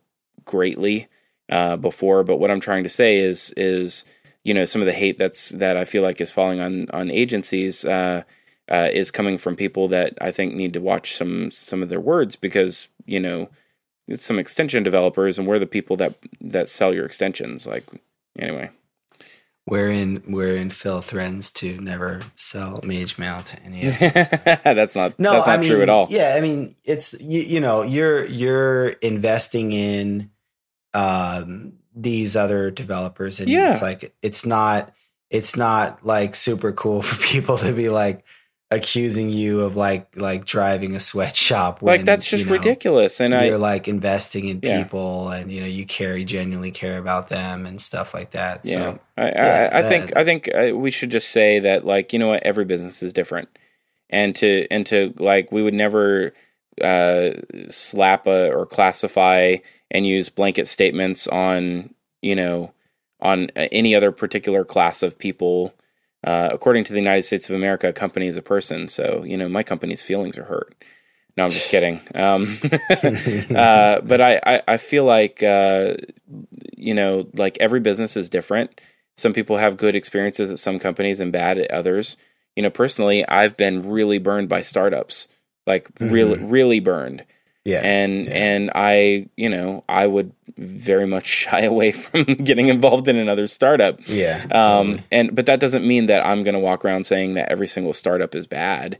greatly 0.44 1.08
uh, 1.50 1.76
before 1.76 2.22
but 2.24 2.38
what 2.38 2.50
I'm 2.50 2.60
trying 2.60 2.84
to 2.84 2.90
say 2.90 3.18
is 3.18 3.52
is 3.56 4.04
you 4.48 4.54
know 4.54 4.64
some 4.64 4.80
of 4.80 4.86
the 4.86 4.94
hate 4.94 5.18
that's 5.18 5.50
that 5.50 5.76
I 5.76 5.84
feel 5.84 6.02
like 6.02 6.22
is 6.22 6.30
falling 6.30 6.58
on 6.58 6.88
on 6.90 7.10
agencies 7.10 7.84
uh, 7.84 8.22
uh, 8.70 8.88
is 8.90 9.10
coming 9.10 9.36
from 9.36 9.56
people 9.56 9.88
that 9.88 10.14
I 10.22 10.30
think 10.30 10.54
need 10.54 10.72
to 10.72 10.80
watch 10.80 11.14
some 11.14 11.50
some 11.50 11.82
of 11.82 11.90
their 11.90 12.00
words 12.00 12.34
because 12.34 12.88
you 13.04 13.20
know 13.20 13.50
it's 14.06 14.24
some 14.24 14.38
extension 14.38 14.82
developers 14.82 15.38
and 15.38 15.46
we're 15.46 15.58
the 15.58 15.66
people 15.66 15.98
that 15.98 16.14
that 16.40 16.70
sell 16.70 16.94
your 16.94 17.04
extensions. 17.04 17.66
Like 17.66 17.84
anyway. 18.38 18.70
Wherein 19.66 20.22
wherein 20.26 20.70
Phil 20.70 21.02
threatens 21.02 21.50
to 21.60 21.78
never 21.78 22.22
sell 22.36 22.80
Mage 22.82 23.18
Mail 23.18 23.42
to 23.42 23.62
any 23.64 23.88
of 23.88 23.98
that's 24.00 24.96
not 24.96 25.18
No, 25.18 25.32
that's 25.32 25.46
not 25.46 25.58
I 25.58 25.60
mean, 25.60 25.70
true 25.70 25.82
at 25.82 25.90
all. 25.90 26.06
Yeah, 26.08 26.36
I 26.38 26.40
mean, 26.40 26.74
it's 26.84 27.20
you, 27.20 27.42
you 27.42 27.60
know, 27.60 27.82
you're 27.82 28.24
you're 28.24 28.88
investing 28.88 29.72
in 29.72 30.30
um 30.94 31.74
these 32.00 32.36
other 32.36 32.70
developers 32.70 33.40
and 33.40 33.48
Yeah. 33.48 33.72
it's 33.72 33.82
like 33.82 34.14
it's 34.22 34.46
not 34.46 34.92
it's 35.30 35.56
not 35.56 36.04
like 36.06 36.34
super 36.34 36.72
cool 36.72 37.02
for 37.08 37.20
people 37.22 37.58
to 37.58 37.72
be 37.72 37.88
like 37.88 38.24
accusing 38.70 39.30
you 39.30 39.62
of 39.62 39.76
like 39.76 40.14
like 40.16 40.44
driving 40.44 40.94
a 40.94 41.00
sweatshop 41.00 41.80
when, 41.80 41.96
like 41.96 42.04
that's 42.04 42.28
just 42.28 42.44
you 42.44 42.50
know, 42.50 42.56
ridiculous 42.56 43.18
and 43.18 43.32
you're 43.32 43.54
I 43.54 43.56
like 43.56 43.88
investing 43.88 44.46
in 44.46 44.60
Yeah. 44.62 44.82
people 44.82 45.30
and 45.30 45.50
you 45.50 45.62
know 45.62 45.66
you 45.66 45.86
care 45.86 46.18
genuinely 46.22 46.70
care 46.70 46.98
about 46.98 47.30
them 47.30 47.64
and 47.64 47.80
stuff 47.80 48.12
like 48.12 48.32
that. 48.32 48.60
yeah 48.64 48.74
So 48.74 49.00
I, 49.16 49.28
yeah, 49.28 49.70
I, 49.72 49.78
I 49.78 49.82
think 49.88 50.16
I 50.16 50.24
think 50.24 50.48
uh, 50.54 50.76
we 50.76 50.90
should 50.90 51.10
just 51.10 51.30
say 51.30 51.60
that 51.60 51.86
like 51.86 52.12
you 52.12 52.18
know 52.18 52.28
what 52.28 52.42
every 52.42 52.66
business 52.66 53.02
is 53.02 53.14
different 53.14 53.48
and 54.10 54.36
to 54.36 54.66
and 54.70 54.84
to 54.86 55.14
like 55.18 55.50
we 55.50 55.62
would 55.62 55.74
never 55.74 56.32
uh 56.84 57.30
slap 57.70 58.26
a, 58.26 58.52
or 58.52 58.66
classify 58.66 59.56
and 59.90 60.06
use 60.06 60.28
blanket 60.28 60.68
statements 60.68 61.26
on 61.26 61.94
you 62.22 62.34
know 62.34 62.72
on 63.20 63.50
uh, 63.56 63.66
any 63.72 63.94
other 63.94 64.12
particular 64.12 64.64
class 64.64 65.02
of 65.02 65.18
people. 65.18 65.74
Uh, 66.24 66.48
according 66.52 66.82
to 66.82 66.92
the 66.92 66.98
united 66.98 67.22
states 67.22 67.48
of 67.48 67.54
america 67.54 67.88
a 67.88 67.92
company 67.92 68.26
is 68.26 68.36
a 68.36 68.42
person. 68.42 68.88
So 68.88 69.22
you 69.24 69.36
know 69.36 69.48
my 69.48 69.62
company's 69.62 70.02
feelings 70.02 70.36
are 70.36 70.44
hurt. 70.44 70.74
No 71.36 71.44
i'm 71.44 71.50
just 71.52 71.68
kidding. 71.68 72.00
Um, 72.14 72.58
uh, 72.64 74.00
but 74.00 74.20
I, 74.20 74.40
I, 74.44 74.62
I 74.66 74.76
feel 74.78 75.04
like 75.04 75.42
uh, 75.42 75.94
you 76.76 76.94
know 76.94 77.28
like 77.34 77.56
every 77.60 77.80
business 77.80 78.16
is 78.16 78.30
different. 78.30 78.80
Some 79.16 79.32
people 79.32 79.56
have 79.56 79.76
good 79.76 79.94
experiences 79.94 80.50
at 80.50 80.58
some 80.58 80.78
companies 80.78 81.20
and 81.20 81.32
bad 81.32 81.58
at 81.58 81.70
others. 81.70 82.16
You 82.56 82.62
know 82.64 82.70
personally 82.70 83.26
i've 83.28 83.56
been 83.56 83.88
really 83.88 84.18
burned 84.18 84.48
by 84.48 84.62
startups. 84.62 85.28
Like 85.68 85.88
really 86.00 86.42
really 86.42 86.80
burned 86.80 87.24
yeah. 87.68 87.80
and 87.84 88.26
yeah. 88.26 88.32
and 88.34 88.70
I 88.74 89.28
you 89.36 89.48
know 89.48 89.84
I 89.88 90.06
would 90.06 90.32
very 90.56 91.06
much 91.06 91.26
shy 91.44 91.60
away 91.62 91.92
from 91.92 92.24
getting 92.48 92.68
involved 92.68 93.06
in 93.08 93.16
another 93.16 93.46
startup. 93.46 93.98
yeah. 94.08 94.42
Um, 94.44 94.48
totally. 94.50 95.02
and 95.12 95.34
but 95.34 95.46
that 95.46 95.60
doesn't 95.60 95.86
mean 95.86 96.06
that 96.06 96.26
I'm 96.26 96.42
going 96.42 96.54
to 96.54 96.60
walk 96.60 96.84
around 96.84 97.04
saying 97.06 97.34
that 97.34 97.50
every 97.50 97.68
single 97.68 97.92
startup 97.92 98.34
is 98.34 98.46
bad, 98.46 98.98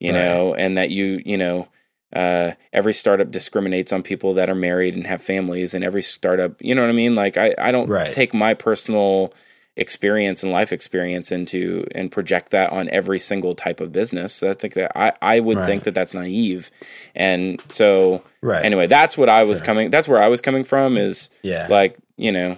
you 0.00 0.12
Right. 0.12 0.18
know, 0.24 0.54
and 0.54 0.78
that 0.78 0.90
you 0.90 1.20
you 1.24 1.36
know 1.36 1.68
uh, 2.14 2.52
every 2.72 2.94
startup 2.94 3.30
discriminates 3.32 3.92
on 3.92 4.02
people 4.02 4.34
that 4.34 4.48
are 4.48 4.54
married 4.54 4.94
and 4.94 5.04
have 5.06 5.20
families, 5.20 5.74
and 5.74 5.82
every 5.84 6.02
startup, 6.02 6.52
you 6.62 6.72
know 6.74 6.82
what 6.82 6.90
I 6.90 6.92
mean? 6.94 7.14
Like 7.16 7.36
I 7.36 7.54
I 7.58 7.72
don't 7.72 7.88
Right. 7.88 8.12
take 8.14 8.32
my 8.32 8.54
personal 8.54 9.34
experience 9.76 10.42
and 10.42 10.52
life 10.52 10.72
experience 10.72 11.32
into 11.32 11.84
and 11.94 12.12
project 12.12 12.50
that 12.50 12.70
on 12.70 12.88
every 12.90 13.18
single 13.18 13.54
type 13.54 13.80
of 13.80 13.90
business. 13.90 14.42
I 14.42 14.52
think 14.52 14.74
that 14.74 14.92
I 14.96 15.12
I 15.20 15.40
would 15.40 15.56
Right. 15.58 15.66
think 15.66 15.84
that 15.84 15.94
that's 15.94 16.14
naive, 16.14 16.70
and 17.14 17.60
so 17.72 18.22
Right. 18.42 18.64
anyway, 18.64 18.86
that's 18.86 19.16
what 19.18 19.28
I 19.28 19.42
was 19.44 19.58
Sure. 19.58 19.66
coming. 19.66 19.90
That's 19.90 20.06
where 20.08 20.22
I 20.22 20.28
was 20.28 20.40
coming 20.40 20.64
from. 20.64 20.96
Is 20.96 21.30
yeah. 21.42 21.66
like 21.70 21.96
you 22.16 22.30
know, 22.30 22.56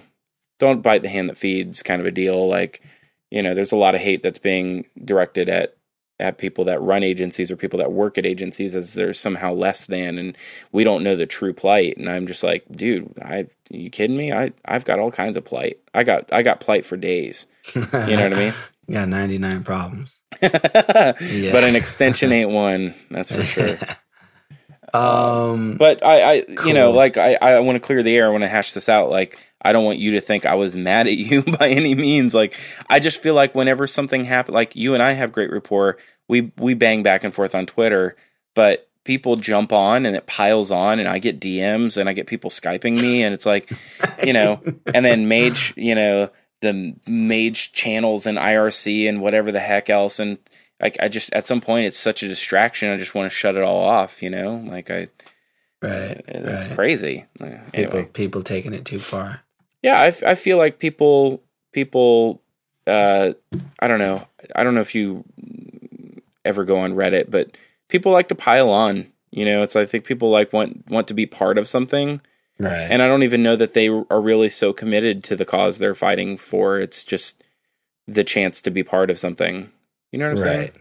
don't 0.59 0.81
bite 0.83 1.01
the 1.01 1.09
hand 1.09 1.29
that 1.29 1.37
feeds, 1.37 1.81
kind 1.81 2.01
of 2.01 2.05
a 2.05 2.11
deal. 2.11 2.47
Like 2.47 2.81
you 3.31 3.41
know, 3.41 3.53
there's 3.53 3.71
a 3.71 3.77
lot 3.77 3.95
of 3.95 4.01
hate 4.01 4.21
that's 4.23 4.39
being 4.39 4.85
directed 5.03 5.49
at 5.49 5.75
at 6.19 6.37
people 6.37 6.65
that 6.65 6.81
run 6.81 7.03
agencies 7.03 7.51
or 7.51 7.55
people 7.55 7.77
that 7.79 7.91
work 7.91 8.17
at 8.17 8.25
agencies 8.25 8.75
as 8.75 8.93
they're 8.93 9.13
somehow 9.13 9.53
less 9.53 9.85
than, 9.85 10.17
and 10.17 10.35
we 10.71 10.83
don't 10.83 11.03
know 11.03 11.15
the 11.15 11.25
true 11.27 11.53
plight. 11.53 11.97
And 11.97 12.09
I'm 12.09 12.25
just 12.27 12.41
like, 12.43 12.65
dude, 12.71 13.13
I 13.23 13.47
you 13.69 13.89
kidding 13.89 14.17
me? 14.17 14.31
I 14.33 14.51
I've 14.65 14.85
got 14.85 14.99
all 14.99 15.11
kinds 15.11 15.37
of 15.37 15.45
plight. 15.45 15.79
I 15.93 16.03
got 16.03 16.31
I 16.33 16.41
got 16.41 16.59
plight 16.59 16.85
for 16.85 16.97
days. 16.97 17.45
You 17.75 17.81
know 17.81 18.23
what 18.29 18.33
I 18.33 18.39
mean? 18.39 18.53
You 18.89 18.93
got 18.93 19.09
99 19.09 19.63
problems. 19.65 20.21
But 20.41 21.19
an 21.65 21.75
extension 21.75 22.31
ain't 22.31 22.51
one. 22.51 22.95
That's 23.11 23.33
for 23.33 23.43
sure. 23.43 23.77
Um, 24.93 25.75
But 25.75 26.05
I, 26.05 26.21
I 26.21 26.33
you 26.65 26.73
know, 26.73 26.91
like 26.91 27.17
I, 27.17 27.35
I 27.35 27.59
want 27.59 27.75
to 27.75 27.79
clear 27.81 28.01
the 28.01 28.15
air. 28.15 28.27
I 28.27 28.29
want 28.29 28.43
to 28.43 28.47
hash 28.47 28.71
this 28.71 28.87
out. 28.87 29.09
Like 29.09 29.37
I 29.61 29.71
don't 29.71 29.85
want 29.85 29.99
you 29.99 30.11
to 30.11 30.21
think 30.21 30.45
I 30.45 30.55
was 30.55 30.75
mad 30.75 31.07
at 31.07 31.17
you 31.17 31.43
by 31.59 31.69
any 31.69 31.95
means. 31.95 32.33
Like 32.33 32.55
I 32.89 32.99
just 32.99 33.21
feel 33.21 33.33
like 33.33 33.55
whenever 33.55 33.87
something 33.87 34.23
happens, 34.23 34.53
like 34.53 34.75
you 34.75 34.93
and 34.93 35.03
I 35.03 35.13
have 35.13 35.31
great 35.31 35.51
rapport. 35.51 35.97
We 36.27 36.51
we 36.57 36.73
bang 36.73 37.03
back 37.03 37.23
and 37.23 37.33
forth 37.33 37.55
on 37.55 37.65
Twitter, 37.65 38.15
but 38.53 38.87
people 39.03 39.37
jump 39.37 39.71
on 39.71 40.05
and 40.05 40.15
it 40.15 40.27
piles 40.27 40.69
on, 40.69 40.99
and 40.99 41.07
I 41.07 41.19
get 41.19 41.39
DMs 41.39 41.97
and 41.97 42.09
I 42.09 42.13
get 42.13 42.27
people 42.27 42.49
skyping 42.49 43.01
me, 43.01 43.23
and 43.23 43.33
it's 43.33 43.45
like, 43.45 43.71
you 44.23 44.33
know, 44.33 44.61
and 44.93 45.05
then 45.05 45.27
Mage, 45.27 45.73
you 45.77 45.95
know, 45.95 46.29
the 46.61 46.95
Mage 47.07 47.71
channels 47.71 48.25
and 48.25 48.37
IRC 48.37 49.07
and 49.07 49.21
whatever 49.21 49.51
the 49.51 49.59
heck 49.59 49.89
else, 49.89 50.19
and 50.19 50.37
like 50.79 50.97
I 50.99 51.07
just 51.07 51.33
at 51.33 51.47
some 51.47 51.61
point 51.61 51.87
it's 51.87 51.97
such 51.97 52.21
a 52.21 52.27
distraction. 52.27 52.91
I 52.91 52.97
just 52.97 53.15
want 53.15 53.31
to 53.31 53.35
shut 53.35 53.55
it 53.55 53.63
all 53.63 53.83
off. 53.83 54.21
You 54.21 54.29
know, 54.29 54.63
like 54.67 54.91
I. 54.91 55.07
right. 55.81 56.21
It's 56.27 56.67
right. 56.67 56.75
crazy. 56.75 57.25
Uh, 57.41 57.57
People, 57.73 58.03
people 58.05 58.43
taking 58.43 58.73
it 58.73 58.85
too 58.85 58.99
far. 58.99 59.41
Yeah, 59.83 59.99
I, 59.99 60.07
f- 60.07 60.23
I 60.23 60.35
feel 60.35 60.57
like 60.57 60.79
people 60.79 61.41
people 61.71 62.41
uh 62.87 63.33
I 63.79 63.87
don't 63.87 63.99
know. 63.99 64.27
I 64.55 64.63
don't 64.63 64.75
know 64.75 64.81
if 64.81 64.95
you 64.95 65.23
ever 66.45 66.63
go 66.63 66.79
on 66.79 66.93
Reddit, 66.93 67.29
but 67.29 67.55
people 67.89 68.11
like 68.11 68.29
to 68.29 68.35
pile 68.35 68.69
on. 68.69 69.07
You 69.31 69.45
know, 69.45 69.61
it's 69.63 69.75
I 69.75 69.85
think 69.85 70.05
people 70.05 70.29
like 70.29 70.53
want 70.53 70.89
want 70.89 71.07
to 71.09 71.13
be 71.13 71.25
part 71.25 71.57
of 71.57 71.67
something, 71.67 72.21
Right. 72.59 72.87
and 72.89 73.01
I 73.01 73.07
don't 73.07 73.23
even 73.23 73.43
know 73.43 73.55
that 73.55 73.73
they 73.73 73.87
are 73.89 74.21
really 74.21 74.49
so 74.49 74.73
committed 74.73 75.23
to 75.25 75.35
the 75.35 75.45
cause 75.45 75.77
they're 75.77 75.93
fighting 75.95 76.37
for. 76.37 76.79
It's 76.79 77.03
just 77.03 77.43
the 78.07 78.23
chance 78.23 78.61
to 78.63 78.71
be 78.71 78.83
part 78.83 79.09
of 79.09 79.19
something. 79.19 79.69
You 80.11 80.19
know 80.19 80.25
what 80.29 80.37
I'm 80.39 80.43
saying? 80.43 80.71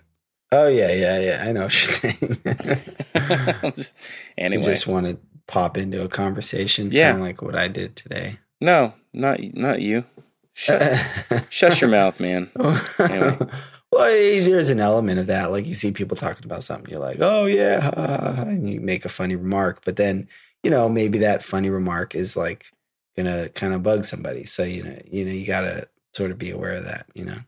Oh 0.52 0.68
yeah, 0.68 0.92
yeah, 0.92 1.18
yeah. 1.18 1.44
I 1.44 1.52
know 1.52 1.64
what 1.64 1.74
you're 1.74 2.12
saying. 2.14 3.72
Just- 3.74 3.96
anyway, 4.38 4.62
You 4.62 4.68
just 4.68 4.86
want 4.86 5.06
to 5.06 5.18
pop 5.48 5.76
into 5.76 6.02
a 6.04 6.08
conversation, 6.08 6.90
Yeah. 6.92 7.10
kind 7.10 7.20
of 7.22 7.26
like 7.26 7.42
what 7.42 7.56
I 7.56 7.66
did 7.68 7.96
today. 7.96 8.38
No, 8.60 8.94
not 9.12 9.40
not 9.54 9.80
you. 9.80 10.04
Shut, 10.52 11.00
shut 11.50 11.80
your 11.80 11.90
mouth, 11.90 12.20
man. 12.20 12.50
Anyway. 12.98 13.38
Well, 13.92 14.02
eh, 14.02 14.44
there's 14.44 14.68
an 14.68 14.80
element 14.80 15.20
of 15.20 15.28
that. 15.28 15.52
Like 15.52 15.64
you 15.64 15.72
see 15.72 15.92
people 15.92 16.16
talking 16.16 16.44
about 16.44 16.64
something, 16.64 16.90
you're 16.90 16.98
like, 17.00 17.18
"Oh 17.20 17.46
yeah," 17.46 17.80
ha, 17.80 17.92
ha, 17.94 18.32
ha," 18.32 18.42
and 18.42 18.68
you 18.68 18.80
make 18.80 19.04
a 19.04 19.08
funny 19.08 19.36
remark, 19.36 19.82
but 19.84 19.94
then 19.94 20.28
you 20.64 20.70
know 20.72 20.88
maybe 20.88 21.18
that 21.18 21.44
funny 21.44 21.70
remark 21.70 22.16
is 22.16 22.36
like 22.36 22.72
gonna 23.16 23.48
kind 23.50 23.72
of 23.72 23.84
bug 23.84 24.04
somebody. 24.04 24.42
So 24.42 24.64
you 24.64 24.82
know, 24.82 24.98
you 25.10 25.24
know, 25.24 25.30
you 25.30 25.46
gotta 25.46 25.88
sort 26.14 26.32
of 26.32 26.36
be 26.36 26.50
aware 26.50 26.72
of 26.72 26.84
that. 26.84 27.06
You 27.14 27.26
know. 27.26 27.38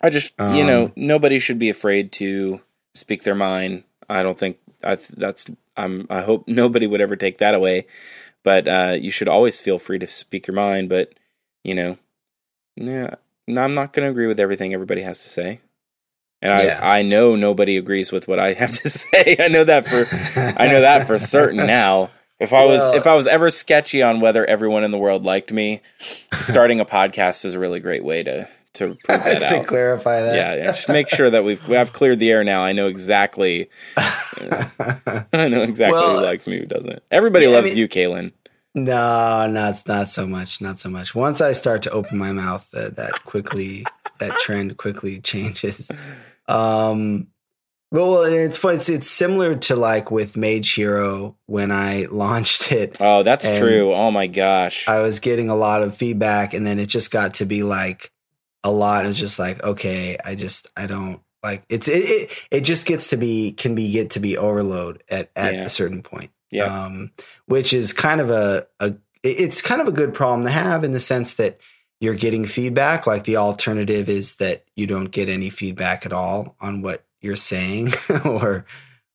I 0.00 0.10
just, 0.10 0.34
you 0.38 0.64
know, 0.64 0.86
Um, 0.86 0.92
nobody 0.96 1.38
should 1.38 1.58
be 1.58 1.70
afraid 1.70 2.12
to 2.12 2.60
speak 2.92 3.22
their 3.22 3.36
mind. 3.36 3.84
I 4.08 4.22
don't 4.22 4.38
think 4.38 4.58
I 4.82 4.96
th- 4.96 5.10
that's. 5.16 5.46
I'm. 5.76 6.06
I 6.10 6.22
hope 6.22 6.46
nobody 6.48 6.86
would 6.86 7.00
ever 7.00 7.16
take 7.16 7.38
that 7.38 7.54
away. 7.54 7.86
But 8.44 8.68
uh, 8.68 8.96
you 9.00 9.10
should 9.10 9.28
always 9.28 9.58
feel 9.58 9.78
free 9.80 9.98
to 9.98 10.06
speak 10.06 10.46
your 10.46 10.54
mind. 10.54 10.88
But 10.88 11.14
you 11.64 11.74
know, 11.74 11.96
yeah, 12.76 13.14
I'm 13.48 13.74
not 13.74 13.92
going 13.92 14.06
to 14.06 14.10
agree 14.10 14.26
with 14.26 14.38
everything 14.38 14.72
everybody 14.74 15.02
has 15.02 15.22
to 15.22 15.28
say. 15.28 15.60
And 16.42 16.62
Yeah. 16.62 16.78
I, 16.82 16.98
I 16.98 17.02
know 17.02 17.36
nobody 17.36 17.76
agrees 17.78 18.12
with 18.12 18.28
what 18.28 18.38
I 18.38 18.52
have 18.52 18.72
to 18.80 18.90
say. 19.02 19.36
I 19.40 19.48
know 19.48 19.64
that 19.64 19.86
for, 19.88 20.06
I 20.60 20.66
know 20.68 20.82
that 20.82 21.06
for 21.06 21.18
certain 21.18 21.66
now. 21.66 22.10
If 22.38 22.52
I 22.52 22.64
was, 22.66 22.80
Well- 22.80 22.94
if 22.94 23.06
I 23.06 23.14
was 23.14 23.26
ever 23.26 23.48
sketchy 23.48 24.02
on 24.02 24.20
whether 24.20 24.44
everyone 24.44 24.84
in 24.84 24.90
the 24.90 24.98
world 24.98 25.24
liked 25.24 25.52
me, 25.52 25.80
starting 26.40 26.80
a 26.80 26.84
podcast 26.84 27.44
is 27.46 27.54
a 27.54 27.58
really 27.58 27.80
great 27.80 28.04
way 28.04 28.22
to 28.24 28.46
to 28.74 28.88
prove 28.88 28.98
that 29.08 29.38
to 29.50 29.58
out. 29.60 29.66
clarify 29.66 30.20
that. 30.20 30.34
Yeah, 30.36 30.54
yeah. 30.54 30.72
Just 30.72 30.88
make 30.88 31.08
sure 31.08 31.30
that 31.30 31.44
we've 31.44 31.66
we 31.68 31.74
have 31.76 31.92
cleared 31.92 32.18
the 32.18 32.30
air 32.30 32.44
now. 32.44 32.62
I 32.62 32.72
know 32.72 32.86
exactly. 32.88 33.70
I 33.96 35.48
know 35.48 35.62
exactly 35.62 35.92
Well, 35.98 36.18
who 36.18 36.24
likes 36.24 36.46
me, 36.46 36.58
who 36.58 36.66
doesn't. 36.66 37.02
Everybody 37.10 37.44
yeah, 37.46 37.50
I 37.52 37.54
loves 37.54 37.68
mean- 37.70 37.78
you, 37.78 37.88
Kalen. 37.88 38.32
No, 38.76 39.46
not 39.48 39.76
not 39.86 40.08
so 40.08 40.26
much. 40.26 40.60
Not 40.60 40.80
so 40.80 40.88
much. 40.88 41.14
Once 41.14 41.40
I 41.40 41.52
start 41.52 41.82
to 41.82 41.90
open 41.90 42.18
my 42.18 42.32
mouth, 42.32 42.66
uh, 42.74 42.88
that 42.90 43.24
quickly 43.24 43.86
that 44.18 44.36
trend 44.40 44.76
quickly 44.76 45.20
changes. 45.20 45.92
Um, 46.48 47.28
well, 47.92 48.22
it's 48.24 48.56
fun. 48.56 48.74
It's, 48.74 48.88
it's 48.88 49.08
similar 49.08 49.54
to 49.54 49.76
like 49.76 50.10
with 50.10 50.36
Mage 50.36 50.72
Hero 50.72 51.36
when 51.46 51.70
I 51.70 52.06
launched 52.10 52.72
it. 52.72 52.96
Oh, 53.00 53.22
that's 53.22 53.44
true. 53.58 53.94
Oh 53.94 54.10
my 54.10 54.26
gosh. 54.26 54.88
I 54.88 54.98
was 55.00 55.20
getting 55.20 55.50
a 55.50 55.54
lot 55.56 55.84
of 55.84 55.96
feedback, 55.96 56.52
and 56.52 56.66
then 56.66 56.80
it 56.80 56.86
just 56.86 57.12
got 57.12 57.34
to 57.34 57.44
be 57.44 57.62
like 57.62 58.10
a 58.64 58.70
lot. 58.72 59.06
It's 59.06 59.18
just 59.18 59.38
like 59.38 59.62
okay, 59.62 60.16
I 60.24 60.34
just 60.34 60.68
I 60.76 60.86
don't 60.88 61.20
like 61.44 61.64
it's 61.68 61.86
it. 61.86 62.02
It, 62.04 62.30
it 62.50 62.60
just 62.62 62.86
gets 62.86 63.10
to 63.10 63.16
be 63.16 63.52
can 63.52 63.76
be 63.76 63.92
get 63.92 64.10
to 64.10 64.20
be 64.20 64.36
overload 64.36 65.02
at 65.08 65.30
at 65.36 65.54
Yeah. 65.54 65.62
a 65.62 65.68
certain 65.70 66.02
point 66.02 66.30
yeah. 66.50 66.84
um, 66.86 67.10
which 67.46 67.72
is 67.72 67.92
kind 67.92 68.20
of 68.20 68.30
a, 68.30 68.66
a 68.80 68.94
it's 69.22 69.60
kind 69.62 69.80
of 69.80 69.88
a 69.88 69.92
good 69.92 70.14
problem 70.14 70.44
to 70.44 70.50
have 70.50 70.84
in 70.84 70.92
the 70.92 71.00
sense 71.00 71.34
that 71.34 71.58
you're 72.00 72.14
getting 72.14 72.46
feedback 72.46 73.06
like 73.06 73.24
the 73.24 73.36
alternative 73.36 74.08
is 74.08 74.36
that 74.36 74.64
you 74.76 74.86
don't 74.86 75.10
get 75.10 75.28
any 75.28 75.50
feedback 75.50 76.06
at 76.06 76.12
all 76.12 76.56
on 76.60 76.82
what 76.82 77.04
you're 77.20 77.36
saying 77.36 77.92
or 78.24 78.64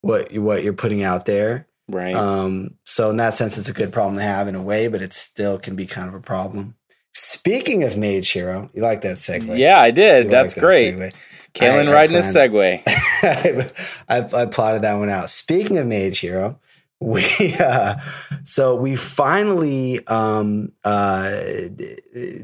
what 0.02 0.32
what 0.38 0.64
you're 0.64 0.74
putting 0.74 1.04
out 1.04 1.26
there 1.26 1.68
right. 1.88 2.16
um, 2.16 2.76
so 2.86 3.10
in 3.10 3.18
that 3.18 3.36
sense 3.36 3.58
it's 3.58 3.70
a 3.70 3.74
good 3.74 3.92
problem 3.94 4.16
to 4.18 4.24
have 4.24 4.48
in 4.48 4.56
a 4.56 4.62
way 4.62 4.88
but 4.88 5.02
it 5.02 5.14
still 5.14 5.58
can 5.60 5.76
be 5.76 5.86
kind 5.86 6.08
of 6.10 6.16
a 6.16 6.20
problem 6.20 6.76
speaking 7.14 7.84
of 7.84 7.98
mage 7.98 8.30
hero 8.30 8.70
you 8.74 8.82
like 8.82 9.02
that 9.02 9.18
segue 9.18 9.58
yeah, 9.58 9.80
I 9.80 9.92
did. 9.92 10.26
You 10.26 10.32
That's 10.32 10.56
like 10.56 10.62
that 10.62 10.62
great. 10.62 10.96
segue. 10.96 11.14
I- 11.62 11.66
I 11.66 11.92
riding 11.92 12.16
a 12.16 12.20
Segway. 12.20 12.84
I, 14.08 14.20
I 14.42 14.46
plotted 14.46 14.84
that 14.84 14.94
one 14.94 15.10
out. 15.10 15.30
Speaking 15.32 15.80
of 15.80 15.88
Mage 15.88 16.20
Hero, 16.20 16.60
we 17.00 17.26
uh, 17.60 17.96
so 18.44 18.76
we 18.76 18.96
finally 18.96 20.06
um, 20.08 20.72
uh, 20.84 21.32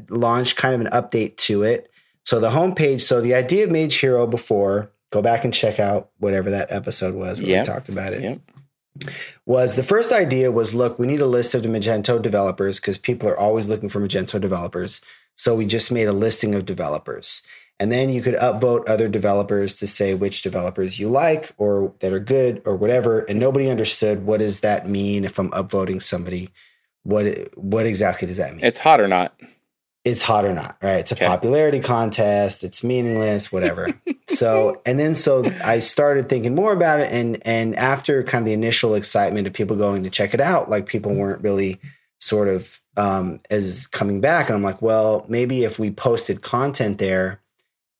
launched 0.08 0.56
kind 0.56 0.74
of 0.74 0.80
an 0.80 0.88
update 0.88 1.36
to 1.38 1.62
it. 1.62 1.88
So 2.24 2.40
the 2.40 2.50
homepage. 2.50 3.02
So 3.02 3.20
the 3.20 3.34
idea 3.34 3.64
of 3.64 3.70
Mage 3.70 3.94
Hero 3.94 4.26
before, 4.26 4.90
go 5.10 5.22
back 5.22 5.44
and 5.44 5.54
check 5.54 5.78
out 5.78 6.10
whatever 6.18 6.50
that 6.50 6.72
episode 6.72 7.14
was 7.14 7.40
where 7.40 7.48
Yep. 7.50 7.66
we 7.66 7.72
talked 7.72 7.88
about 7.88 8.12
it. 8.12 8.22
Yep. 8.22 8.40
Was 9.44 9.76
the 9.76 9.82
first 9.82 10.12
idea 10.12 10.50
was 10.52 10.74
look, 10.74 10.98
we 10.98 11.06
need 11.06 11.20
a 11.20 11.26
list 11.26 11.54
of 11.54 11.62
the 11.62 11.68
Magento 11.68 12.20
developers 12.20 12.80
because 12.80 12.98
people 12.98 13.28
are 13.28 13.38
always 13.38 13.68
looking 13.68 13.88
for 13.88 14.00
Magento 14.00 14.40
developers. 14.40 15.00
So 15.36 15.54
we 15.54 15.66
just 15.66 15.92
made 15.92 16.08
a 16.08 16.12
listing 16.12 16.54
of 16.54 16.64
developers. 16.64 17.42
And 17.78 17.92
then 17.92 18.08
you 18.08 18.22
could 18.22 18.36
upvote 18.36 18.88
other 18.88 19.06
developers 19.06 19.74
to 19.76 19.86
say 19.86 20.14
which 20.14 20.40
developers 20.40 20.98
you 20.98 21.10
like 21.10 21.52
or 21.58 21.92
that 22.00 22.12
are 22.12 22.20
good 22.20 22.62
or 22.64 22.74
whatever. 22.74 23.20
And 23.20 23.38
nobody 23.38 23.68
understood 23.68 24.24
what 24.24 24.40
does 24.40 24.60
that 24.60 24.88
mean 24.88 25.24
if 25.24 25.38
I'm 25.38 25.50
upvoting 25.50 26.00
somebody. 26.00 26.48
What 27.02 27.54
what 27.56 27.86
exactly 27.86 28.26
does 28.26 28.38
that 28.38 28.54
mean? 28.54 28.64
It's 28.64 28.78
hot 28.78 29.00
or 29.00 29.08
not. 29.08 29.38
It's 30.06 30.22
hot 30.22 30.44
or 30.44 30.54
not, 30.54 30.76
right? 30.80 31.00
It's 31.00 31.10
a 31.10 31.16
Okay. 31.16 31.26
popularity 31.26 31.80
contest. 31.80 32.62
It's 32.62 32.84
meaningless, 32.84 33.50
whatever. 33.50 34.00
so, 34.28 34.80
and 34.86 35.00
then 35.00 35.16
so 35.16 35.52
I 35.64 35.80
started 35.80 36.28
thinking 36.28 36.54
more 36.54 36.72
about 36.72 37.00
it, 37.00 37.12
and 37.12 37.44
and 37.44 37.74
after 37.74 38.22
kind 38.22 38.42
of 38.42 38.46
the 38.46 38.52
initial 38.52 38.94
excitement 38.94 39.48
of 39.48 39.52
people 39.52 39.74
going 39.74 40.04
to 40.04 40.10
check 40.10 40.32
it 40.32 40.40
out, 40.40 40.70
like 40.70 40.86
people 40.86 41.12
weren't 41.12 41.42
really 41.42 41.80
sort 42.20 42.46
of 42.48 42.80
um, 42.96 43.40
as 43.50 43.88
coming 43.88 44.20
back, 44.20 44.48
and 44.48 44.54
I'm 44.56 44.62
like, 44.62 44.80
well, 44.80 45.26
maybe 45.28 45.64
if 45.64 45.76
we 45.78 45.90
posted 45.90 46.40
content 46.40 46.98
there, 46.98 47.40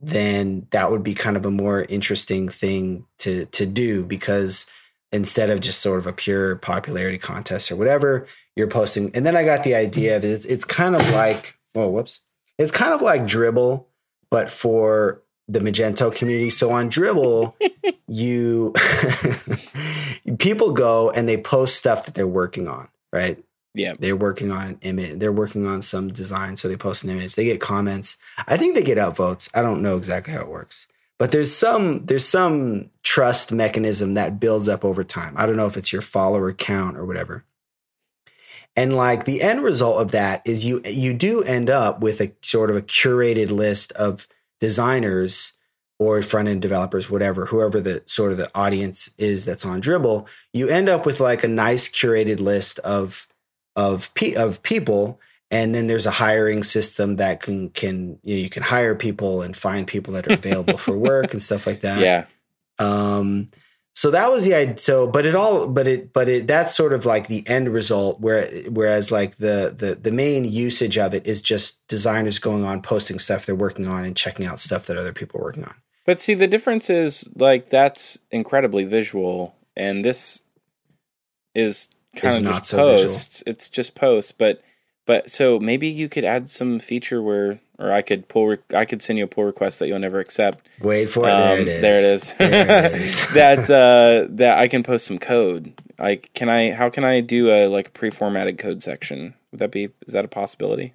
then 0.01 0.69
that 0.71 0.93
would 0.93 1.03
be 1.03 1.13
kind 1.15 1.37
of 1.37 1.45
a 1.45 1.51
more 1.51 1.83
interesting 1.89 2.49
thing 2.49 3.05
to 3.19 3.47
to 3.47 3.67
do 3.67 4.05
because 4.05 4.67
instead 5.11 5.51
of 5.51 5.61
just 5.61 5.81
sort 5.81 5.99
of 5.99 6.07
a 6.07 6.13
pure 6.13 6.55
popularity 6.55 7.19
contest 7.19 7.73
or 7.73 7.77
whatever 7.77 8.27
you're 8.57 8.67
posting 8.67 9.11
and 9.15 9.25
then 9.25 9.37
i 9.37 9.45
got 9.45 9.63
the 9.63 9.75
idea 9.75 10.17
of 10.17 10.25
it's 10.25 10.45
it's 10.47 10.65
kind 10.65 10.97
of 10.97 11.11
like 11.13 11.56
oh 11.77 11.89
whoops. 11.89 12.20
It's 12.59 12.72
kind 12.72 12.93
of 12.93 13.03
like 13.03 13.22
Dribbble 13.22 13.85
but 14.31 14.51
for 14.51 15.22
the 15.49 15.61
magento 15.61 16.14
community. 16.14 16.51
So 16.51 16.70
on 16.70 16.91
Dribbble 16.91 17.55
you 18.09 18.72
people 20.39 20.72
go 20.72 21.11
and 21.11 21.29
they 21.29 21.37
post 21.37 21.77
stuff 21.77 22.07
that 22.07 22.14
they're 22.14 22.27
working 22.27 22.68
on 22.68 22.89
right? 23.12 23.43
Yeah. 23.74 23.93
they're 23.99 24.16
working 24.16 24.51
on 24.51 24.68
an 24.68 24.79
image 24.81 25.18
they're 25.18 25.31
working 25.31 25.66
on 25.66 25.83
some 25.83 26.09
design 26.09 26.57
so 26.57 26.66
they 26.66 26.79
post 26.79 27.05
an 27.05 27.11
image 27.11 27.35
they 27.35 27.45
get 27.45 27.61
comments. 27.61 28.16
I 28.49 28.57
think 28.57 28.74
they 28.74 28.83
get 28.83 28.99
upvotes 28.99 29.51
i 29.55 29.62
don't 29.62 29.83
know 29.83 29.97
exactly 29.97 30.33
how 30.33 30.41
it 30.41 30.49
works. 30.49 30.89
But 31.18 31.31
there's 31.31 31.55
some 31.55 32.05
there's 32.05 32.27
some 32.27 32.91
trust 33.03 33.53
mechanism 33.53 34.14
that 34.14 34.39
builds 34.41 34.68
up 34.68 34.85
over 34.85 35.03
time. 35.03 35.35
I 35.37 35.47
don't 35.47 35.57
know 35.57 35.66
if 35.66 35.77
it's 35.77 35.93
your 35.93 36.03
follower 36.03 36.53
count 36.53 36.97
or 36.97 37.07
whatever 37.07 37.45
and 38.77 38.95
like 38.95 39.24
the 39.24 39.43
end 39.43 39.62
result 39.62 40.01
of 40.01 40.11
that 40.12 40.43
is 40.45 40.64
you 40.64 40.83
you 40.85 41.14
do 41.14 41.43
end 41.43 41.70
up 41.70 42.01
with 42.01 42.20
a 42.20 42.33
sort 42.43 42.70
of 42.70 42.77
a 42.77 42.83
curated 42.83 43.51
list 43.51 43.93
of 43.93 44.29
designers 44.61 45.55
or 45.99 46.20
front 46.22 46.49
end 46.49 46.61
developers, 46.61 47.09
whatever, 47.09 47.47
whoever 47.47 47.81
the 47.81 48.03
sort 48.07 48.33
of 48.33 48.39
the 48.39 48.51
audience 48.55 49.11
is 49.16 49.47
that's 49.47 49.64
on 49.64 49.81
Dribbble, 49.81 50.27
you 50.53 50.68
end 50.68 50.89
up 50.89 51.07
with 51.07 51.20
like 51.20 51.43
a 51.43 51.49
nice 51.49 51.89
curated 51.89 52.39
list 52.39 52.79
of 52.81 53.27
of 53.74 54.12
pe- 54.14 54.35
of 54.35 54.62
people, 54.62 55.20
and 55.51 55.74
then 55.74 55.87
there's 55.87 56.07
a 56.07 56.11
hiring 56.11 56.62
system 56.62 57.16
that 57.16 57.41
can 57.41 57.70
can 57.70 58.18
you, 58.22 58.35
know, 58.37 58.43
you 58.43 58.51
can 58.51 58.62
hire 58.62 58.95
people 58.95 59.43
and 59.43 59.57
find 59.57 59.87
people 59.87 60.12
that 60.14 60.27
are 60.27 60.35
available 60.35 60.77
for 60.77 60.97
work 60.97 61.33
and 61.33 61.43
stuff 61.43 61.66
like 61.66 61.81
that. 61.81 62.01
Yeah. 62.01 62.27
Um, 62.79 63.49
so 63.97 64.11
that 64.11 64.30
was 64.30 64.44
the 64.44 64.53
idea. 64.53 64.76
So, 64.76 65.07
but 65.07 65.24
it 65.24 65.34
all, 65.34 65.66
but 65.68 65.88
it, 65.88 66.12
but 66.12 66.28
it, 66.28 66.47
that's 66.47 66.76
sort 66.76 66.92
of 66.92 67.07
like 67.07 67.28
the 67.28 67.42
end 67.49 67.70
result. 67.70 68.20
Where, 68.20 68.47
whereas 68.68 69.11
like 69.11 69.36
the 69.38 69.74
the 69.74 69.94
the 69.94 70.12
main 70.12 70.44
usage 70.44 70.99
of 70.99 71.14
it 71.14 71.26
is 71.26 71.40
just 71.40 71.88
designers 71.88 72.38
going 72.38 72.62
on 72.62 72.82
posting 72.82 73.18
stuff 73.18 73.47
they're 73.47 73.55
working 73.55 73.86
on 73.86 74.05
and 74.05 74.14
checking 74.14 74.44
out 74.44 74.61
stuff 74.61 74.84
that 74.86 74.99
other 74.99 75.14
people 75.14 75.40
are 75.40 75.44
working 75.44 75.64
on. 75.64 75.74
But 76.05 76.20
see, 76.20 76.34
the 76.34 76.47
difference 76.47 76.90
is 76.90 77.26
like 77.36 77.70
that's 77.70 78.18
incredibly 78.30 78.84
visual, 78.84 79.57
and 79.74 80.05
this 80.05 80.42
is 81.55 81.88
kind 82.16 82.36
of 82.36 82.42
not 82.42 82.53
just 82.59 82.68
so 82.68 82.90
visual. 82.90 83.09
posts. 83.14 83.42
It's 83.47 83.70
just 83.70 83.94
posts, 83.94 84.30
but 84.30 84.61
but 85.07 85.31
so 85.31 85.59
maybe 85.59 85.89
you 85.89 86.09
could 86.09 86.25
add 86.25 86.49
some 86.49 86.79
feature 86.79 87.23
where, 87.23 87.61
or 87.79 87.91
I 87.93 88.03
could 88.03 88.29
pull, 88.29 88.47
re- 88.49 88.59
I 88.75 88.85
could 88.85 89.01
send 89.03 89.19
you 89.19 89.25
a 89.25 89.29
pull 89.29 89.45
request 89.45 89.79
that 89.79 89.87
you'll 89.89 89.99
never 89.99 90.21
accept. 90.21 90.67
Wait 90.81 91.07
for 91.07 91.29
it. 91.29 91.33
there 91.33 91.55
Um, 91.55 91.61
it 91.61 91.69
is. 91.69 91.81
There 91.81 91.95
it 91.95 92.05
is. 92.05 92.35
There 92.35 92.87
it 92.87 92.93
is. 93.01 93.27
that 93.33 93.71
uh, 93.71 94.27
that 94.37 94.59
I 94.59 94.69
can 94.69 94.83
post 94.83 95.07
some 95.07 95.19
code. 95.19 95.73
Like, 95.99 96.31
can 96.35 96.49
I? 96.51 96.73
How 96.73 96.91
can 96.91 97.05
I 97.05 97.21
do 97.21 97.51
a 97.51 97.69
like 97.69 97.89
a 97.89 97.91
pre-formatted 97.93 98.59
code 98.59 98.83
section? 98.83 99.33
Would 99.53 99.61
that 99.61 99.71
be? 99.71 99.85
Is 100.07 100.13
that 100.13 100.25
a 100.25 100.29
possibility? 100.29 100.93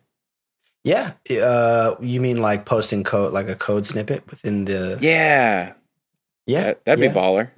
Yeah. 0.84 1.14
Uh, 1.30 1.96
you 2.00 2.20
mean 2.22 2.38
like 2.42 2.66
posting 2.66 3.04
code, 3.04 3.34
like 3.34 3.48
a 3.48 3.56
code 3.56 3.86
snippet 3.86 4.28
within 4.30 4.66
the? 4.66 4.98
Yeah, 5.02 5.74
Yeah. 6.48 6.62
that, 6.64 6.86
that'd 6.86 7.04
yeah. 7.04 7.10
be 7.12 7.16
baller. 7.16 7.50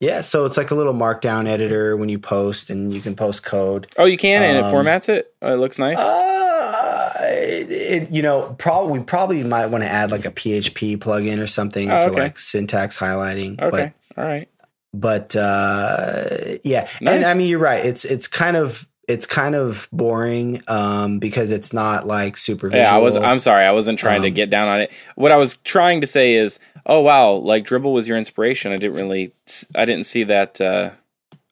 Yeah. 0.00 0.20
So 0.20 0.44
it's 0.44 0.56
like 0.56 0.70
a 0.70 0.74
little 0.74 0.94
markdown 0.94 1.46
editor 1.46 1.96
when 1.96 2.08
you 2.08 2.18
post, 2.18 2.70
and 2.70 2.92
you 2.92 3.00
can 3.00 3.14
post 3.16 3.44
code. 3.44 3.86
Oh, 3.96 4.04
you 4.04 4.16
can, 4.16 4.42
and 4.42 4.56
it 4.58 4.64
Um, 4.64 4.72
formats 4.74 5.08
it. 5.08 5.32
Oh, 5.42 5.52
it 5.54 5.56
looks 5.58 5.78
nice. 5.78 5.98
Uh, 5.98 7.12
it, 7.22 7.70
it- 7.70 8.10
you 8.10 8.22
know, 8.22 8.54
probably 8.58 8.98
we 8.98 9.04
probably 9.04 9.42
might 9.42 9.66
want 9.66 9.82
to 9.84 9.88
add 9.90 10.10
like 10.10 10.24
a 10.24 10.30
PHP 10.30 10.98
plugin 10.98 11.40
or 11.40 11.46
something 11.46 11.90
Oh, 11.90 12.04
for 12.06 12.10
okay. 12.12 12.20
like 12.22 12.38
syntax 12.38 12.96
highlighting. 12.98 13.60
okay, 13.60 13.92
all 14.16 14.24
right. 14.24 14.48
But 14.92 15.30
but 15.30 15.36
uh, 15.36 16.58
yeah, 16.64 16.88
and 17.00 17.24
I 17.24 17.34
mean 17.34 17.48
you're 17.48 17.58
right. 17.58 17.84
It's 17.84 18.04
it's 18.04 18.26
kind 18.28 18.56
of 18.56 18.86
it's 19.08 19.26
kind 19.26 19.54
of 19.54 19.88
boring 19.92 20.62
um, 20.68 21.18
because 21.18 21.50
it's 21.50 21.72
not 21.72 22.06
like 22.06 22.36
super. 22.36 22.68
Visual. 22.68 22.84
Yeah, 22.84 22.94
I 22.94 22.98
was. 22.98 23.14
I'm 23.16 23.38
sorry, 23.38 23.64
I 23.64 23.72
wasn't 23.72 23.98
trying 23.98 24.22
to 24.22 24.28
Um, 24.28 24.34
get 24.34 24.50
down 24.50 24.68
on 24.68 24.80
it. 24.80 24.90
What 25.14 25.30
I 25.32 25.36
was 25.36 25.56
trying 25.58 26.00
to 26.00 26.06
say 26.06 26.34
is, 26.34 26.58
oh 26.86 27.00
wow, 27.00 27.32
like 27.32 27.64
Dribbble 27.64 27.92
was 27.92 28.08
your 28.08 28.18
inspiration. 28.18 28.72
I 28.72 28.76
didn't 28.76 28.96
really, 28.96 29.32
I 29.74 29.84
didn't 29.84 30.04
see 30.06 30.24
that. 30.24 30.60
Uh, 30.60 30.90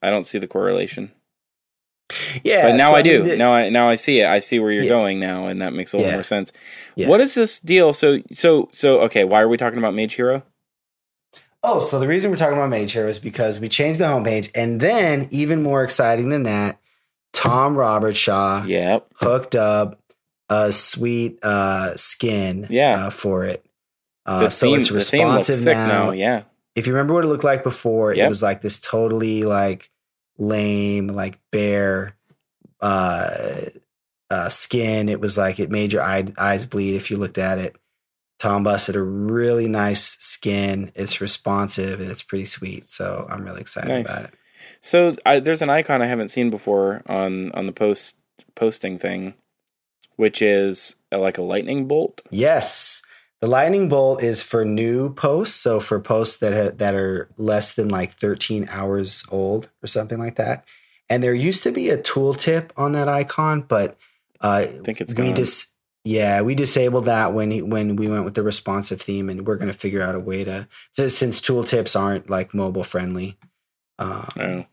I 0.01 0.09
don't 0.09 0.25
see 0.27 0.37
the 0.37 0.47
correlation, 0.47 1.11
yeah, 2.43 2.69
but 2.69 2.75
now 2.75 2.91
so 2.91 2.97
I 2.97 3.01
do. 3.01 3.23
mean, 3.23 3.31
it- 3.33 3.37
now 3.39 3.53
I 3.53 3.69
now 3.69 3.89
I 3.89 3.95
see 3.95 4.19
it. 4.19 4.27
I 4.27 4.39
see 4.39 4.59
where 4.59 4.71
you're 4.71 4.83
Yeah. 4.83 4.89
going 4.89 5.19
now, 5.19 5.47
and 5.47 5.61
that 5.61 5.73
makes 5.73 5.93
a 5.93 5.97
little 5.97 6.11
Yeah. 6.11 6.17
more 6.17 6.23
sense. 6.23 6.51
Yeah. 6.95 7.07
What 7.09 7.21
is 7.21 7.33
this 7.35 7.59
deal? 7.59 7.93
So 7.93 8.21
so 8.33 8.69
so 8.71 8.99
okay. 9.01 9.23
Why 9.23 9.41
are 9.41 9.47
we 9.47 9.57
talking 9.57 9.79
about 9.79 9.93
Mage 9.95 10.13
Hero? 10.15 10.43
Oh, 11.63 11.79
so 11.79 11.99
the 11.99 12.07
reason 12.07 12.29
we're 12.29 12.37
talking 12.37 12.57
about 12.57 12.69
Mage 12.69 12.91
Hero 12.91 13.07
is 13.09 13.17
because 13.17 13.59
we 13.59 13.67
changed 13.69 13.99
the 13.99 14.05
homepage, 14.05 14.51
and 14.53 14.79
then 14.79 15.27
even 15.31 15.63
more 15.63 15.83
exciting 15.83 16.29
than 16.29 16.43
that, 16.43 16.77
Tom 17.35 17.75
Robertshaw 17.75 18.67
Yep. 18.67 19.07
hooked 19.15 19.55
up 19.55 19.99
a 20.49 20.71
sweet 20.71 21.39
uh, 21.43 21.95
skin 21.97 22.67
Yeah. 22.69 23.07
uh, 23.07 23.09
for 23.09 23.43
it. 23.43 23.65
Uh, 24.25 24.49
so 24.49 24.67
theme, 24.67 24.79
it's 24.79 24.89
the 24.89 25.01
theme 25.01 25.27
looks 25.27 25.49
responsive 25.49 25.65
now. 25.65 25.87
now. 26.05 26.11
Yeah. 26.11 26.43
If 26.75 26.87
you 26.87 26.93
remember 26.93 27.13
what 27.13 27.23
it 27.23 27.27
looked 27.27 27.43
like 27.43 27.63
before, 27.63 28.13
Yep. 28.13 28.25
it 28.25 28.29
was 28.29 28.41
like 28.41 28.61
this 28.61 28.79
totally 28.81 29.43
like 29.43 29.89
lame, 30.37 31.07
like 31.07 31.39
bare 31.51 32.15
uh, 32.81 33.29
uh, 34.29 34.49
skin. 34.49 35.09
It 35.09 35.19
was 35.19 35.37
like 35.37 35.59
it 35.59 35.69
made 35.71 35.93
your 35.93 36.01
eye, 36.03 36.25
eyes 36.37 36.65
bleed 36.65 36.95
if 36.95 37.09
you 37.11 37.17
looked 37.17 37.37
at 37.37 37.59
it. 37.59 37.75
Tom 38.37 38.63
busted 38.63 38.95
a 38.95 39.01
really 39.01 39.67
nice 39.67 40.03
skin. 40.19 40.91
It's 40.95 41.21
responsive 41.21 42.01
and 42.01 42.11
it's 42.11 42.21
pretty 42.23 42.45
sweet. 42.45 42.89
So 42.89 43.25
I'm 43.29 43.43
really 43.45 43.61
excited 43.61 43.89
Nice. 43.89 44.05
about 44.11 44.25
it. 44.25 44.33
So 44.85 45.15
I, 45.25 45.39
there's 45.39 45.63
an 45.63 45.71
icon 45.71 46.03
I 46.03 46.05
haven't 46.05 46.27
seen 46.27 46.51
before 46.51 47.01
on 47.07 47.51
on 47.53 47.65
the 47.65 47.71
post 47.71 48.17
posting 48.53 48.99
thing, 48.99 49.33
which 50.15 50.43
is 50.43 50.95
uh, 51.11 51.17
like 51.17 51.39
a 51.39 51.41
lightning 51.41 51.87
bolt. 51.87 52.21
Yes. 52.29 53.01
The 53.41 53.47
lightning 53.47 53.89
bolt 53.89 54.21
is 54.21 54.43
for 54.43 54.63
new 54.63 55.11
posts, 55.11 55.59
so 55.59 55.79
for 55.79 55.99
posts 55.99 56.37
that 56.37 56.53
ha- 56.53 56.75
that 56.77 56.93
are 56.93 57.29
less 57.35 57.73
than 57.73 57.89
like 57.89 58.13
13 58.13 58.67
hours 58.69 59.25
old 59.31 59.69
or 59.83 59.87
something 59.87 60.19
like 60.19 60.35
that. 60.35 60.63
And 61.09 61.23
there 61.23 61.33
used 61.33 61.63
to 61.63 61.71
be 61.71 61.89
a 61.89 61.97
tooltip 61.97 62.69
on 62.77 62.91
that 62.91 63.09
icon, 63.09 63.61
but 63.61 63.97
uh, 64.41 64.65
I 64.65 64.65
think 64.83 65.01
it's 65.01 65.15
we 65.15 65.25
gone. 65.25 65.35
just 65.35 65.73
yeah 66.03 66.41
we 66.41 66.53
disabled 66.53 67.05
that 67.05 67.33
when 67.33 67.49
he, 67.49 67.63
when 67.63 67.95
we 67.95 68.07
went 68.07 68.23
with 68.23 68.35
the 68.35 68.43
responsive 68.43 69.01
theme, 69.01 69.31
and 69.31 69.47
we're 69.47 69.57
going 69.57 69.71
to 69.71 69.73
figure 69.73 70.03
out 70.03 70.13
a 70.13 70.19
way 70.19 70.43
to 70.43 70.67
since 70.95 71.41
tooltips 71.41 71.99
aren't 71.99 72.29
like 72.29 72.53
mobile 72.53 72.83
friendly. 72.83 73.35
Um, 73.99 74.27
Oh. 74.39 74.65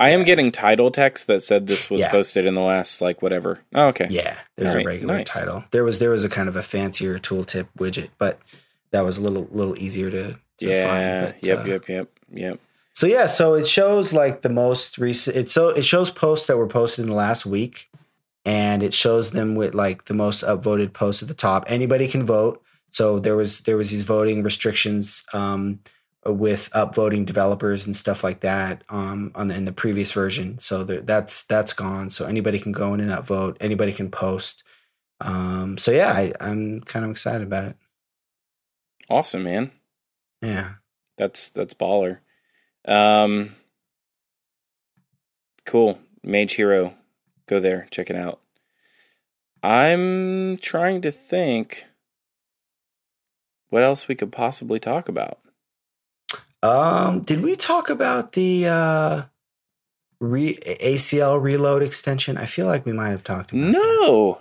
I 0.00 0.10
am 0.10 0.22
getting 0.22 0.52
title 0.52 0.92
text 0.92 1.26
that 1.26 1.42
said 1.42 1.66
this 1.66 1.90
was 1.90 2.00
Yeah. 2.00 2.10
posted 2.12 2.46
in 2.46 2.54
the 2.54 2.60
last 2.60 3.00
like 3.00 3.20
whatever. 3.20 3.60
Oh, 3.74 3.88
okay. 3.88 4.06
Yeah, 4.10 4.36
there's 4.56 4.70
Alright, 4.70 4.84
a 4.86 4.88
regular 4.88 5.16
nice. 5.18 5.28
title. 5.32 5.64
There 5.72 5.82
was 5.82 5.98
there 5.98 6.10
was 6.10 6.24
a 6.24 6.28
kind 6.28 6.48
of 6.48 6.54
a 6.54 6.62
fancier 6.62 7.18
tooltip 7.18 7.66
widget, 7.76 8.10
but 8.16 8.38
that 8.92 9.04
was 9.04 9.18
a 9.18 9.22
little 9.22 9.48
little 9.50 9.76
easier 9.76 10.08
to, 10.10 10.32
to 10.58 10.66
Yeah. 10.66 10.84
find. 10.86 11.34
But, 11.34 11.44
yep. 11.44 11.58
uh, 11.58 11.64
yep. 11.68 11.88
Yep. 11.88 12.08
Yep. 12.32 12.60
So 12.94 13.06
yeah, 13.08 13.26
so 13.26 13.54
it 13.54 13.66
shows 13.66 14.12
like 14.12 14.42
the 14.42 14.48
most 14.48 14.98
recent. 14.98 15.36
It 15.36 15.48
so 15.48 15.70
it 15.70 15.84
shows 15.84 16.10
posts 16.10 16.46
that 16.46 16.56
were 16.56 16.68
posted 16.68 17.02
in 17.04 17.08
the 17.08 17.16
last 17.16 17.44
week, 17.44 17.88
and 18.44 18.84
it 18.84 18.94
shows 18.94 19.32
them 19.32 19.56
with 19.56 19.74
like 19.74 20.04
the 20.04 20.14
most 20.14 20.44
upvoted 20.44 20.92
posts 20.92 21.22
at 21.22 21.28
the 21.28 21.34
top. 21.34 21.64
Anybody 21.66 22.06
can 22.06 22.24
vote. 22.24 22.62
So 22.92 23.18
there 23.18 23.36
was 23.36 23.60
there 23.62 23.76
was 23.76 23.90
these 23.90 24.02
voting 24.04 24.44
restrictions 24.44 25.24
um, 25.32 25.80
with 26.32 26.70
upvoting 26.74 27.26
developers 27.26 27.86
and 27.86 27.96
stuff 27.96 28.22
like 28.22 28.40
that 28.40 28.84
um, 28.88 29.32
on 29.34 29.48
the, 29.48 29.54
in 29.54 29.64
the 29.64 29.72
previous 29.72 30.12
version. 30.12 30.58
So 30.58 30.84
there, 30.84 31.00
that's 31.00 31.44
that's 31.44 31.72
gone. 31.72 32.10
So 32.10 32.26
anybody 32.26 32.58
can 32.58 32.72
go 32.72 32.94
in 32.94 33.00
and 33.00 33.10
upvote. 33.10 33.56
Anybody 33.60 33.92
can 33.92 34.10
post. 34.10 34.62
Um, 35.20 35.78
so 35.78 35.90
yeah, 35.90 36.12
I, 36.12 36.32
I'm 36.40 36.80
kind 36.82 37.04
of 37.04 37.10
excited 37.10 37.42
about 37.42 37.64
it. 37.64 37.76
Awesome, 39.08 39.44
man. 39.44 39.72
Yeah. 40.42 40.74
That's 41.16 41.50
that's 41.50 41.74
baller. 41.74 42.18
Um. 42.86 43.56
Cool. 45.66 45.98
Mage 46.22 46.54
Hero. 46.54 46.94
Go 47.46 47.60
there. 47.60 47.88
Check 47.90 48.10
it 48.10 48.16
out. 48.16 48.40
I'm 49.62 50.56
trying 50.58 51.02
to 51.02 51.10
think 51.10 51.84
what 53.70 53.82
else 53.82 54.08
we 54.08 54.14
could 54.14 54.32
possibly 54.32 54.78
talk 54.78 55.08
about. 55.08 55.40
Um, 56.62 57.20
did 57.22 57.42
we 57.42 57.56
talk 57.56 57.88
about 57.90 58.32
the 58.32 58.66
uh 58.66 59.22
re- 60.20 60.56
ACL 60.56 61.40
reload 61.40 61.82
extension? 61.82 62.36
I 62.36 62.46
feel 62.46 62.66
like 62.66 62.84
we 62.84 62.92
might 62.92 63.10
have 63.10 63.24
talked 63.24 63.52
about 63.52 63.66
that. 63.66 63.72
No. 63.72 64.40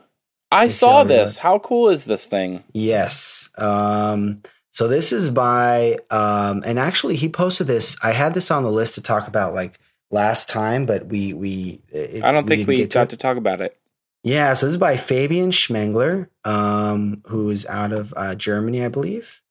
I 0.51 0.63
Let's 0.63 0.75
saw 0.75 1.03
this. 1.03 1.37
How 1.37 1.59
cool 1.59 1.89
is 1.89 2.05
this 2.05 2.25
thing? 2.25 2.63
Yes. 2.73 3.49
Um 3.57 4.41
so 4.71 4.87
this 4.87 5.11
is 5.11 5.29
by 5.29 5.97
um 6.09 6.63
and 6.65 6.79
actually 6.79 7.15
he 7.15 7.29
posted 7.29 7.67
this. 7.67 7.95
I 8.03 8.11
had 8.13 8.33
this 8.33 8.49
on 8.51 8.63
the 8.63 8.71
list 8.71 8.95
to 8.95 9.01
talk 9.01 9.27
about 9.27 9.53
like 9.53 9.79
last 10.09 10.49
time, 10.49 10.85
but 10.85 11.07
we 11.07 11.33
we 11.33 11.81
it, 11.89 12.23
I 12.23 12.31
don't 12.31 12.47
think 12.47 12.67
we 12.67 12.77
to 12.77 12.87
got 12.87 13.03
it. 13.03 13.09
to 13.09 13.17
talk 13.17 13.37
about 13.37 13.61
it. 13.61 13.77
Yeah, 14.23 14.53
so 14.55 14.65
this 14.65 14.73
is 14.73 14.79
by 14.79 14.97
Fabian 14.97 15.51
Schmengler, 15.51 16.27
um, 16.43 17.21
who 17.27 17.49
is 17.49 17.65
out 17.67 17.93
of 17.93 18.13
uh, 18.17 18.35
Germany, 18.35 18.83
I 18.83 18.89
believe. 18.89 19.41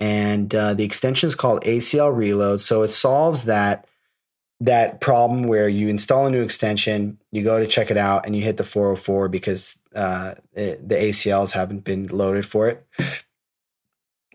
And 0.00 0.54
uh, 0.54 0.74
the 0.74 0.84
extension 0.84 1.26
is 1.26 1.34
called 1.34 1.62
ACL 1.64 2.14
Reload. 2.14 2.60
So 2.60 2.82
it 2.82 2.88
solves 2.88 3.44
that 3.44 3.86
that 4.60 5.00
problem 5.00 5.44
where 5.44 5.68
you 5.68 5.88
install 5.88 6.26
a 6.26 6.30
new 6.30 6.42
extension, 6.42 7.18
you 7.30 7.44
go 7.44 7.60
to 7.60 7.66
check 7.66 7.90
it 7.92 7.96
out, 7.96 8.26
and 8.26 8.34
you 8.34 8.42
hit 8.42 8.56
the 8.56 8.64
404 8.64 9.28
because 9.28 9.78
uh, 9.94 10.34
it, 10.52 10.88
the 10.88 10.96
ACLs 10.96 11.52
haven't 11.52 11.84
been 11.84 12.08
loaded 12.08 12.44
for 12.44 12.68
it. 12.68 12.84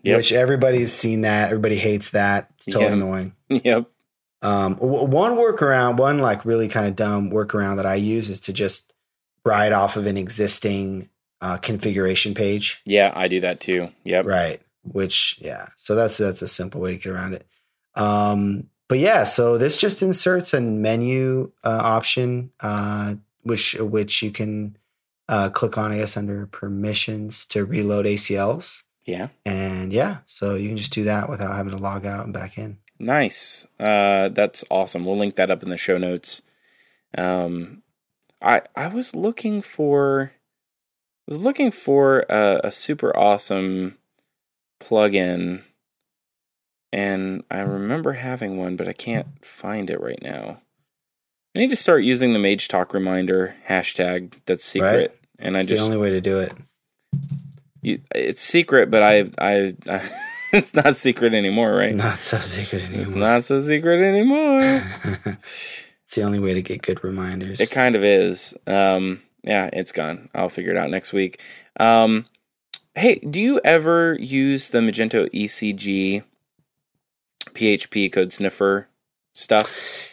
Yep. 0.02 0.16
Which 0.18 0.32
everybody's 0.32 0.92
seen 0.92 1.22
that. 1.22 1.46
Everybody 1.46 1.76
hates 1.76 2.10
that. 2.10 2.50
It's 2.56 2.66
totally 2.66 2.84
Yeah. 2.86 2.92
annoying. 2.92 3.34
yep. 3.48 3.86
Um, 4.42 4.74
w- 4.74 5.04
one 5.04 5.32
workaround, 5.36 5.96
one 5.96 6.18
like 6.18 6.44
really 6.44 6.68
kind 6.68 6.86
of 6.86 6.94
dumb 6.96 7.30
workaround 7.30 7.76
that 7.76 7.86
I 7.86 7.94
use 7.94 8.28
is 8.28 8.40
to 8.40 8.52
just 8.52 8.92
write 9.46 9.72
off 9.72 9.96
of 9.96 10.06
an 10.06 10.18
existing 10.18 11.08
uh, 11.40 11.56
configuration 11.58 12.34
page. 12.34 12.82
Yeah, 12.84 13.12
I 13.14 13.28
do 13.28 13.40
that 13.40 13.60
too. 13.60 13.88
Yep. 14.04 14.26
Right. 14.26 14.60
Which, 14.84 15.38
yeah. 15.40 15.68
So 15.76 15.94
that's 15.94 16.18
that's 16.18 16.42
a 16.42 16.48
simple 16.48 16.80
way 16.80 16.92
to 16.92 17.02
get 17.02 17.12
around 17.12 17.34
it. 17.34 17.46
Um, 17.94 18.68
but 18.88 18.98
yeah, 18.98 19.24
so 19.24 19.56
this 19.56 19.76
just 19.76 20.02
inserts 20.02 20.52
a 20.52 20.60
menu 20.60 21.52
uh, 21.64 21.80
option, 21.82 22.50
uh, 22.60 23.14
which 23.42 23.74
which 23.74 24.22
you 24.22 24.30
can 24.30 24.76
uh, 25.28 25.48
click 25.50 25.78
on, 25.78 25.92
I 25.92 25.98
guess, 25.98 26.16
under 26.16 26.46
permissions 26.46 27.46
to 27.46 27.64
reload 27.64 28.06
ACLs. 28.06 28.82
Yeah. 29.04 29.28
And 29.44 29.92
yeah, 29.92 30.18
so 30.26 30.54
you 30.54 30.68
can 30.68 30.76
just 30.76 30.92
do 30.92 31.04
that 31.04 31.28
without 31.28 31.54
having 31.54 31.76
to 31.76 31.82
log 31.82 32.06
out 32.06 32.24
and 32.24 32.32
back 32.32 32.58
in. 32.58 32.78
Nice. 32.98 33.66
Uh, 33.78 34.28
that's 34.28 34.64
awesome. 34.70 35.04
We'll 35.04 35.16
link 35.16 35.36
that 35.36 35.50
up 35.50 35.62
in 35.62 35.70
the 35.70 35.76
show 35.76 35.98
notes. 35.98 36.42
Um, 37.16 37.82
I 38.40 38.62
I 38.76 38.88
was 38.88 39.14
looking 39.14 39.62
for 39.62 40.32
was 41.26 41.38
looking 41.38 41.70
for 41.70 42.20
a, 42.28 42.60
a 42.64 42.72
super 42.72 43.16
awesome 43.16 43.98
plugin, 44.84 45.62
and 46.92 47.42
I 47.50 47.60
remember 47.60 48.12
having 48.12 48.56
one, 48.58 48.76
but 48.76 48.88
I 48.88 48.92
can't 48.92 49.44
find 49.44 49.90
it 49.90 50.00
right 50.00 50.22
now. 50.22 50.60
I 51.56 51.60
need 51.60 51.70
to 51.70 51.76
start 51.76 52.02
using 52.04 52.32
the 52.32 52.38
Mage 52.38 52.68
Talk 52.68 52.92
reminder 52.94 53.54
hashtag. 53.68 54.34
That's 54.46 54.64
secret, 54.64 54.96
Right. 54.96 55.10
and 55.38 55.56
I 55.56 55.60
It's 55.60 55.68
just 55.68 55.80
the 55.80 55.84
only 55.84 55.96
way 55.98 56.10
to 56.10 56.20
do 56.20 56.38
it. 56.40 56.52
you, 57.82 58.00
it's 58.14 58.40
secret, 58.42 58.90
but 58.90 59.02
I 59.02 59.30
I, 59.38 59.74
I 59.88 60.10
it's 60.52 60.74
not 60.74 60.96
secret 60.96 61.32
anymore, 61.34 61.72
right? 61.74 61.94
Not 61.94 62.18
so 62.18 62.38
secret 62.38 62.82
anymore. 62.82 63.02
It's 63.02 63.10
not 63.12 63.44
so 63.44 63.60
secret 63.60 64.02
anymore. 64.02 64.82
it's 66.04 66.14
the 66.14 66.22
only 66.22 66.38
way 66.40 66.54
to 66.54 66.62
get 66.62 66.82
good 66.82 67.02
reminders. 67.04 67.60
It 67.60 67.70
kind 67.70 67.94
of 67.96 68.02
is. 68.04 68.54
Um, 68.66 69.20
yeah, 69.44 69.68
it's 69.72 69.92
gone. 69.92 70.30
I'll 70.34 70.48
figure 70.48 70.70
it 70.72 70.76
out 70.76 70.90
next 70.90 71.12
week. 71.12 71.40
Um, 71.78 72.26
hey, 72.94 73.16
do 73.16 73.40
you 73.40 73.60
ever 73.64 74.16
use 74.20 74.68
the 74.68 74.78
Magento 74.78 75.28
ECG 75.32 76.22
PHP 77.50 78.12
code 78.12 78.32
sniffer 78.32 78.88
stuff? 79.32 80.10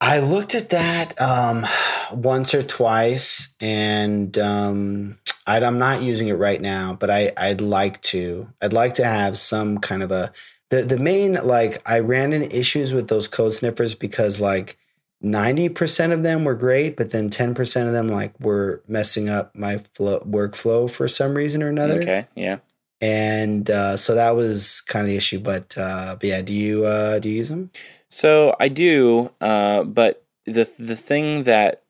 I 0.00 0.18
looked 0.18 0.56
at 0.56 0.70
that 0.70 1.20
um, 1.20 1.64
once 2.12 2.54
or 2.54 2.62
twice, 2.64 3.54
and 3.60 4.36
um, 4.36 5.18
I, 5.46 5.60
am 5.60 5.78
not 5.78 6.02
using 6.02 6.26
it 6.26 6.34
right 6.34 6.60
now. 6.60 6.96
But 6.98 7.10
I, 7.10 7.32
I'd 7.36 7.60
like 7.60 8.02
to. 8.02 8.48
I'd 8.60 8.72
like 8.72 8.94
to 8.94 9.04
have 9.04 9.38
some 9.38 9.78
kind 9.78 10.02
of 10.02 10.10
a 10.10 10.32
the 10.70 10.82
the 10.82 10.98
main 10.98 11.34
like 11.34 11.88
I 11.88 12.00
ran 12.00 12.32
into 12.32 12.56
issues 12.56 12.92
with 12.92 13.08
those 13.08 13.28
code 13.28 13.54
sniffers 13.54 13.94
because 13.94 14.40
like 14.40 14.76
ninety 15.22 15.68
percent 15.68 16.12
of 16.12 16.22
them 16.22 16.44
were 16.44 16.54
great, 16.54 16.96
but 16.96 17.10
then 17.10 17.30
ten 17.30 17.54
percent 17.54 17.86
of 17.86 17.94
them 17.94 18.08
like 18.08 18.38
were 18.40 18.82
messing 18.86 19.28
up 19.28 19.54
my 19.54 19.78
flow, 19.94 20.20
workflow 20.20 20.90
for 20.90 21.08
some 21.08 21.34
reason 21.34 21.62
or 21.62 21.68
another. 21.68 22.00
Okay, 22.00 22.26
yeah. 22.34 22.58
And 23.00 23.68
uh, 23.68 23.96
so 23.96 24.14
that 24.14 24.36
was 24.36 24.80
kind 24.82 25.02
of 25.02 25.08
the 25.08 25.16
issue. 25.16 25.40
But, 25.40 25.76
uh, 25.76 26.16
but 26.20 26.28
yeah, 26.28 26.40
do 26.42 26.52
you 26.52 26.84
uh, 26.84 27.18
do 27.18 27.28
you 27.28 27.36
use 27.36 27.48
them? 27.48 27.70
So 28.08 28.54
I 28.60 28.68
do, 28.68 29.30
uh, 29.40 29.84
but 29.84 30.24
the 30.44 30.68
the 30.78 30.96
thing 30.96 31.44
that 31.44 31.82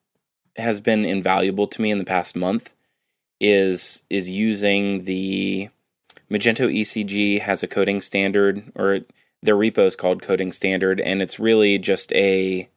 has 0.57 0.81
been 0.81 1.05
invaluable 1.05 1.67
to 1.67 1.83
me 1.83 1.91
in 1.91 1.99
the 1.99 2.05
past 2.05 2.37
month 2.37 2.73
is 3.41 4.03
is 4.09 4.31
using 4.31 5.05
the 5.05 5.69
Magento 6.31 6.73
ECG 6.73 7.41
has 7.41 7.63
a 7.63 7.69
coding 7.69 8.01
standard, 8.01 8.63
or 8.75 9.01
their 9.43 9.57
repo 9.57 9.87
is 9.87 9.97
called 9.97 10.23
coding 10.23 10.53
standard, 10.53 11.01
and 11.01 11.21
it's 11.21 11.39
really 11.39 11.79
just 11.79 12.13
a 12.13 12.69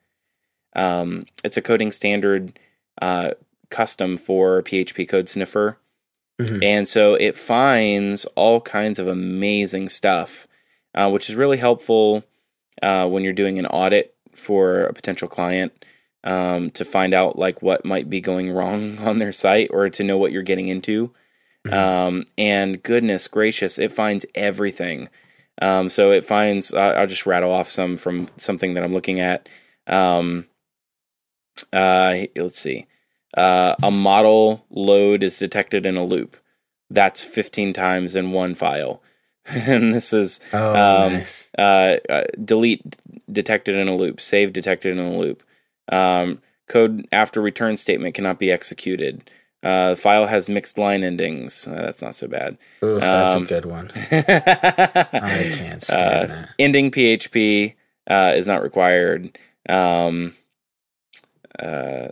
um, 0.75 1.25
it's 1.43 1.57
a 1.57 1.61
coding 1.61 1.91
standard 1.91 2.59
uh, 3.01 3.31
custom 3.69 4.17
for 4.17 4.61
PHP 4.63 5.07
Code 5.07 5.29
Sniffer, 5.29 5.77
mm-hmm. 6.39 6.61
and 6.63 6.87
so 6.87 7.15
it 7.15 7.37
finds 7.37 8.25
all 8.35 8.61
kinds 8.61 8.99
of 8.99 9.07
amazing 9.07 9.89
stuff, 9.89 10.47
uh, 10.93 11.09
which 11.09 11.29
is 11.29 11.35
really 11.35 11.57
helpful 11.57 12.23
uh, 12.81 13.07
when 13.07 13.23
you're 13.23 13.33
doing 13.33 13.57
an 13.59 13.65
audit 13.65 14.15
for 14.33 14.83
a 14.83 14.93
potential 14.93 15.27
client 15.27 15.85
um, 16.25 16.71
to 16.71 16.83
find 16.83 17.13
out 17.13 17.37
like 17.37 17.61
what 17.61 17.85
might 17.85 18.09
be 18.09 18.19
going 18.19 18.51
wrong 18.51 18.99
on 19.07 19.19
their 19.19 19.31
site 19.31 19.69
or 19.71 19.89
to 19.89 20.03
know 20.03 20.17
what 20.17 20.31
you're 20.31 20.43
getting 20.43 20.67
into. 20.67 21.11
Mm-hmm. 21.65 21.73
Um, 21.73 22.25
and 22.37 22.83
goodness 22.83 23.27
gracious, 23.27 23.79
it 23.79 23.91
finds 23.91 24.25
everything. 24.35 25.09
Um, 25.61 25.89
so 25.89 26.11
it 26.11 26.25
finds. 26.25 26.73
I'll 26.73 27.07
just 27.07 27.25
rattle 27.25 27.51
off 27.51 27.69
some 27.69 27.95
from 27.97 28.27
something 28.37 28.73
that 28.73 28.83
I'm 28.83 28.93
looking 28.93 29.19
at. 29.19 29.47
Um, 29.87 30.47
uh, 31.73 32.25
let's 32.35 32.59
see. 32.59 32.85
Uh, 33.35 33.75
a 33.83 33.91
model 33.91 34.65
load 34.69 35.23
is 35.23 35.37
detected 35.37 35.85
in 35.85 35.97
a 35.97 36.03
loop. 36.03 36.37
That's 36.89 37.23
15 37.23 37.73
times 37.73 38.15
in 38.15 38.31
one 38.31 38.55
file. 38.55 39.01
and 39.45 39.93
this 39.93 40.11
is 40.13 40.39
oh, 40.53 40.69
um, 40.69 41.13
nice. 41.13 41.49
uh, 41.57 41.97
uh, 42.09 42.23
delete 42.43 42.97
detected 43.31 43.75
in 43.75 43.87
a 43.87 43.95
loop, 43.95 44.19
save 44.19 44.53
detected 44.53 44.97
in 44.97 45.05
a 45.05 45.17
loop. 45.17 45.43
Um, 45.91 46.41
code 46.67 47.07
after 47.11 47.41
return 47.41 47.77
statement 47.77 48.15
cannot 48.15 48.39
be 48.39 48.51
executed. 48.51 49.29
Uh, 49.61 49.91
the 49.91 49.95
file 49.95 50.27
has 50.27 50.49
mixed 50.49 50.77
line 50.77 51.03
endings. 51.03 51.67
Uh, 51.67 51.75
that's 51.75 52.01
not 52.01 52.15
so 52.15 52.27
bad. 52.27 52.57
Ooh, 52.83 52.99
that's 52.99 53.35
um, 53.35 53.43
a 53.43 53.47
good 53.47 53.65
one. 53.65 53.91
I 53.95 55.07
can't 55.11 55.83
stand 55.83 56.31
uh, 56.31 56.35
that. 56.35 56.49
Ending 56.57 56.91
PHP 56.91 57.75
uh, 58.09 58.33
is 58.35 58.47
not 58.47 58.63
required. 58.63 59.37
Um, 59.67 60.35
uh, 61.59 62.09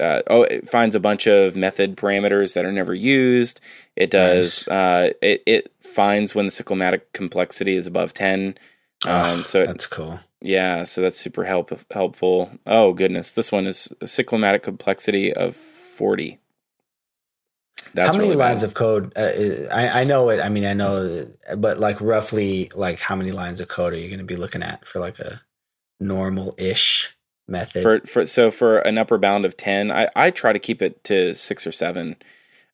uh, 0.00 0.22
oh, 0.28 0.42
it 0.44 0.68
finds 0.68 0.94
a 0.94 1.00
bunch 1.00 1.26
of 1.26 1.54
method 1.54 1.96
parameters 1.96 2.54
that 2.54 2.64
are 2.64 2.72
never 2.72 2.94
used. 2.94 3.60
It 3.96 4.10
does. 4.10 4.66
Nice. 4.66 4.68
Uh, 4.68 5.12
it 5.20 5.42
it 5.46 5.72
finds 5.80 6.34
when 6.34 6.46
the 6.46 6.52
cyclomatic 6.52 7.12
complexity 7.12 7.76
is 7.76 7.86
above 7.86 8.12
ten. 8.12 8.56
Um, 9.06 9.40
oh, 9.40 9.42
so 9.42 9.60
it, 9.62 9.66
that's 9.66 9.86
cool. 9.86 10.20
Yeah, 10.40 10.84
so 10.84 11.02
that's 11.02 11.20
super 11.20 11.44
help 11.44 11.70
helpful. 11.92 12.50
Oh 12.66 12.92
goodness, 12.92 13.32
this 13.32 13.52
one 13.52 13.66
is 13.66 13.92
a 14.00 14.06
cyclomatic 14.06 14.62
complexity 14.62 15.32
of 15.32 15.54
forty. 15.54 16.38
That's 17.92 18.14
How 18.14 18.18
many 18.18 18.28
really 18.30 18.38
lines 18.38 18.60
bad. 18.60 18.68
of 18.68 18.74
code? 18.74 19.12
Uh, 19.16 19.68
I, 19.72 20.00
I 20.00 20.04
know 20.04 20.30
it. 20.30 20.40
I 20.40 20.48
mean, 20.48 20.64
I 20.64 20.74
know, 20.74 21.26
but 21.56 21.78
like 21.78 22.00
roughly, 22.00 22.70
like 22.74 23.00
how 23.00 23.16
many 23.16 23.32
lines 23.32 23.60
of 23.60 23.68
code 23.68 23.92
are 23.92 23.96
you 23.96 24.08
going 24.08 24.18
to 24.18 24.24
be 24.24 24.36
looking 24.36 24.62
at 24.62 24.86
for 24.86 25.00
like 25.00 25.18
a 25.18 25.42
normal 25.98 26.54
ish 26.56 27.16
method? 27.50 27.82
For 27.82 28.00
for 28.06 28.26
so 28.26 28.50
for 28.50 28.78
an 28.78 28.98
upper 28.98 29.18
bound 29.18 29.44
of 29.44 29.56
ten, 29.56 29.90
I 29.90 30.08
I 30.16 30.30
try 30.30 30.52
to 30.52 30.58
keep 30.58 30.82
it 30.82 31.02
to 31.04 31.34
six 31.34 31.66
or 31.66 31.72
seven. 31.72 32.16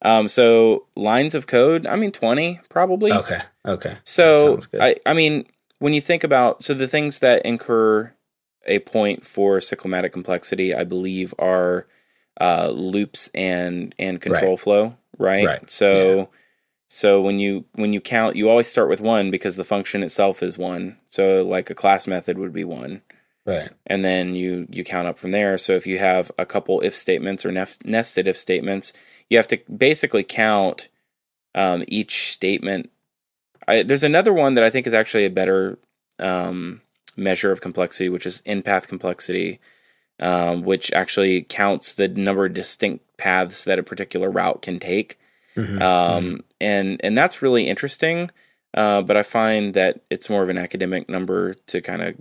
Um, 0.03 0.29
so 0.29 0.87
lines 0.95 1.35
of 1.35 1.47
code, 1.47 1.87
I 1.87 1.97
mean 1.97 2.13
twenty 2.13 2.61
probably. 2.69 3.13
Okay. 3.13 3.41
Okay. 3.65 3.99
So 4.05 4.61
I 4.79 4.97
I 5.07 5.15
mean 5.15 5.47
when 5.79 5.93
you 5.93 6.01
think 6.01 6.25
about 6.25 6.63
so 6.63 6.75
the 6.75 6.89
things 6.89 7.19
that 7.21 7.45
incur 7.45 8.13
a 8.67 8.81
point 8.81 9.25
for 9.25 9.59
cyclomatic 9.59 10.13
complexity, 10.13 10.75
I 10.75 10.85
believe 10.85 11.35
are 11.39 11.87
uh, 12.41 12.69
loops 12.69 13.31
and 13.35 13.95
and 13.99 14.21
control 14.21 14.53
right. 14.53 14.61
flow, 14.61 14.97
right? 15.19 15.47
Right. 15.47 15.71
So. 15.71 16.17
Yeah. 16.17 16.25
So 16.89 17.21
when 17.21 17.41
you 17.41 17.65
when 17.73 17.93
you 17.93 18.01
count, 18.01 18.37
you 18.37 18.49
always 18.49 18.69
start 18.69 18.89
with 18.89 19.01
one 19.01 19.33
because 19.33 19.57
the 19.57 19.65
function 19.65 20.05
itself 20.05 20.41
is 20.41 20.57
one. 20.57 20.99
So 21.09 21.43
like 21.43 21.69
a 21.69 21.75
class 21.75 22.07
method 22.07 22.39
would 22.39 22.53
be 22.53 22.63
one. 22.63 23.03
Right. 23.47 23.71
And 23.87 24.05
then 24.05 24.35
you 24.35 24.67
you 24.71 24.83
count 24.83 25.07
up 25.07 25.19
from 25.19 25.31
there. 25.31 25.57
So 25.57 25.73
if 25.75 25.87
you 25.87 25.99
have 25.99 26.33
a 26.37 26.45
couple 26.45 26.81
if 26.81 26.97
statements 26.97 27.47
or 27.47 27.53
nef- 27.53 27.79
nested 27.85 28.27
if 28.27 28.37
statements, 28.37 28.93
you 29.31 29.37
have 29.37 29.49
to 29.49 29.59
basically 29.75 30.25
count 30.25 30.89
um, 31.55 31.85
each 31.87 32.33
statement. 32.33 32.91
I, 33.69 33.83
there's 33.85 34.03
another 34.03 34.33
one 34.33 34.55
that 34.55 34.65
I 34.65 34.71
think 34.71 34.87
is 34.87 34.95
actually 34.95 35.25
a 35.25 35.31
better 35.31 35.79
um, 36.19 36.83
measure 37.17 37.53
of 37.53 37.61
complexity, 37.61 38.09
which 38.09 38.27
is 38.27 38.43
NPath 38.47 38.89
complexity, 38.89 39.61
um, 40.21 40.63
which 40.63 40.93
actually 40.93 41.43
counts 41.43 41.93
the 41.93 42.09
number 42.09 42.47
of 42.47 42.55
distinct 42.55 43.05
paths 43.17 43.65
that 43.65 43.79
a 43.79 43.85
particular 43.85 44.31
route 44.31 44.61
can 44.61 44.81
take. 44.81 45.19
Mm-hmm. 45.57 45.79
Mm-hmm. 45.79 46.37
And 46.61 47.01
and 47.03 47.17
that's 47.17 47.43
really 47.43 47.69
interesting. 47.69 48.31
Uh, 48.75 49.03
but 49.03 49.17
I 49.17 49.23
find 49.23 49.73
that 49.75 50.01
it's 50.11 50.29
more 50.29 50.43
of 50.43 50.51
an 50.51 50.59
academic 50.59 51.09
number 51.09 51.55
to 51.55 51.81
kind 51.81 52.03
of 52.03 52.15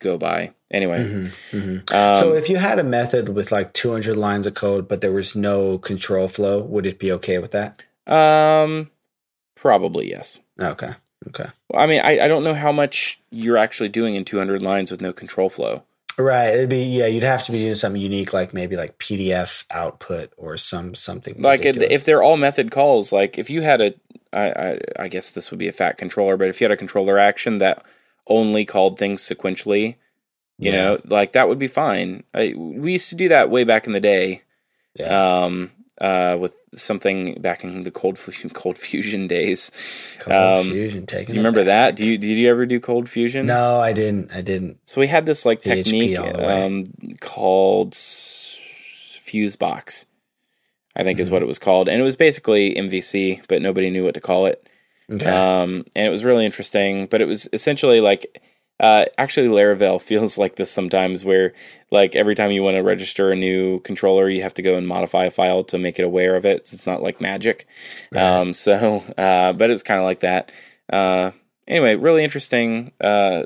go 0.00 0.18
by. 0.18 0.52
Anyway, 0.70 0.98
mm-hmm, 0.98 1.56
mm-hmm. 1.56 1.94
Um, 1.94 2.16
so 2.16 2.32
if 2.34 2.48
you 2.48 2.56
had 2.56 2.78
a 2.78 2.84
method 2.84 3.30
with 3.30 3.52
like 3.52 3.72
200 3.72 4.16
lines 4.16 4.46
of 4.46 4.54
code, 4.54 4.88
but 4.88 5.00
there 5.00 5.12
was 5.12 5.36
no 5.36 5.78
control 5.78 6.28
flow, 6.28 6.60
would 6.60 6.86
it 6.86 6.98
be 6.98 7.12
okay 7.12 7.38
with 7.38 7.52
that? 7.52 7.82
Um, 8.06 8.90
probably 9.54 10.10
yes. 10.10 10.40
Okay. 10.60 10.94
Okay. 11.28 11.46
Well, 11.68 11.82
I 11.82 11.86
mean, 11.86 12.00
I, 12.00 12.20
I 12.20 12.28
don't 12.28 12.44
know 12.44 12.54
how 12.54 12.72
much 12.72 13.20
you're 13.30 13.56
actually 13.56 13.90
doing 13.90 14.14
in 14.14 14.24
200 14.24 14.62
lines 14.62 14.90
with 14.90 15.00
no 15.00 15.12
control 15.12 15.50
flow. 15.50 15.82
Right. 16.16 16.48
It'd 16.48 16.68
be 16.68 16.84
yeah. 16.84 17.06
You'd 17.06 17.22
have 17.22 17.44
to 17.44 17.52
be 17.52 17.58
doing 17.58 17.74
something 17.74 18.00
unique, 18.00 18.32
like 18.32 18.52
maybe 18.52 18.76
like 18.76 18.98
PDF 18.98 19.64
output 19.70 20.32
or 20.36 20.56
some 20.56 20.94
something. 20.94 21.40
Like 21.40 21.60
ridiculous. 21.60 21.92
if 21.92 22.04
they're 22.04 22.22
all 22.22 22.36
method 22.36 22.70
calls, 22.70 23.12
like 23.12 23.38
if 23.38 23.48
you 23.48 23.62
had 23.62 23.80
a, 23.80 23.94
I, 24.32 24.50
I 24.50 24.78
I 25.04 25.08
guess 25.08 25.30
this 25.30 25.50
would 25.50 25.58
be 25.58 25.68
a 25.68 25.72
fat 25.72 25.98
controller, 25.98 26.36
but 26.36 26.48
if 26.48 26.60
you 26.60 26.66
had 26.66 26.72
a 26.72 26.76
controller 26.76 27.18
action 27.18 27.58
that 27.58 27.84
only 28.26 28.64
called 28.64 28.98
things 28.98 29.22
sequentially, 29.22 29.96
you 30.58 30.72
yeah. 30.72 30.82
know, 30.82 31.00
like 31.04 31.32
that 31.32 31.48
would 31.48 31.58
be 31.58 31.68
fine. 31.68 32.24
I, 32.34 32.54
we 32.56 32.92
used 32.92 33.08
to 33.10 33.14
do 33.16 33.28
that 33.28 33.50
way 33.50 33.64
back 33.64 33.86
in 33.86 33.92
the 33.92 34.00
day. 34.00 34.42
Yeah. 34.94 35.42
Um, 35.42 35.70
uh, 36.00 36.36
with 36.40 36.54
something 36.74 37.40
back 37.40 37.62
in 37.62 37.82
the 37.82 37.90
cold 37.90 38.16
ColdFusion 38.18 39.28
days. 39.28 39.70
Cold 40.20 40.34
um, 40.34 40.64
fusion, 40.64 41.06
taking. 41.06 41.34
Do 41.34 41.40
you 41.40 41.46
remembe 41.46 41.66
that? 41.66 41.96
Do 41.96 42.06
you 42.06 42.16
did 42.16 42.36
you 42.36 42.48
ever 42.48 42.66
do 42.66 42.80
ColdFusion? 42.80 43.44
No, 43.44 43.80
I 43.80 43.92
didn't. 43.92 44.32
I 44.34 44.40
didn't. 44.40 44.78
So 44.88 45.00
we 45.00 45.08
had 45.08 45.26
this 45.26 45.44
like 45.44 45.62
PHP 45.62 45.84
technique 45.84 46.18
um, 46.18 46.84
called 47.20 47.92
Fusebox, 49.30 50.06
I 50.96 51.02
think 51.02 51.16
mm-hmm. 51.16 51.22
is 51.22 51.30
what 51.30 51.42
it 51.42 51.48
was 51.48 51.58
called, 51.58 51.88
and 51.88 52.00
it 52.00 52.04
was 52.04 52.16
basically 52.16 52.74
MVC, 52.74 53.42
but 53.48 53.62
nobody 53.62 53.90
knew 53.90 54.04
what 54.04 54.14
to 54.14 54.20
call 54.20 54.46
it. 54.46 54.66
Okay. 55.10 55.26
Um, 55.26 55.84
and 55.96 56.06
it 56.06 56.10
was 56.10 56.24
really 56.24 56.46
interesting, 56.46 57.06
but 57.06 57.20
it 57.20 57.26
was 57.26 57.48
essentially 57.52 58.00
like, 58.00 58.40
uh, 58.78 59.04
actually 59.18 59.48
Laravel 59.48 60.00
feels 60.02 60.38
like 60.38 60.56
this 60.56 60.70
sometimes 60.70 61.24
where 61.24 61.52
like 61.90 62.16
every 62.16 62.34
time 62.34 62.50
you 62.50 62.62
want 62.62 62.76
to 62.76 62.82
register 62.82 63.30
a 63.30 63.36
new 63.36 63.80
controller, 63.80 64.28
you 64.28 64.42
have 64.42 64.54
to 64.54 64.62
go 64.62 64.76
and 64.76 64.86
modify 64.86 65.24
a 65.24 65.30
file 65.30 65.64
to 65.64 65.78
make 65.78 65.98
it 65.98 66.04
aware 66.04 66.36
of 66.36 66.44
it. 66.44 66.60
It's 66.72 66.86
not 66.86 67.02
like 67.02 67.20
magic. 67.20 67.66
Right. 68.12 68.22
Um, 68.22 68.54
so, 68.54 68.98
uh, 69.18 69.52
but 69.52 69.70
it's 69.70 69.82
kind 69.82 70.00
of 70.00 70.04
like 70.04 70.20
that. 70.20 70.52
Uh, 70.90 71.32
anyway, 71.66 71.94
really 71.94 72.24
interesting, 72.24 72.92
uh, 73.00 73.44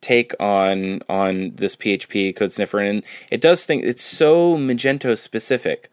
take 0.00 0.34
on 0.40 1.02
on 1.08 1.52
this 1.54 1.76
PHP 1.76 2.34
code 2.34 2.52
sniffer, 2.52 2.78
and 2.78 3.02
it 3.30 3.40
does 3.40 3.64
think 3.64 3.84
it's 3.84 4.02
so 4.02 4.56
Magento 4.56 5.16
specific. 5.16 5.90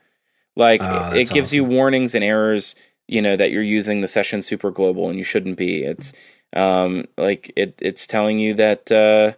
Like 0.55 0.81
oh, 0.83 1.11
it, 1.11 1.17
it, 1.17 1.29
gives 1.29 1.49
awesome. 1.49 1.55
you 1.55 1.63
warnings 1.65 2.15
and 2.15 2.23
errors 2.23 2.73
you 3.07 3.21
know 3.21 3.35
that 3.35 3.51
you're 3.51 3.63
using 3.63 4.01
the 4.01 4.07
session 4.07 4.41
super 4.41 4.71
global 4.71 5.09
and 5.09 5.17
you 5.17 5.23
shouldn't 5.23 5.57
be. 5.57 5.83
It's 5.83 6.13
um, 6.55 7.05
like 7.17 7.51
it 7.55 7.75
it's 7.81 8.07
telling 8.07 8.39
you 8.39 8.53
that 8.55 8.91
uh, 8.91 9.33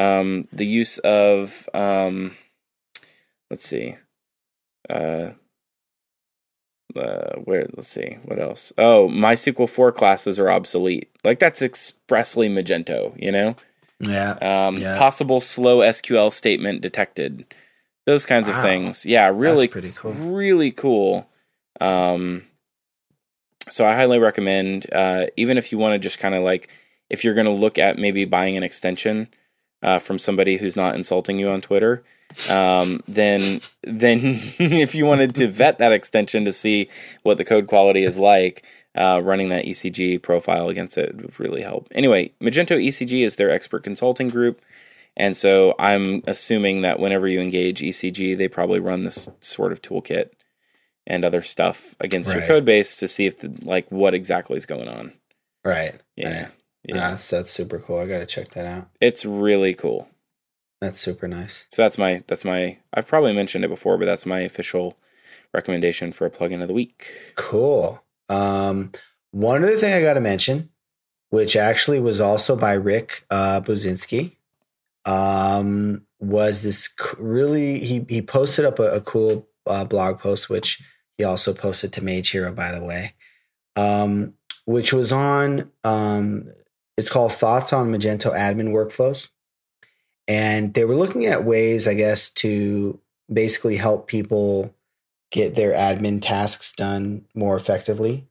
um, 0.00 0.48
the 0.52 0.66
use 0.66 0.98
of 0.98 1.68
um, 1.74 2.36
let's 3.50 3.66
see. 3.66 3.96
Uh, 4.88 5.32
uh, 6.96 7.36
where 7.44 7.68
let's 7.76 7.88
see 7.88 8.18
what 8.24 8.40
else. 8.40 8.72
Oh, 8.76 9.08
MySQL 9.08 9.68
four 9.68 9.92
classes 9.92 10.40
are 10.40 10.50
obsolete. 10.50 11.08
Like 11.22 11.38
that's 11.38 11.62
expressly 11.62 12.48
Magento, 12.48 13.14
you 13.20 13.30
know. 13.30 13.56
Yeah. 14.00 14.32
Um, 14.40 14.76
Yeah. 14.76 14.98
Possible 14.98 15.40
slow 15.40 15.78
SQL 15.80 16.32
statement 16.32 16.80
detected. 16.80 17.44
Those 18.06 18.26
kinds 18.26 18.48
of 18.48 18.56
things. 18.62 19.04
Yeah, 19.06 19.28
really, 19.28 19.66
That's 19.66 19.72
pretty 19.72 19.92
cool. 19.92 20.12
really 20.14 20.72
cool. 20.72 21.28
Um, 21.80 22.42
so 23.70 23.86
I 23.86 23.94
highly 23.94 24.18
recommend, 24.18 24.86
uh, 24.92 25.26
even 25.36 25.58
if 25.58 25.72
you 25.72 25.78
want 25.78 25.94
to 25.94 25.98
just 25.98 26.18
kind 26.18 26.34
of 26.34 26.42
like, 26.42 26.68
if 27.08 27.24
you're 27.24 27.34
going 27.34 27.46
to 27.46 27.52
look 27.52 27.78
at 27.78 27.98
maybe 27.98 28.24
buying 28.24 28.56
an 28.56 28.62
extension 28.62 29.28
uh, 29.82 29.98
from 29.98 30.18
somebody 30.18 30.56
who's 30.56 30.76
not 30.76 30.94
insulting 30.94 31.38
you 31.38 31.50
on 31.50 31.60
Twitter, 31.60 32.02
um, 32.48 33.02
then 33.08 33.60
then 33.82 34.20
if 34.58 34.94
you 34.94 35.06
wanted 35.06 35.34
to 35.36 35.48
vet 35.48 35.78
that 35.78 35.92
extension 35.92 36.44
to 36.44 36.52
see 36.52 36.88
what 37.22 37.38
the 37.38 37.44
code 37.44 37.66
quality 37.66 38.04
is 38.04 38.18
like, 38.18 38.62
uh, 38.94 39.20
running 39.22 39.48
that 39.48 39.64
ECG 39.64 40.20
profile 40.22 40.68
against 40.68 40.98
it 40.98 41.14
would 41.16 41.38
really 41.38 41.62
help. 41.62 41.88
Anyway, 41.92 42.32
Magento 42.40 42.76
ECG 42.76 43.24
is 43.24 43.36
their 43.36 43.50
expert 43.50 43.82
consulting 43.82 44.28
group. 44.28 44.60
And 45.16 45.36
so 45.36 45.74
I'm 45.78 46.22
assuming 46.26 46.82
that 46.82 47.00
whenever 47.00 47.26
you 47.28 47.40
engage 47.40 47.80
ECG, 47.80 48.38
they 48.38 48.48
probably 48.48 48.78
run 48.78 49.04
this 49.04 49.28
sort 49.40 49.72
of 49.72 49.82
toolkit 49.82 50.30
and 51.10 51.24
other 51.24 51.42
stuff 51.42 51.94
against 52.00 52.30
your 52.30 52.38
Right. 52.38 52.48
code 52.48 52.64
base 52.64 52.96
to 52.98 53.08
see 53.08 53.26
if 53.26 53.40
the, 53.40 53.52
like 53.64 53.90
what 53.90 54.14
exactly 54.14 54.56
is 54.56 54.64
going 54.64 54.88
on. 54.88 55.12
Right. 55.64 56.00
Yeah. 56.16 56.42
Right. 56.42 56.52
Yeah. 56.84 56.96
Ah, 56.96 57.10
that's, 57.10 57.28
that's 57.28 57.50
super 57.50 57.78
cool. 57.78 57.98
I 57.98 58.06
got 58.06 58.18
to 58.20 58.26
check 58.26 58.52
that 58.52 58.64
out. 58.64 58.88
It's 59.00 59.24
really 59.26 59.74
cool. 59.74 60.08
That's 60.80 60.98
super 60.98 61.28
nice. 61.28 61.66
So 61.70 61.82
that's 61.82 61.98
my 61.98 62.22
that's 62.26 62.44
my 62.44 62.78
I've 62.94 63.06
probably 63.06 63.34
mentioned 63.34 63.64
it 63.64 63.68
before, 63.68 63.98
but 63.98 64.06
that's 64.06 64.24
my 64.24 64.40
official 64.40 64.96
recommendation 65.52 66.12
for 66.12 66.26
a 66.26 66.30
plugin 66.30 66.62
of 66.62 66.68
the 66.68 66.74
week. 66.74 67.32
Cool. 67.34 68.02
Um, 68.30 68.92
one 69.32 69.62
other 69.62 69.76
thing 69.76 69.92
I 69.92 70.00
got 70.00 70.14
to 70.14 70.20
mention, 70.20 70.70
which 71.28 71.54
actually 71.56 72.00
was 72.00 72.20
also 72.20 72.56
by 72.56 72.72
Rick 72.72 73.24
uh, 73.30 73.60
Buczynski, 73.60 74.36
um, 75.04 76.06
was 76.18 76.62
this 76.62 76.88
really 77.18 77.80
he 77.80 78.06
he 78.08 78.22
posted 78.22 78.64
up 78.64 78.78
a, 78.78 78.92
a 78.92 79.00
cool 79.00 79.48
uh, 79.66 79.84
blog 79.84 80.18
post, 80.18 80.48
which 80.48 80.82
he 81.20 81.24
also 81.24 81.52
posted 81.52 81.92
to 81.92 82.02
Mage 82.02 82.30
Hero, 82.30 82.50
by 82.50 82.72
the 82.72 82.82
way, 82.82 83.12
um, 83.76 84.32
which 84.64 84.90
was 84.90 85.12
on 85.12 85.70
um, 85.84 86.50
it's 86.96 87.10
called 87.10 87.34
Thoughts 87.34 87.74
on 87.74 87.92
Magento 87.92 88.34
Admin 88.34 88.72
Workflows, 88.72 89.28
and 90.26 90.72
they 90.72 90.86
were 90.86 90.96
looking 90.96 91.26
at 91.26 91.44
ways, 91.44 91.86
I 91.86 91.92
guess, 91.92 92.30
to 92.30 92.98
basically 93.30 93.76
help 93.76 94.06
people 94.08 94.74
get 95.30 95.56
their 95.56 95.74
admin 95.74 96.22
tasks 96.22 96.72
done 96.72 97.26
more 97.34 97.54
effectively 97.54 98.26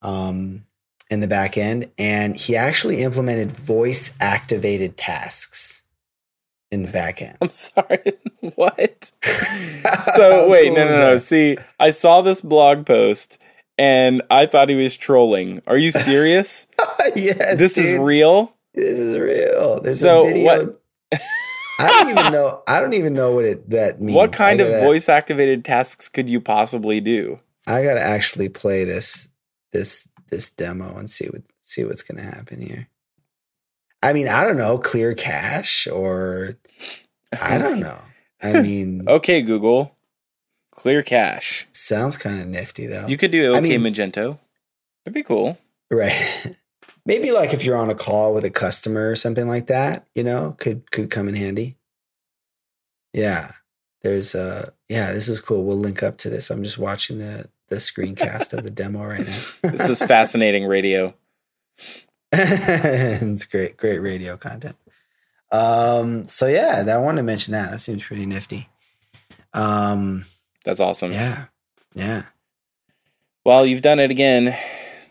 um, 0.00 0.64
in 1.10 1.20
the 1.20 1.28
back 1.28 1.58
end. 1.58 1.90
And 1.98 2.38
he 2.38 2.56
actually 2.56 3.02
implemented 3.02 3.52
voice 3.52 4.16
activated 4.18 4.96
tasks 4.96 5.83
in 6.70 6.82
the 6.82 6.90
back 6.90 7.22
end. 7.22 7.36
I'm 7.40 7.50
sorry. 7.50 8.00
what? 8.54 9.12
So 10.14 10.48
wait, 10.48 10.68
cool 10.68 10.76
no, 10.76 10.84
no, 10.88 11.00
no. 11.00 11.18
See, 11.18 11.56
I 11.78 11.90
saw 11.90 12.22
this 12.22 12.40
blog 12.40 12.86
post 12.86 13.38
and 13.76 14.22
I 14.30 14.46
thought 14.46 14.68
he 14.68 14.74
was 14.76 14.96
trolling. 14.96 15.60
Are 15.66 15.76
you 15.76 15.90
serious? 15.90 16.66
yes, 17.16 17.58
this 17.58 17.76
is 17.76 17.92
real? 17.92 18.54
This 18.74 18.98
is 18.98 19.18
real. 19.18 19.80
There's 19.80 20.00
So 20.00 20.24
a 20.26 20.32
video. 20.32 20.44
what- 20.44 20.80
I 21.78 21.88
don't 21.88 22.10
even 22.18 22.32
know. 22.32 22.62
I 22.68 22.80
don't 22.80 22.92
even 22.94 23.14
know 23.14 23.32
what 23.32 23.44
it 23.44 23.70
that 23.70 24.00
means. 24.00 24.14
What 24.16 24.32
kind 24.32 24.60
of 24.60 24.68
gotta- 24.68 24.84
voice 24.84 25.08
activated 25.08 25.64
tasks 25.64 26.08
could 26.08 26.28
you 26.28 26.40
possibly 26.40 27.00
do? 27.00 27.40
I 27.66 27.82
gotta 27.82 28.02
actually 28.02 28.48
play 28.48 28.84
this 28.84 29.28
this 29.72 30.08
this 30.30 30.50
demo 30.50 30.96
and 30.96 31.10
see 31.10 31.26
what 31.26 31.42
see 31.62 31.84
what's 31.84 32.02
gonna 32.02 32.22
happen 32.22 32.60
here. 32.60 32.88
I 34.08 34.12
mean, 34.12 34.28
I 34.28 34.44
don't 34.44 34.56
know, 34.56 34.78
clear 34.78 35.14
cache 35.14 35.86
or 35.86 36.56
I 37.40 37.58
don't 37.58 37.80
know. 37.80 38.00
I 38.42 38.60
mean, 38.60 39.04
Okay, 39.08 39.42
Google. 39.42 39.96
Clear 40.72 41.02
cache. 41.02 41.66
sounds 41.72 42.16
kind 42.16 42.40
of 42.40 42.46
nifty 42.48 42.86
though. 42.86 43.06
You 43.06 43.16
could 43.16 43.30
do 43.30 43.54
I 43.54 43.58
OK 43.58 43.78
mean- 43.78 43.94
Magento. 43.94 44.38
That'd 45.04 45.14
be 45.14 45.22
cool. 45.22 45.58
right? 45.90 46.56
Maybe 47.06 47.30
like 47.32 47.52
if 47.52 47.62
you're 47.64 47.76
on 47.76 47.90
a 47.90 47.94
call 47.94 48.32
with 48.32 48.44
a 48.46 48.50
customer 48.50 49.10
or 49.10 49.16
something 49.16 49.46
like 49.46 49.66
that, 49.66 50.06
you 50.14 50.24
know, 50.24 50.56
could 50.58 50.90
could 50.90 51.10
come 51.10 51.28
in 51.28 51.34
handy. 51.34 51.76
Yeah, 53.12 53.52
there's 54.02 54.34
uh 54.34 54.70
yeah, 54.88 55.12
this 55.12 55.28
is 55.28 55.40
cool. 55.40 55.64
We'll 55.64 55.78
link 55.78 56.02
up 56.02 56.16
to 56.18 56.30
this. 56.30 56.50
I'm 56.50 56.64
just 56.64 56.78
watching 56.78 57.18
the 57.18 57.48
the 57.68 57.76
screencast 57.76 58.52
of 58.52 58.64
the 58.64 58.70
demo 58.70 59.04
right 59.04 59.26
now. 59.26 59.40
This 59.70 59.88
is 59.88 59.98
fascinating 60.00 60.66
radio. 60.66 61.14
It's 62.38 63.44
great, 63.44 63.76
great 63.76 63.98
radio 63.98 64.36
content. 64.36 64.76
Um, 65.50 66.26
so 66.28 66.46
yeah, 66.46 66.84
I 66.88 66.96
wanted 66.98 67.18
to 67.18 67.22
mention 67.22 67.52
that. 67.52 67.70
That 67.70 67.80
seems 67.80 68.02
pretty 68.02 68.26
nifty. 68.26 68.68
Um, 69.52 70.24
That's 70.64 70.80
awesome. 70.80 71.12
yeah, 71.12 71.46
yeah. 71.94 72.24
Well, 73.44 73.64
you've 73.64 73.82
done 73.82 74.00
it 74.00 74.10
again. 74.10 74.56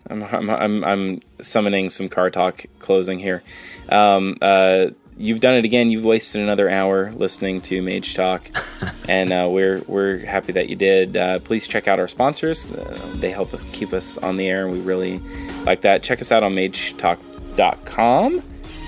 I'm 0.09 0.23
I'm 0.23 0.49
I'm, 0.49 0.83
I'm 0.83 1.21
summoning 1.41 1.89
some 1.89 2.09
car 2.09 2.29
talk 2.29 2.65
closing 2.79 3.19
here. 3.19 3.41
Um, 3.89 4.37
uh, 4.41 4.87
you've 5.17 5.39
done 5.39 5.55
it 5.55 5.65
again. 5.65 5.89
You've 5.89 6.05
wasted 6.05 6.41
another 6.41 6.69
hour 6.69 7.11
listening 7.11 7.61
to 7.61 7.81
Mage 7.81 8.13
Talk, 8.13 8.49
and 9.07 9.31
uh, 9.31 9.47
we're 9.49 9.81
we're 9.87 10.19
happy 10.19 10.53
that 10.53 10.69
you 10.69 10.75
did. 10.75 11.17
Uh, 11.17 11.39
please 11.39 11.67
check 11.67 11.87
out 11.87 11.99
our 11.99 12.07
sponsors. 12.07 12.71
Uh, 12.71 13.15
they 13.15 13.31
help 13.31 13.53
us 13.53 13.61
keep 13.71 13.93
us 13.93 14.17
on 14.17 14.37
the 14.37 14.47
air, 14.47 14.65
and 14.65 14.73
we 14.73 14.79
really 14.79 15.19
like 15.65 15.81
that. 15.81 16.03
Check 16.03 16.21
us 16.21 16.31
out 16.31 16.43
on 16.43 16.53
MageTalk.com 16.55 18.41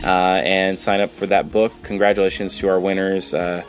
uh, 0.04 0.42
and 0.44 0.80
sign 0.80 1.02
up 1.02 1.10
for 1.10 1.26
that 1.28 1.52
book. 1.52 1.74
Congratulations 1.84 2.58
to 2.58 2.70
our 2.70 2.80
winners, 2.80 3.34
uh, 3.34 3.64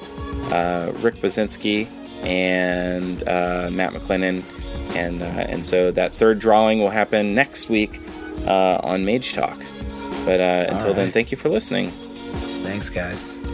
uh, 0.51 0.93
Rick 0.99 1.17
Buczynski 1.17 1.89
and 2.23 3.23
uh, 3.29 3.69
Matt 3.73 3.93
McLennan. 3.93 4.43
And, 4.95 5.23
uh, 5.23 5.27
and 5.27 5.67
so 5.67 5.91
that 5.93 6.13
third 6.15 6.39
drawing 6.39 6.79
will 6.79 6.91
happen 6.91 7.35
next 7.35 7.69
week 7.69 8.01
uh, 8.47 8.81
on 8.83 9.05
Mage 9.05 9.35
Talk. 9.35 9.59
But 10.25 10.41
uh, 10.41 10.67
until 10.75 10.95
then, 10.95 11.13
thank 11.13 11.31
you 11.31 11.37
for 11.37 11.49
listening. 11.49 11.93
Thanks, 12.67 12.91
guys. 12.91 13.46